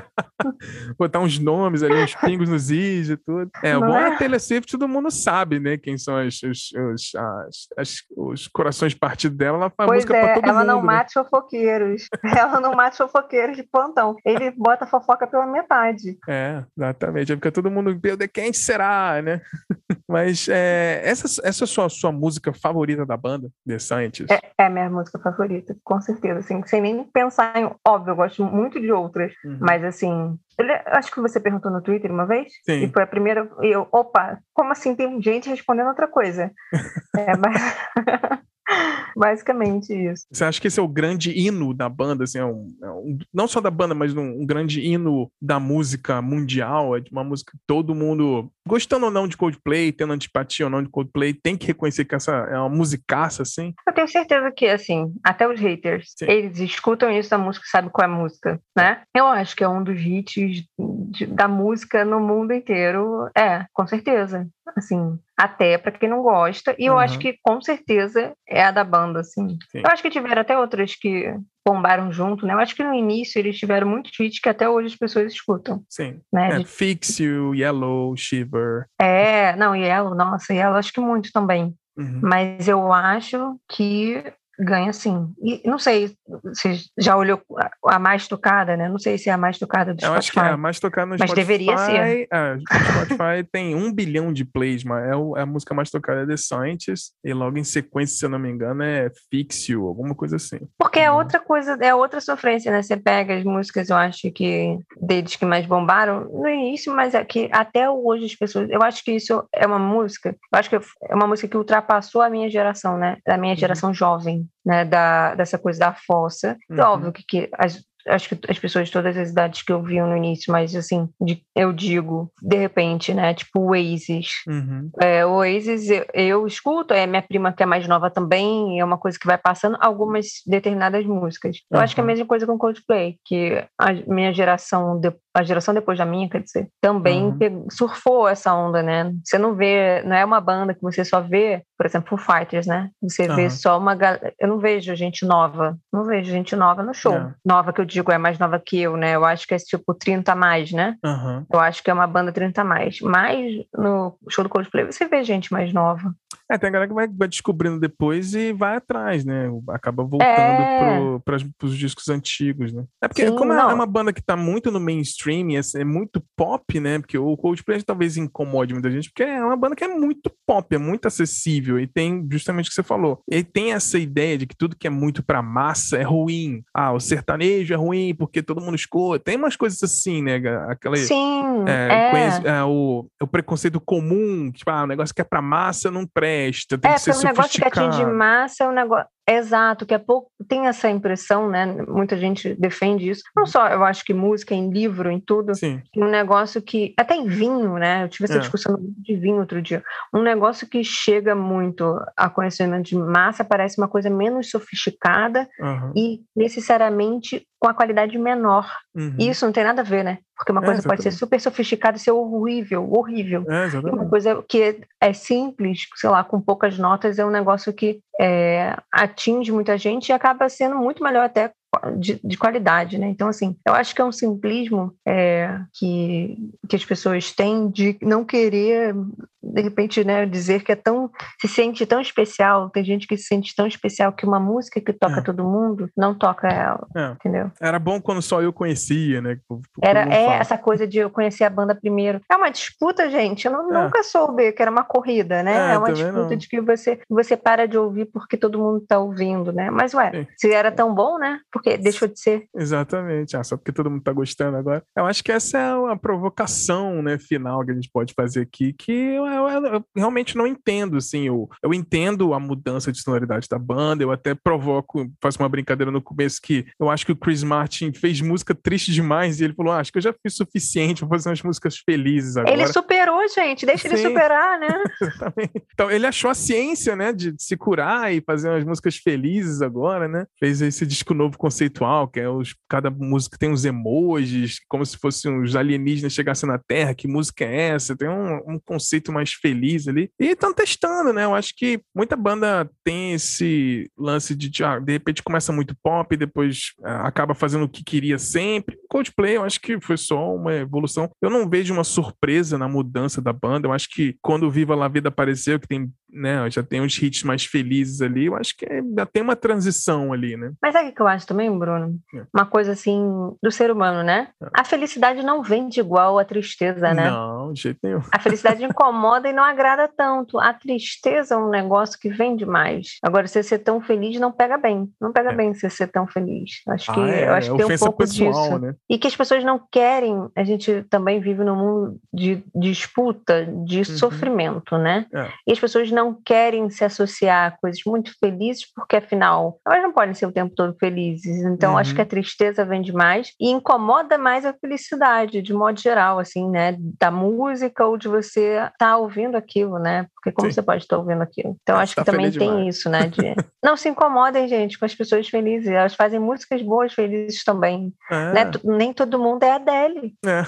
Botar 0.99 1.21
uns 1.21 1.39
nomes 1.39 1.83
ali, 1.83 2.03
uns 2.03 2.15
pingos 2.17 2.49
nos 2.49 2.71
is 2.71 3.11
e 3.11 3.17
tudo. 3.17 3.51
É, 3.63 3.75
não 3.75 3.83
o 3.83 3.87
bom 3.87 3.97
é? 3.97 4.09
é 4.09 4.19
Taylor 4.19 4.41
Swift, 4.41 4.71
todo 4.73 4.89
mundo 4.89 5.11
sabe, 5.11 5.59
né? 5.59 5.77
Quem 5.77 5.97
são 5.97 6.25
os, 6.27 6.43
os, 6.43 6.73
os, 6.73 7.15
as, 7.15 7.69
as, 7.79 7.97
os 8.17 8.49
corações 8.49 8.95
partidos 8.95 9.37
dela. 9.37 9.59
Ela 9.59 9.71
faz 9.71 9.89
pois 9.89 10.05
música 10.05 10.17
é, 10.17 10.23
pra 10.23 10.35
todo 10.35 10.45
ela 10.45 10.53
mundo. 10.61 10.63
Ela 10.73 10.75
não 10.75 10.83
mate 10.83 11.13
fofoqueiros. 11.15 12.09
ela 12.37 12.61
não 12.61 12.75
mate 12.75 12.97
fofoqueiros 12.97 13.22
de 13.55 13.63
plantão. 13.63 14.17
Ele 14.25 14.51
bota 14.51 14.87
fofoca 14.87 15.27
pela 15.27 15.47
metade. 15.47 16.19
É, 16.29 16.63
exatamente. 16.77 17.35
Fica 17.35 17.53
todo 17.53 17.71
mundo, 17.71 17.99
meu 18.03 18.29
quem 18.33 18.53
será, 18.53 19.21
né? 19.23 19.41
Mas 20.09 20.47
é, 20.49 21.01
essa, 21.05 21.27
essa 21.43 21.65
é 21.65 21.65
a 21.65 21.67
sua, 21.67 21.89
sua 21.89 22.13
música 22.13 22.53
favorita 22.53 23.07
da 23.07 23.17
banda, 23.17 23.49
The 23.67 23.79
Scientist? 23.79 24.31
É, 24.31 24.41
é 24.59 24.67
a 24.67 24.71
minha 24.71 24.91
música 24.91 25.19
favorita, 25.19 25.75
com 25.83 26.01
certeza. 26.01 26.41
Assim, 26.41 26.63
sem 26.67 26.81
nem 26.81 27.05
pensar 27.05 27.57
em. 27.57 27.71
Óbvio, 27.87 28.13
eu 28.13 28.17
gosto 28.17 28.45
muito 28.45 28.81
de 28.81 28.93
outras, 28.93 29.33
uhum. 29.45 29.59
mas 29.61 29.83
assim. 29.85 30.39
Acho 30.87 31.11
que 31.11 31.21
você 31.21 31.41
perguntou 31.41 31.71
no 31.71 31.81
Twitter 31.81 32.11
uma 32.11 32.27
vez. 32.27 32.53
Sim. 32.65 32.85
E 32.85 32.93
foi 32.93 33.03
a 33.03 33.07
primeira. 33.07 33.51
E 33.63 33.69
eu, 33.75 33.89
opa, 33.91 34.39
como 34.53 34.73
assim 34.73 34.95
tem 34.95 35.21
gente 35.23 35.49
respondendo 35.49 35.89
outra 35.89 36.07
coisa? 36.07 36.51
é, 37.17 37.37
mas. 37.37 38.43
Basicamente 39.17 39.93
isso. 39.93 40.27
Você 40.31 40.45
acha 40.45 40.61
que 40.61 40.69
esse 40.69 40.81
é 40.81 40.83
o 40.83 40.89
grande 40.89 41.31
hino 41.31 41.75
da 41.75 41.89
banda, 41.89 42.25
assim, 42.25 42.39
é 42.39 42.45
um, 42.45 42.75
é 42.83 42.91
um 42.91 43.19
não 43.33 43.47
só 43.47 43.61
da 43.61 43.71
banda, 43.71 43.95
mas 43.95 44.15
um, 44.15 44.43
um, 44.43 44.47
grande 44.47 44.81
hino 44.81 45.31
da 45.41 45.61
música 45.61 46.21
mundial, 46.23 46.97
é 46.97 47.01
de 47.01 47.11
uma 47.11 47.25
música 47.25 47.53
que 47.53 47.59
todo 47.67 47.95
mundo, 47.95 48.51
gostando 48.67 49.07
ou 49.07 49.13
não 49.13 49.29
de 49.29 49.37
Coldplay, 49.37 49.93
tendo 49.93 50.13
antipatia 50.13 50.67
ou 50.67 50.71
não 50.71 50.83
de 50.83 50.89
Coldplay, 50.89 51.35
tem 51.35 51.57
que 51.57 51.67
reconhecer 51.67 52.05
que 52.05 52.15
essa 52.15 52.33
é 52.33 52.59
uma 52.59 52.69
musicaça, 52.69 53.43
assim? 53.43 53.75
Eu 53.87 53.93
tenho 53.93 54.09
certeza 54.09 54.51
que, 54.51 54.67
assim, 54.67 55.13
até 55.23 55.47
os 55.49 55.61
haters, 55.61 56.13
Sim. 56.19 56.27
eles 56.29 56.59
escutam 56.59 57.11
isso 57.11 57.31
da 57.31 57.39
música 57.39 57.65
e 57.67 57.71
sabem 57.71 57.91
qual 57.91 58.09
é 58.09 58.13
a 58.13 58.15
música, 58.15 58.61
né? 58.77 59.03
Eu 59.15 59.27
acho 59.27 59.55
que 59.55 59.65
é 59.65 59.69
um 59.69 59.83
dos 59.83 60.01
hits 60.01 60.65
de, 60.79 61.27
da 61.27 61.49
música 61.49 62.05
no 62.05 62.21
mundo 62.21 62.53
inteiro. 62.53 63.29
É, 63.37 63.65
com 63.73 63.87
certeza. 63.87 64.49
Assim, 64.77 65.19
até 65.37 65.77
para 65.77 65.93
quem 65.93 66.09
não 66.09 66.23
gosta. 66.23 66.75
E 66.79 66.89
uhum. 66.89 66.95
eu 66.95 66.99
acho 66.99 67.19
que 67.19 67.37
com 67.43 67.61
certeza 67.61 68.33
é 68.49 68.63
a 68.63 68.71
da 68.71 68.85
banda, 68.85 69.21
assim. 69.21 69.59
Sim. 69.71 69.83
Eu 69.85 69.91
acho 69.91 70.03
que 70.03 70.11
tiveram 70.11 70.43
até 70.43 70.57
outras 70.57 70.95
que 70.95 71.35
bombaram 71.67 72.13
junto, 72.13 72.47
né? 72.47 72.55
Eu 72.55 72.59
acho 72.59 72.75
que 72.75 72.83
no 72.83 72.95
início 72.95 73.39
eles 73.39 73.59
tiveram 73.59 73.87
muito 73.87 74.11
hit 74.19 74.41
que 74.41 74.49
até 74.49 74.69
hoje 74.69 74.89
as 74.89 74.97
pessoas 74.97 75.33
escutam. 75.33 75.83
Sim. 75.89 76.21
Né? 76.33 76.51
É, 76.55 76.59
de... 76.59 76.65
Fix 76.65 77.19
You, 77.19 77.55
Yellow, 77.55 78.17
Shiver. 78.17 78.87
É, 79.01 79.55
não, 79.57 79.75
Yellow, 79.75 80.15
nossa, 80.15 80.53
Yellow 80.53 80.77
acho 80.77 80.93
que 80.93 81.01
muito 81.01 81.31
também. 81.33 81.75
Uhum. 81.97 82.21
Mas 82.23 82.69
eu 82.69 82.93
acho 82.93 83.57
que 83.69 84.33
ganha 84.59 84.93
sim. 84.93 85.33
E 85.43 85.63
não 85.65 85.79
sei 85.79 86.15
se 86.53 86.85
já 86.99 87.17
olhou 87.17 87.41
a 87.87 87.99
mais 87.99 88.29
tocada, 88.29 88.77
né? 88.77 88.89
Não 88.89 88.99
sei 88.99 89.17
se 89.19 89.29
é 89.31 89.33
a 89.33 89.39
mais 89.39 89.59
tocada 89.59 89.95
do 89.95 90.01
Spotify. 90.01 90.15
Eu 90.15 90.19
acho 90.19 90.33
que 90.33 90.39
é 90.39 90.43
a 90.43 90.57
mais 90.57 90.81
tocada 90.81 91.07
no 91.07 91.17
mas 91.19 91.31
Spotify. 91.31 91.37
Mas 91.37 91.47
deveria 91.47 91.79
ser. 91.79 92.29
É, 92.31 92.55
o 92.55 92.61
Spotify 92.61 93.49
tem 93.51 93.75
um 93.75 93.93
bilhão 93.93 94.33
de 94.33 94.45
plays, 94.45 94.85
mas 94.85 95.05
é, 95.05 95.11
é, 95.11 95.43
a 95.43 95.47
música 95.47 95.75
mais 95.75 95.91
tocada 95.91 96.23
é 96.23 96.27
The 96.27 96.37
Scientist, 96.37 97.13
e 97.25 97.33
logo 97.33 97.59
em 97.59 97.65
sequência, 97.65 98.17
se 98.17 98.25
eu 98.25 98.31
não 98.31 98.39
me 98.39 98.51
engano, 98.51 98.83
é 98.83 99.11
Fix 99.31 99.69
You, 99.69 99.87
alguma 99.87 100.15
coisa 100.15 100.37
assim. 100.37 100.61
Porque 100.79 100.99
é 100.99 101.11
uhum. 101.11 101.19
outra 101.19 101.41
coisa, 101.41 101.79
é 101.81 101.95
outra 101.95 102.21
sofrência, 102.21 102.71
né? 102.71 102.83
Você 102.83 102.97
pega 102.97 103.37
as 103.37 103.45
músicas, 103.45 103.89
eu 103.89 103.97
acho 103.97 104.31
que 104.31 104.79
deles 105.01 105.37
que 105.37 105.45
mais 105.45 105.67
bombaram 105.67 106.25
no 106.31 106.49
início, 106.49 106.95
mas 106.95 107.15
é 107.15 107.25
que 107.25 107.49
até 107.53 107.89
hoje 107.89 108.27
as 108.27 108.35
pessoas, 108.35 108.69
eu 108.71 108.83
acho 108.83 109.03
que 109.05 109.13
isso 109.13 109.45
é 109.53 109.67
uma 109.67 109.79
música, 109.79 110.31
eu 110.31 110.59
acho 110.59 110.69
que 110.69 110.77
é 110.77 111.15
uma 111.15 111.27
música 111.27 111.49
que 111.49 111.57
ultrapassou 111.57 112.21
a 112.21 112.31
minha 112.31 112.51
geração, 112.51 112.99
né? 112.99 113.17
Da 113.27 113.37
minha 113.37 113.55
uhum. 113.55 113.59
geração 113.59 113.89
uhum. 113.91 113.95
jovem 113.95 114.43
né, 114.65 114.85
da, 114.85 115.35
dessa 115.35 115.59
coisa 115.59 115.79
da 115.81 115.93
fossa. 115.93 116.57
Uhum. 116.71 116.81
óbvio 116.81 117.13
que, 117.13 117.25
que 117.27 117.51
as, 117.59 117.83
acho 118.07 118.29
que 118.29 118.51
as 118.51 118.59
pessoas 118.59 118.87
de 118.87 118.93
todas 118.93 119.17
as 119.17 119.31
idades 119.31 119.63
que 119.63 119.73
ouviam 119.73 120.09
no 120.09 120.17
início, 120.17 120.53
mas 120.53 120.75
assim, 120.75 121.09
de, 121.21 121.43
eu 121.55 121.73
digo, 121.73 122.31
de 122.41 122.57
repente, 122.57 123.13
né? 123.15 123.35
Tipo 123.35 123.61
o 123.61 123.71
Oasis. 123.71 124.43
Uhum. 124.47 124.91
É, 125.01 125.25
o 125.25 125.35
Oasis 125.35 125.91
eu, 125.91 126.07
eu, 126.15 126.47
escuto, 126.47 126.95
é 126.95 127.07
minha 127.07 127.23
prima 127.23 127.53
que 127.53 127.63
é 127.63 127.67
mais 127.67 127.87
nova 127.87 128.11
também, 128.11 128.81
é 128.81 128.85
uma 128.85 128.99
coisa 128.99 129.19
que 129.19 129.27
vai 129.27 129.39
passando 129.39 129.77
algumas 129.81 130.27
determinadas 130.47 131.05
músicas. 131.05 131.59
Eu 131.71 131.79
uhum. 131.79 131.85
acho 131.85 131.95
que 131.95 132.01
é 132.01 132.05
a 132.05 132.07
mesma 132.07 132.27
coisa 132.27 132.47
com 132.47 132.59
Coldplay, 132.59 133.17
que 133.25 133.65
a 133.79 133.93
minha 134.07 134.33
geração, 134.33 134.99
de, 134.99 135.13
a 135.35 135.43
geração 135.43 135.75
depois 135.75 135.99
da 135.99 136.07
minha, 136.07 136.29
quer 136.29 136.43
dizer, 136.43 136.69
também 136.81 137.25
uhum. 137.25 137.67
surfou 137.71 138.29
essa 138.29 138.55
onda, 138.55 138.83
né? 138.83 139.13
Você 139.25 139.39
não 139.39 139.55
vê, 139.55 140.03
não 140.03 140.17
é 140.17 140.25
uma 140.25 140.41
banda 140.41 140.75
que 140.75 140.83
você 140.83 141.05
só 141.05 141.21
vê, 141.21 141.63
por 141.83 141.87
exemplo, 141.87 142.17
Fighters, 142.17 142.65
né? 142.65 142.91
Você 143.03 143.27
vê 143.27 143.51
só 143.51 143.77
uma 143.77 143.99
eu 144.39 144.47
não 144.47 144.59
vejo 144.59 144.95
gente 144.95 145.27
nova, 145.27 145.77
não 145.93 146.05
vejo 146.05 146.31
gente 146.31 146.55
nova 146.55 146.81
no 146.81 146.95
show. 146.95 147.15
É. 147.15 147.35
Nova 147.45 147.73
que 147.73 147.81
eu 147.81 147.85
digo, 147.85 148.13
é 148.13 148.19
mais 148.19 148.39
nova 148.39 148.61
que 148.61 148.81
eu, 148.81 148.97
né? 148.97 149.17
Eu 149.17 149.25
acho 149.25 149.49
que 149.49 149.55
é 149.55 149.59
tipo 149.59 149.93
30 149.93 150.31
a 150.31 150.37
mais, 150.37 150.71
né? 150.71 150.97
Uhum. 151.05 151.45
Eu 151.53 151.59
acho 151.59 151.83
que 151.83 151.91
é 151.91 151.93
uma 151.93 152.07
banda 152.07 152.31
30 152.31 152.61
a 152.61 152.65
mais. 152.65 153.01
Mas 153.01 153.65
no 153.77 154.17
show 154.29 154.45
do 154.45 154.49
Coldplay 154.49 154.85
você 154.85 155.07
vê 155.07 155.25
gente 155.25 155.53
mais 155.53 155.73
nova. 155.73 156.15
É, 156.53 156.59
tem 156.59 156.69
a 156.69 156.73
galera 156.73 156.89
que 156.89 156.95
vai, 156.95 157.09
vai 157.09 157.29
descobrindo 157.29 157.81
depois 157.81 158.35
e 158.35 158.53
vai 158.53 158.77
atrás, 158.77 159.25
né? 159.25 159.51
Acaba 159.71 160.03
voltando 160.03 160.23
é... 160.27 161.19
para 161.25 161.39
os 161.63 161.79
discos 161.79 162.11
antigos, 162.11 162.75
né? 162.75 162.85
É 163.03 163.09
porque, 163.09 163.27
Sim, 163.27 163.37
como 163.37 163.55
é 163.55 163.57
não. 163.57 163.71
é 163.71 163.75
uma 163.75 163.87
banda 163.87 164.13
que 164.13 164.21
tá 164.21 164.37
muito 164.37 164.71
no 164.71 164.79
mainstream, 164.79 165.49
é, 165.57 165.81
é 165.81 165.85
muito 165.85 166.23
pop, 166.37 166.79
né? 166.79 166.99
Porque 166.99 167.17
o 167.17 167.35
Coldplay 167.39 167.83
talvez 167.83 168.19
incomode 168.19 168.75
muita 168.75 168.91
gente, 168.91 169.09
porque 169.09 169.23
é 169.23 169.43
uma 169.43 169.57
banda 169.57 169.75
que 169.75 169.83
é 169.83 169.89
muito 169.89 170.31
pop, 170.47 170.75
é 170.75 170.79
muito 170.79 171.09
acessível 171.09 171.81
e 171.81 171.87
tem 171.87 172.27
justamente 172.31 172.67
o 172.67 172.69
que 172.69 172.75
você 172.75 172.83
falou. 172.83 173.23
E 173.31 173.43
tem 173.43 173.73
essa 173.73 173.99
ideia 173.99 174.37
de 174.37 174.47
que 174.47 174.57
tudo 174.57 174.77
que 174.77 174.87
é 174.87 174.91
muito 174.91 175.23
pra 175.23 175.41
massa 175.41 175.97
é 175.97 176.03
ruim. 176.03 176.63
Ah, 176.75 176.93
o 176.93 177.01
sertanejo 177.01 177.73
é 177.73 177.77
ruim 177.77 178.15
porque 178.15 178.43
todo 178.43 178.61
mundo 178.61 178.75
escuta. 178.75 179.25
Tem 179.25 179.37
umas 179.37 179.57
coisas 179.57 179.83
assim, 179.83 180.23
né? 180.23 180.37
Aquela, 180.69 180.97
Sim, 180.97 181.65
é, 181.67 182.11
conhece, 182.11 182.47
é, 182.47 182.63
o, 182.63 183.07
o, 183.23 183.27
preconceito 183.27 183.81
comum, 183.81 184.51
tipo, 184.51 184.71
ah, 184.71 184.83
o 184.83 184.87
negócio 184.87 185.15
que 185.15 185.23
é 185.23 185.25
pra 185.25 185.41
massa 185.41 185.91
não 185.91 186.07
presta, 186.07 186.42
tem 186.79 186.91
é, 186.91 186.95
que 186.95 187.01
ser 187.01 187.17
um 187.17 187.23
negócio 187.23 187.61
que 187.61 187.69
atinge 187.69 188.05
massa 188.07 188.65
é 188.65 188.69
um 188.69 188.73
negócio... 188.73 189.07
Exato, 189.29 189.87
que 189.87 189.95
é 189.95 189.99
pouco 189.99 190.31
tem 190.49 190.67
essa 190.67 190.91
impressão, 190.91 191.49
né? 191.49 191.65
Muita 191.87 192.17
gente 192.17 192.55
defende 192.55 193.09
isso. 193.09 193.23
Não 193.37 193.47
só, 193.47 193.69
eu 193.69 193.85
acho 193.85 194.05
que 194.05 194.13
música 194.13 194.53
em 194.55 194.69
livro, 194.71 195.09
em 195.11 195.21
tudo, 195.21 195.55
Sim. 195.55 195.81
um 195.97 196.07
negócio 196.09 196.61
que 196.61 196.93
até 196.99 197.15
em 197.15 197.27
vinho, 197.29 197.75
né? 197.75 198.03
Eu 198.05 198.09
tive 198.09 198.25
essa 198.25 198.39
É. 198.39 198.41
discussão 198.41 198.77
de 198.81 199.15
vinho 199.15 199.39
outro 199.39 199.63
dia. 199.63 199.83
Um 200.13 200.23
negócio 200.23 200.69
que 200.69 200.83
chega 200.83 201.35
muito 201.37 201.97
a 202.17 202.29
conhecimento 202.29 202.87
de 202.87 202.97
massa 202.97 203.45
parece 203.45 203.79
uma 203.81 203.89
coisa 203.89 204.11
menos 204.11 204.51
sofisticada 204.51 205.49
Aham. 205.61 205.93
e 205.97 206.21
necessariamente 206.35 207.47
com 207.61 207.69
a 207.69 207.75
qualidade 207.75 208.19
menor. 208.19 208.67
Uhum. 208.93 209.15
E 209.21 209.29
isso 209.31 209.47
não 209.47 209.53
tem 209.53 209.63
nada 209.63 209.83
a 209.83 209.85
ver, 209.85 210.03
né? 210.03 210.19
Porque 210.37 210.51
uma 210.51 210.61
É, 210.63 210.65
coisa 210.65 210.83
pode 210.83 211.01
ser 211.05 211.13
super 211.13 211.41
sofisticada 211.41 211.97
e 211.97 212.01
ser 212.01 212.11
horrível, 212.11 212.91
horrível. 212.93 213.45
É, 213.49 213.69
uma 213.89 214.09
coisa 214.09 214.43
que 214.49 214.81
é 215.01 215.13
simples, 215.13 215.83
sei 215.95 216.11
lá, 216.11 216.25
com 216.25 216.41
poucas 216.41 216.77
notas, 216.77 217.21
é 217.21 217.25
um 217.25 217.31
negócio 217.31 217.73
que 217.73 218.01
é, 218.21 218.77
atinge 218.93 219.53
muita 219.53 219.77
gente 219.79 220.09
e 220.09 220.13
acaba 220.13 220.49
sendo 220.49 220.77
muito 220.77 221.03
melhor 221.03 221.25
até 221.25 221.53
de, 221.97 222.21
de 222.23 222.37
qualidade, 222.37 222.99
né? 222.99 223.09
Então, 223.09 223.29
assim, 223.29 223.57
eu 223.67 223.73
acho 223.75 223.95
que 223.95 224.01
é 224.01 224.05
um 224.05 224.13
simplismo 224.13 224.95
é, 225.07 225.59
que, 225.73 226.37
que 226.69 226.77
as 226.77 226.85
pessoas 226.85 227.33
têm 227.33 227.71
de 227.71 227.97
não 228.03 228.25
querer, 228.25 228.95
de 229.43 229.61
repente, 229.63 230.05
né, 230.05 230.25
dizer 230.27 230.63
que 230.63 230.73
é 230.73 230.77
tão 230.77 231.11
se 231.41 231.49
sente 231.49 231.85
tão 231.87 232.01
especial. 232.01 232.71
Tem 232.71 232.85
gente 232.85 233.07
que 233.07 233.17
se 233.17 233.25
sente 233.25 233.55
tão 233.55 233.67
especial 233.67 234.13
que 234.13 234.25
uma 234.25 234.39
música 234.41 234.81
que 234.81 234.93
toca 234.93 235.19
É. 235.19 235.23
todo 235.23 235.43
mundo 235.45 235.89
não 235.97 236.15
toca 236.15 236.49
ela, 236.49 236.87
É. 236.97 237.11
entendeu? 237.13 237.51
Era 237.61 237.79
bom 237.79 238.01
quando 238.01 238.23
só 238.23 238.41
eu 238.43 238.53
conhecia, 238.53 239.21
né? 239.21 239.39
Era 239.83 240.03
é 240.03 240.25
fala. 240.27 240.35
essa 240.37 240.59
coisa 240.59 240.87
de 240.87 240.99
eu 240.99 241.11
conhecer 241.11 241.45
a 241.45 241.51
banda 241.51 241.75
primeiro. 241.75 242.21
É 242.31 242.37
uma 242.37 242.51
disputa, 242.51 243.11
gente. 243.11 243.47
Eu 243.47 243.53
não- 243.53 243.75
É. 243.75 243.85
nunca 243.85 244.03
soube 244.03 244.53
que 244.53 244.63
era 244.63 244.71
uma 244.71 244.85
corrida, 244.85 245.43
né? 245.43 245.71
É, 245.71 245.75
É, 245.75 245.79
uma 245.79 245.93
disputa 245.93 246.29
não. 246.31 246.37
de 246.37 246.49
que 246.49 246.61
você, 246.61 247.01
você 247.09 247.37
para 247.37 247.67
de 247.67 247.77
ouvir 247.79 248.07
porque 248.07 248.37
todo 248.37 248.59
mundo 248.59 248.85
tá 248.87 248.99
ouvindo, 248.99 249.53
né? 249.53 249.71
Mas 249.71 249.95
ué, 249.95 250.11
Sim. 250.13 250.27
se 250.37 250.53
era 250.53 250.71
tão 250.71 250.95
bom, 250.95 251.19
né? 251.19 251.41
Porque 251.51 251.77
deixou 251.77 252.07
de 252.09 252.19
ser. 252.21 252.47
Exatamente. 252.55 253.37
Ah, 253.37 253.43
só 253.45 253.57
porque 253.57 253.73
todo 253.73 253.91
mundo 253.91 254.03
tá 254.03 254.13
gostando 254.13 254.57
agora. 254.57 254.83
Eu 254.97 255.07
acho 255.07 255.23
que 255.25 255.33
essa 255.33 255.59
é 255.59 255.75
uma 255.75 255.97
provocação, 255.97 257.03
né, 257.03 257.19
final 257.19 257.65
que 257.65 257.71
a 257.71 257.75
gente 257.75 257.91
pode 257.93 258.15
fazer 258.15 258.41
aqui, 258.43 258.73
que 258.73 258.93
eu, 258.93 259.27
eu- 259.35 259.67
eu- 259.67 259.85
realmente 259.97 260.37
não 260.37 260.47
entendo, 260.47 260.97
assim. 260.97 261.27
Eu, 261.27 261.49
eu 261.63 261.73
entendo 261.75 262.35
a 262.35 262.41
mudança 262.41 262.91
de 262.93 263.01
sonoridade 263.01 263.49
da 263.49 263.59
banda, 263.59 264.03
eu 264.03 264.11
até 264.11 264.35
provoco, 264.35 265.11
faço 265.21 265.39
uma 265.43 265.49
brincadeira 265.49 265.91
no 265.91 266.01
começo 266.03 266.41
que 266.43 266.65
eu 266.79 266.91
acho 266.91 267.05
que 267.07 267.13
o 267.13 267.17
Chris 267.17 267.43
Martin 267.43 267.93
fez 267.93 268.21
música 268.21 268.55
triste 268.55 268.93
demais 268.93 269.41
e 269.41 269.45
ele 269.45 269.55
falou, 269.55 269.73
ah, 269.73 269.79
acho 269.79 269.93
que 269.93 269.99
eu 269.99 270.03
já 270.03 270.13
fiz 270.23 270.35
suficiente, 270.37 271.01
vou 271.03 271.11
fazer 271.11 271.29
umas 271.29 271.43
músicas 271.43 271.79
felizes 271.79 272.37
agora. 272.37 272.53
Ele 272.55 272.67
superou, 272.69 273.21
gente. 273.29 273.65
Deixa 273.67 273.89
ele 273.89 273.97
Sim. 273.97 274.09
superar, 274.09 274.59
né? 274.59 274.69
Então, 275.73 275.91
ele 275.91 276.07
achou 276.07 276.31
a 276.31 276.35
ciência, 276.35 276.95
né, 276.95 277.13
de 277.13 277.35
se 277.39 277.57
curar 277.57 278.13
e 278.13 278.21
fazer 278.21 278.49
umas 278.49 278.65
músicas 278.65 278.97
felizes 278.97 279.63
agora, 279.63 280.07
né? 280.07 280.27
Fez 280.39 280.61
esse 280.61 280.87
disco 280.87 281.15
novo 281.15 281.37
conceitual, 281.39 282.09
que 282.09 282.21
é 282.21 282.29
os, 282.29 282.55
cada 282.69 282.91
música 282.91 283.39
tem 283.39 283.51
uns 283.51 283.65
emojis, 283.65 284.61
como 284.69 284.85
se 284.85 284.97
fossem 284.97 285.33
uns 285.33 285.55
alienígenas 285.57 286.13
chegassem 286.13 286.49
na 286.49 286.59
Terra. 286.59 286.95
Que 286.95 287.09
música 287.09 287.45
é 287.45 287.71
essa? 287.71 287.97
Tem 287.97 288.09
um, 288.09 288.37
um 288.55 288.59
conceito 288.65 289.13
mais 289.13 289.22
feliz 289.31 289.89
ali. 289.89 290.11
E 290.19 290.29
estão 290.29 290.53
testando, 290.53 291.13
né? 291.13 291.25
Eu 291.25 291.35
acho 291.35 291.55
que 291.57 291.81
muita 291.95 292.17
banda 292.17 292.69
tem 292.85 293.13
esse 293.13 293.91
lance 293.97 294.35
de, 294.35 294.65
ah, 294.65 294.79
de 294.79 294.93
repente 294.93 295.23
começa 295.23 295.53
muito 295.53 295.77
pop, 295.83 296.17
depois 296.17 296.73
ah, 296.85 297.07
acaba 297.07 297.35
fazendo 297.35 297.65
o 297.65 297.69
que 297.69 297.85
queria 297.85 298.19
sempre. 298.19 298.79
Coldplay, 298.89 299.37
eu 299.37 299.45
acho 299.45 299.61
que 299.61 299.81
foi 299.81 299.97
só 299.97 300.35
uma 300.35 300.55
evolução. 300.55 301.11
Eu 301.21 301.31
não 301.31 301.49
vejo 301.49 301.73
uma 301.73 301.85
surpresa 301.85 302.59
na 302.59 302.69
mudança 302.69 303.21
da 303.21 303.33
banda. 303.33 303.69
Eu 303.69 303.73
acho 303.73 303.89
que 303.89 304.17
quando 304.21 304.45
o 304.45 304.51
Viva 304.51 304.75
La 304.75 304.89
Vida 304.89 305.09
apareceu, 305.09 305.59
que 305.59 305.69
tem, 305.69 305.91
né, 306.13 306.51
já 306.51 306.63
tem 306.63 306.81
uns 306.81 307.01
hits 307.01 307.23
mais 307.23 307.45
felizes 307.45 308.01
ali, 308.03 308.27
eu 308.27 308.37
acho 308.37 308.57
que 308.57 308.65
é- 308.67 308.83
já 308.97 309.07
tem 309.07 309.23
uma 309.23 309.35
transição 309.37 310.13
ali, 310.13 310.37
né? 310.37 310.53
Mas 310.63 310.73
sabe 310.75 310.91
o 310.91 310.93
que 310.95 311.01
eu 311.01 311.07
acho 311.09 311.27
também, 311.27 311.51
Bruno? 311.59 311.97
É. 312.15 312.23
Uma 312.35 312.45
coisa 312.47 312.73
assim 312.73 313.01
do 313.43 313.51
ser 313.51 313.71
humano, 313.71 314.03
né? 314.03 314.29
É. 314.43 314.47
A 314.55 314.65
felicidade 314.65 315.23
não 315.23 315.43
vende 315.43 315.81
igual 315.81 316.19
a 316.19 316.25
tristeza, 316.25 316.93
né? 316.93 317.11
Não, 317.11 317.53
de 317.53 317.63
jeito 317.63 317.79
nenhum. 317.83 318.01
A 318.13 318.19
felicidade 318.19 318.63
incomoda 318.65 319.29
e 319.29 319.33
não 319.33 319.43
agrada 319.45 319.89
tanto. 319.89 320.39
A 320.39 320.53
tristeza 320.53 321.35
é 321.35 321.39
um 321.39 321.49
negócio 321.49 321.99
que 321.99 322.09
vende 322.09 322.45
mais. 322.45 322.99
Agora, 323.03 323.27
você 323.27 323.43
ser 323.43 323.59
tão 323.61 323.81
feliz 323.81 324.19
não 324.21 324.31
pega 324.33 324.59
bem. 324.59 324.89
Não 325.01 325.13
pega 325.13 325.31
É. 325.31 325.35
bem 325.35 325.55
você 325.55 325.71
ser 325.71 325.87
tão 325.89 326.07
feliz. 326.07 326.61
Acho 326.69 326.93
que, 326.93 327.01
Ah, 327.01 327.09
é, 327.09 327.29
eu 327.29 327.35
acho 327.35 327.49
é 327.55 327.57
que 327.57 327.65
tem 327.67 327.77
um 327.77 327.79
pouco 327.79 327.99
pessoal, 327.99 328.31
disso. 328.33 328.59
né? 328.59 328.75
E 328.91 328.99
que 328.99 329.07
as 329.07 329.17
pessoas 329.17 329.43
não 329.45 329.61
querem. 329.71 330.29
A 330.37 330.45
gente 330.45 330.85
também 330.91 331.21
vive 331.21 331.43
num 331.45 331.57
mundo 331.57 332.01
de 332.13 332.43
disputa, 332.55 333.47
de 333.65 333.85
sofrimento, 333.85 334.77
né? 334.77 335.07
É. 335.13 335.29
E 335.47 335.53
as 335.53 335.61
pessoas 335.61 335.91
não 335.91 336.02
querem 336.25 336.71
se 336.71 336.83
associar 336.85 337.49
a 337.53 337.57
coisas 337.61 337.83
muito 337.87 338.13
felizes, 338.19 338.65
porque 338.75 338.97
afinal, 338.97 339.59
elas 339.67 339.83
não 339.83 339.93
podem 339.93 340.15
ser 340.15 340.25
o 340.25 340.33
tempo 340.33 340.55
todo 340.55 340.75
felizes. 340.81 341.45
Então, 341.45 341.73
Uhum. 341.73 341.79
acho 341.79 341.95
que 341.95 342.01
a 342.01 342.07
tristeza 342.07 342.65
vende 342.65 342.93
mais 342.93 343.33
e 343.39 343.51
incomoda 343.51 344.17
mais 344.17 344.47
a 344.47 344.55
felicidade, 344.55 345.43
de 345.43 345.53
modo 345.53 345.79
geral, 345.79 346.19
assim, 346.19 346.49
né? 346.49 346.77
Da 346.99 347.11
música 347.11 347.85
ou 347.87 347.99
de 347.99 348.09
você 348.09 348.59
estar 348.73 348.97
ouvindo 348.97 349.37
aquilo, 349.37 349.79
né? 349.79 350.07
Porque 350.15 350.33
como 350.33 350.49
Sim. 350.49 350.55
você 350.55 350.63
pode 350.63 350.83
estar 350.85 350.97
ouvindo 350.97 351.23
aquilo? 351.23 351.57
Então, 351.63 351.77
Ah, 351.77 351.81
acho 351.83 351.95
tá 351.95 352.03
que 352.03 352.11
também 352.11 352.27
feliz 352.27 352.39
tem 352.39 352.49
demais. 352.49 352.77
isso, 352.77 352.89
né? 352.89 353.07
De... 353.09 353.23
não 353.63 353.77
se 353.77 353.89
incomodem, 353.89 354.49
gente, 354.49 354.79
com 354.79 354.85
as 354.87 354.95
pessoas 354.95 355.29
felizes. 355.29 355.69
Elas 355.69 355.95
fazem 355.95 356.19
músicas 356.19 356.63
boas, 356.63 356.95
felizes 356.95 357.45
também. 357.45 357.93
É, 358.11 358.33
Né? 358.33 358.51
Nem 358.65 358.93
todo 358.93 359.19
mundo 359.19 359.43
é 359.43 359.53
Adele. 359.53 360.15
é. 360.25 360.43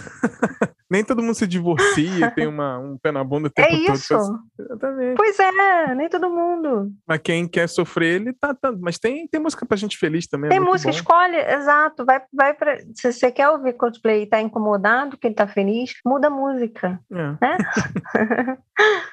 Nem 0.95 1.03
todo 1.05 1.20
mundo 1.24 1.34
se 1.34 1.45
divorcia, 1.45 2.30
tem 2.30 2.47
uma, 2.47 2.78
um 2.78 2.97
pé 2.97 3.11
na 3.11 3.24
bunda 3.24 3.49
o 3.49 3.51
tempo 3.51 3.68
É 3.68 3.86
todo. 3.86 3.95
isso. 3.97 4.14
Exatamente. 4.57 5.16
Pois 5.16 5.36
é, 5.40 5.92
nem 5.97 6.09
todo 6.09 6.30
mundo. 6.30 6.92
Mas 7.05 7.18
quem 7.18 7.49
quer 7.49 7.68
sofrer, 7.68 8.20
ele 8.20 8.32
tá. 8.32 8.55
tá- 8.55 8.72
mas 8.80 8.97
tem, 8.97 9.26
tem 9.26 9.40
música 9.40 9.66
pra 9.66 9.76
gente 9.76 9.99
feliz 9.99 10.28
também. 10.28 10.47
é 10.47 10.51
Tem 10.51 10.61
muito 10.61 10.70
música, 10.72 10.92
bom. 10.92 10.97
escolhe, 10.97 11.36
exato. 11.36 12.05
Vai, 12.05 12.22
vai 12.32 12.55
pra, 12.55 12.78
se 12.95 13.12
você 13.12 13.32
quer 13.32 13.49
ouvir 13.49 13.72
Coldplay 13.72 14.22
e 14.22 14.26
tá 14.26 14.40
incomodado, 14.40 15.18
que 15.18 15.26
ele 15.26 15.34
tá 15.34 15.49
feliz, 15.49 15.95
muda 16.07 16.28
a 16.28 16.30
música. 16.30 17.01
É. 17.11 17.16
Né? 17.16 17.38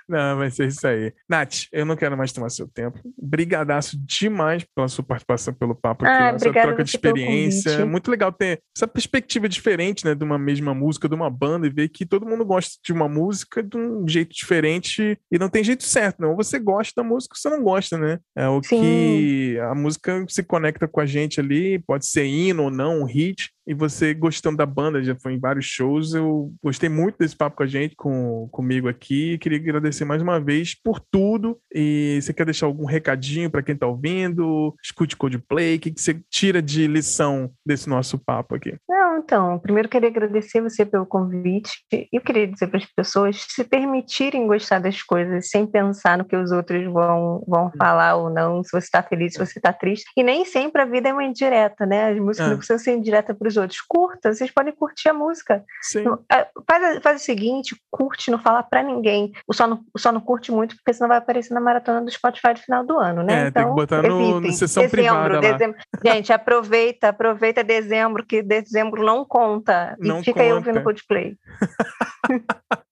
Não, 0.07 0.37
vai 0.37 0.49
ser 0.51 0.67
isso 0.67 0.85
aí. 0.87 1.13
Nath, 1.29 1.65
eu 1.71 1.85
não 1.85 1.95
quero 1.95 2.17
mais 2.17 2.31
tomar 2.33 2.49
seu 2.49 2.67
tempo. 2.67 2.99
Brigadaço 3.17 3.97
demais 4.05 4.65
pela 4.75 4.87
sua 4.87 5.03
participação 5.03 5.53
pelo 5.53 5.73
papo 5.75 6.05
aqui, 6.05 6.13
Ah, 6.23 6.27
essa 6.29 6.51
troca 6.51 6.83
de 6.83 6.89
experiência. 6.89 7.85
Muito 7.85 8.09
legal 8.11 8.31
ter 8.31 8.61
essa 8.75 8.87
perspectiva 8.87 9.47
diferente, 9.47 10.03
né, 10.05 10.13
de 10.15 10.23
uma 10.23 10.37
mesma 10.37 10.73
música, 10.73 11.07
de 11.07 11.15
uma 11.15 11.29
banda, 11.29 11.69
ver 11.71 11.89
que 11.89 12.05
todo 12.05 12.25
mundo 12.25 12.45
gosta 12.45 12.77
de 12.83 12.93
uma 12.93 13.07
música 13.07 13.63
de 13.63 13.77
um 13.77 14.07
jeito 14.07 14.33
diferente 14.33 15.17
e 15.31 15.39
não 15.39 15.49
tem 15.49 15.63
jeito 15.63 15.83
certo, 15.83 16.21
não. 16.21 16.31
Ou 16.31 16.35
você 16.35 16.59
gosta 16.59 17.01
da 17.01 17.07
música 17.07 17.33
ou 17.33 17.39
você 17.39 17.49
não 17.49 17.63
gosta, 17.63 17.97
né? 17.97 18.19
É 18.35 18.47
o 18.47 18.61
Sim. 18.63 18.79
que 18.79 19.59
a 19.59 19.75
música 19.75 20.25
se 20.27 20.43
conecta 20.43 20.87
com 20.87 20.99
a 20.99 21.05
gente 21.05 21.39
ali, 21.39 21.79
pode 21.79 22.05
ser 22.05 22.25
hino 22.25 22.63
ou 22.63 22.71
não, 22.71 23.01
um 23.01 23.05
hit. 23.05 23.51
E 23.67 23.73
você 23.73 24.13
gostando 24.13 24.57
da 24.57 24.65
banda, 24.65 25.03
já 25.03 25.15
foi 25.15 25.33
em 25.33 25.39
vários 25.39 25.65
shows, 25.65 26.13
eu 26.13 26.51
gostei 26.63 26.89
muito 26.89 27.17
desse 27.17 27.35
papo 27.35 27.57
com 27.57 27.63
a 27.63 27.67
gente, 27.67 27.95
com, 27.95 28.47
comigo 28.51 28.87
aqui. 28.89 29.37
Queria 29.37 29.59
agradecer 29.59 30.03
mais 30.05 30.21
uma 30.21 30.39
vez 30.39 30.75
por 30.81 30.99
tudo. 30.99 31.59
E 31.73 32.19
você 32.21 32.33
quer 32.33 32.45
deixar 32.45 32.65
algum 32.65 32.85
recadinho 32.85 33.49
para 33.51 33.61
quem 33.61 33.75
tá 33.75 33.85
ouvindo? 33.87 34.73
Escute 34.83 35.15
Coldplay, 35.15 35.75
o 35.75 35.79
que, 35.79 35.91
que 35.91 36.01
você 36.01 36.19
tira 36.29 36.61
de 36.61 36.87
lição 36.87 37.51
desse 37.65 37.87
nosso 37.87 38.17
papo 38.17 38.55
aqui? 38.55 38.75
Não, 38.89 39.19
então, 39.19 39.59
primeiro 39.59 39.87
queria 39.89 40.09
agradecer 40.09 40.61
você 40.61 40.85
pelo 40.85 41.05
convite. 41.05 41.71
Eu 42.11 42.21
queria 42.21 42.47
dizer 42.47 42.67
para 42.67 42.79
as 42.79 42.85
pessoas 42.85 43.45
se 43.47 43.63
permitirem 43.63 44.47
gostar 44.47 44.79
das 44.79 45.03
coisas 45.03 45.49
sem 45.49 45.67
pensar 45.67 46.17
no 46.17 46.25
que 46.25 46.35
os 46.35 46.51
outros 46.51 46.83
vão, 46.91 47.43
vão 47.47 47.71
falar 47.77 48.15
ou 48.15 48.29
não, 48.29 48.63
se 48.63 48.71
você 48.71 48.85
está 48.85 49.03
feliz, 49.03 49.33
se 49.33 49.39
você 49.39 49.59
está 49.59 49.71
triste. 49.71 50.05
E 50.17 50.23
nem 50.23 50.45
sempre 50.45 50.81
a 50.81 50.85
vida 50.85 51.09
é 51.09 51.13
uma 51.13 51.23
indireta, 51.23 51.85
né? 51.85 52.11
As 52.11 52.19
músicas 52.19 52.47
É. 52.47 52.49
não 52.49 52.57
precisam 52.57 52.79
ser 52.79 52.95
indireta 52.95 53.35
para 53.35 53.50
os 53.51 53.57
outros. 53.57 53.81
Curta, 53.81 54.33
vocês 54.33 54.51
podem 54.51 54.73
curtir 54.73 55.09
a 55.09 55.13
música. 55.13 55.63
Sim. 55.81 56.03
Não, 56.03 56.19
é, 56.31 56.47
Faz, 56.69 56.99
faz 57.03 57.21
o 57.21 57.25
seguinte, 57.25 57.75
curte, 57.89 58.31
não 58.31 58.39
fala 58.39 58.63
pra 58.63 58.81
ninguém. 58.83 59.31
O 59.47 59.53
só 59.53 59.67
não, 59.67 59.81
só 59.97 60.11
não 60.11 60.21
curte 60.21 60.51
muito, 60.51 60.75
porque 60.75 60.93
senão 60.93 61.07
vai 61.09 61.17
aparecer 61.17 61.53
na 61.53 61.59
maratona 61.61 62.01
do 62.01 62.09
Spotify 62.11 62.49
no 62.49 62.57
final 62.57 62.85
do 62.85 62.97
ano, 62.99 63.23
né? 63.23 63.47
É, 63.47 63.51
tem 63.51 63.63
que 63.65 63.71
botar 63.71 64.01
no- 64.01 64.39
na 64.39 64.51
sessão 64.51 64.83
dezembro, 64.87 65.39
dezembro. 65.39 65.77
Gente, 66.05 66.33
aproveita, 66.33 67.09
aproveita 67.09 67.63
dezembro, 67.63 68.25
que 68.25 68.41
dezembro 68.41 69.03
não 69.03 69.25
conta. 69.25 69.95
E 70.01 70.07
Não 70.07 70.23
fica 70.23 70.41
aí 70.41 70.49
conta. 70.51 70.69
ouvindo 70.69 70.83
Coldplay. 70.83 71.37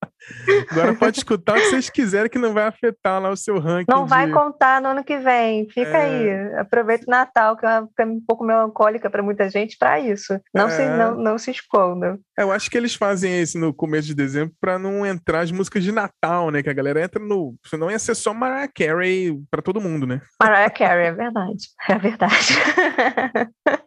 Agora 0.70 0.94
pode 0.94 1.18
escutar 1.18 1.56
o 1.56 1.60
que 1.60 1.66
vocês 1.70 1.88
quiserem, 1.90 2.30
que 2.30 2.38
não 2.38 2.52
vai 2.52 2.64
afetar 2.64 3.20
lá 3.20 3.30
o 3.30 3.36
seu 3.36 3.58
ranking. 3.58 3.90
Não 3.90 4.06
vai 4.06 4.26
de... 4.26 4.32
contar 4.32 4.80
no 4.80 4.88
ano 4.88 5.02
que 5.04 5.18
vem. 5.18 5.68
Fica 5.70 5.96
É. 5.96 6.04
aí. 6.04 6.54
Aproveita 6.58 7.04
o 7.06 7.10
Natal, 7.10 7.56
que 7.56 7.64
é 7.64 7.68
uma 7.68 7.78
época 7.78 8.04
um 8.06 8.20
pouco 8.26 8.44
melancólica 8.44 9.08
para 9.10 9.22
muita 9.22 9.48
gente, 9.48 9.76
para 9.78 9.98
isso. 9.98 10.38
Não, 10.54 10.68
se, 10.68 10.82
É. 10.82 10.96
não, 10.96 11.14
não 11.16 11.38
se 11.38 11.50
escondam. 11.50 12.18
Eu 12.38 12.52
acho 12.52 12.70
que 12.70 12.76
eles 12.76 12.94
fazem 12.94 13.40
isso 13.42 13.58
no 13.58 13.72
começo 13.74 14.06
de 14.08 14.14
dezembro 14.14 14.54
pra 14.60 14.78
não 14.78 15.04
entrar 15.04 15.40
as 15.40 15.50
músicas 15.50 15.82
de 15.82 15.92
Natal, 15.92 16.50
né? 16.50 16.62
Que 16.62 16.70
a 16.70 16.74
galera 16.74 17.02
entra 17.02 17.22
no. 17.22 17.54
Senão 17.66 17.90
ia 17.90 17.98
ser 17.98 18.14
só 18.14 18.32
Mariah 18.34 18.68
Carey 18.74 19.36
pra 19.50 19.62
todo 19.62 19.80
mundo, 19.80 20.06
né? 20.06 20.20
Mariah 20.42 20.70
Carey, 20.70 21.06
é 21.08 21.12
verdade. 21.12 21.64
É 21.88 21.98
verdade. 21.98 22.54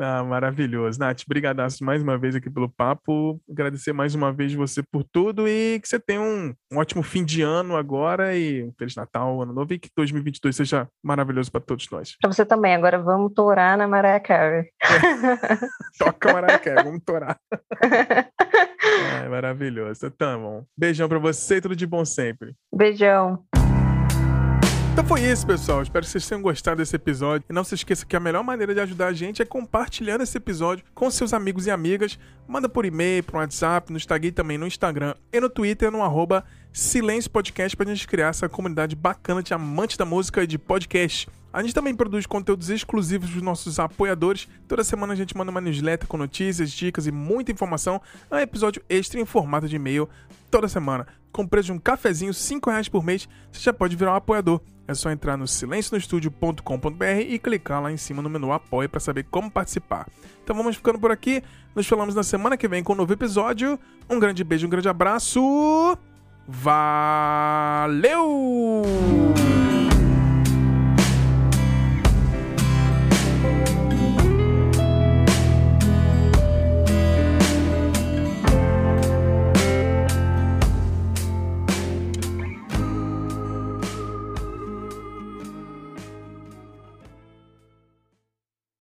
Ah, 0.00 0.22
maravilhoso. 0.22 0.98
Nath, 0.98 1.22
brigadaço 1.26 1.84
mais 1.84 2.02
uma 2.02 2.16
vez 2.16 2.36
aqui 2.36 2.48
pelo 2.48 2.68
papo. 2.68 3.40
Agradecer 3.50 3.92
mais 3.92 4.14
uma 4.14 4.32
vez 4.32 4.54
você 4.54 4.82
por 4.82 5.02
tudo 5.02 5.48
e 5.48 5.80
que 5.80 5.88
você 5.88 5.98
tenha 5.98 6.20
um, 6.20 6.54
um 6.72 6.78
ótimo 6.78 7.02
fim 7.02 7.24
de 7.24 7.42
ano 7.42 7.76
agora 7.76 8.36
e 8.36 8.64
um 8.64 8.72
Feliz 8.78 8.94
Natal, 8.94 9.42
Ano 9.42 9.52
Novo 9.52 9.74
e 9.74 9.78
que 9.78 9.90
2022 9.96 10.54
seja 10.54 10.88
maravilhoso 11.02 11.50
para 11.50 11.60
todos 11.60 11.88
nós. 11.90 12.16
Para 12.20 12.32
você 12.32 12.44
também. 12.44 12.74
Agora 12.74 12.98
vamos 12.98 13.32
torar 13.34 13.76
na 13.76 13.88
Mariah 13.88 14.20
Carey. 14.20 14.70
É. 14.82 15.98
Toca 15.98 16.32
Mariah 16.32 16.58
Carey, 16.58 16.84
vamos 16.84 17.02
torar. 17.04 17.38
é, 19.24 19.28
maravilhoso. 19.28 20.06
Então, 20.06 20.40
bom. 20.40 20.64
Beijão 20.76 21.08
para 21.08 21.18
você 21.18 21.56
e 21.56 21.60
tudo 21.60 21.74
de 21.74 21.86
bom 21.86 22.04
sempre. 22.04 22.54
Beijão. 22.72 23.42
Então 24.98 25.06
foi 25.06 25.20
isso, 25.20 25.46
pessoal. 25.46 25.80
Espero 25.80 26.04
que 26.04 26.10
vocês 26.10 26.26
tenham 26.26 26.42
gostado 26.42 26.78
desse 26.78 26.96
episódio. 26.96 27.44
E 27.48 27.52
não 27.52 27.62
se 27.62 27.72
esqueça 27.72 28.04
que 28.04 28.16
a 28.16 28.20
melhor 28.20 28.42
maneira 28.42 28.74
de 28.74 28.80
ajudar 28.80 29.06
a 29.06 29.12
gente 29.12 29.40
é 29.40 29.44
compartilhando 29.44 30.22
esse 30.22 30.36
episódio 30.36 30.84
com 30.92 31.08
seus 31.08 31.32
amigos 31.32 31.68
e 31.68 31.70
amigas. 31.70 32.18
Manda 32.48 32.68
por 32.68 32.84
e-mail, 32.84 33.22
por 33.22 33.36
WhatsApp, 33.36 33.92
no 33.92 33.96
Instagram 33.96 34.32
também 34.32 34.58
no 34.58 34.66
Instagram 34.66 35.14
e 35.32 35.38
no 35.38 35.48
Twitter 35.48 35.92
no 35.92 36.02
arroba 36.02 36.44
Silêncio 36.72 37.30
Podcast 37.30 37.76
pra 37.76 37.86
gente 37.86 38.08
criar 38.08 38.30
essa 38.30 38.48
comunidade 38.48 38.96
bacana 38.96 39.40
de 39.40 39.54
amantes 39.54 39.96
da 39.96 40.04
música 40.04 40.42
e 40.42 40.48
de 40.48 40.58
podcast. 40.58 41.28
A 41.52 41.62
gente 41.62 41.74
também 41.74 41.94
produz 41.94 42.26
conteúdos 42.26 42.68
exclusivos 42.68 43.30
dos 43.30 43.40
nossos 43.40 43.78
apoiadores. 43.78 44.48
Toda 44.66 44.82
semana 44.82 45.12
a 45.12 45.16
gente 45.16 45.36
manda 45.36 45.52
uma 45.52 45.60
newsletter 45.60 46.08
com 46.08 46.16
notícias, 46.16 46.72
dicas 46.72 47.06
e 47.06 47.12
muita 47.12 47.52
informação. 47.52 48.02
É 48.28 48.34
um 48.34 48.40
episódio 48.40 48.82
extra 48.88 49.20
em 49.20 49.24
formato 49.24 49.68
de 49.68 49.76
e-mail 49.76 50.08
toda 50.50 50.66
semana. 50.66 51.06
Com 51.30 51.46
preço 51.46 51.66
de 51.66 51.72
um 51.72 51.78
cafezinho, 51.78 52.34
5 52.34 52.68
reais 52.68 52.88
por 52.88 53.04
mês, 53.04 53.28
você 53.52 53.60
já 53.60 53.72
pode 53.72 53.94
virar 53.94 54.14
um 54.14 54.16
apoiador. 54.16 54.60
É 54.88 54.94
só 54.94 55.10
entrar 55.10 55.36
no 55.36 55.46
silencionostudio.com.br 55.46 57.20
e 57.28 57.38
clicar 57.38 57.82
lá 57.82 57.92
em 57.92 57.98
cima 57.98 58.22
no 58.22 58.30
menu 58.30 58.50
Apoie 58.50 58.88
para 58.88 58.98
saber 58.98 59.26
como 59.30 59.50
participar. 59.50 60.08
Então 60.42 60.56
vamos 60.56 60.76
ficando 60.76 60.98
por 60.98 61.12
aqui. 61.12 61.42
Nos 61.74 61.86
falamos 61.86 62.14
na 62.14 62.22
semana 62.22 62.56
que 62.56 62.66
vem 62.66 62.82
com 62.82 62.94
um 62.94 62.96
novo 62.96 63.12
episódio. 63.12 63.78
Um 64.08 64.18
grande 64.18 64.42
beijo, 64.42 64.66
um 64.66 64.70
grande 64.70 64.88
abraço. 64.88 65.98
Valeu! 66.48 68.16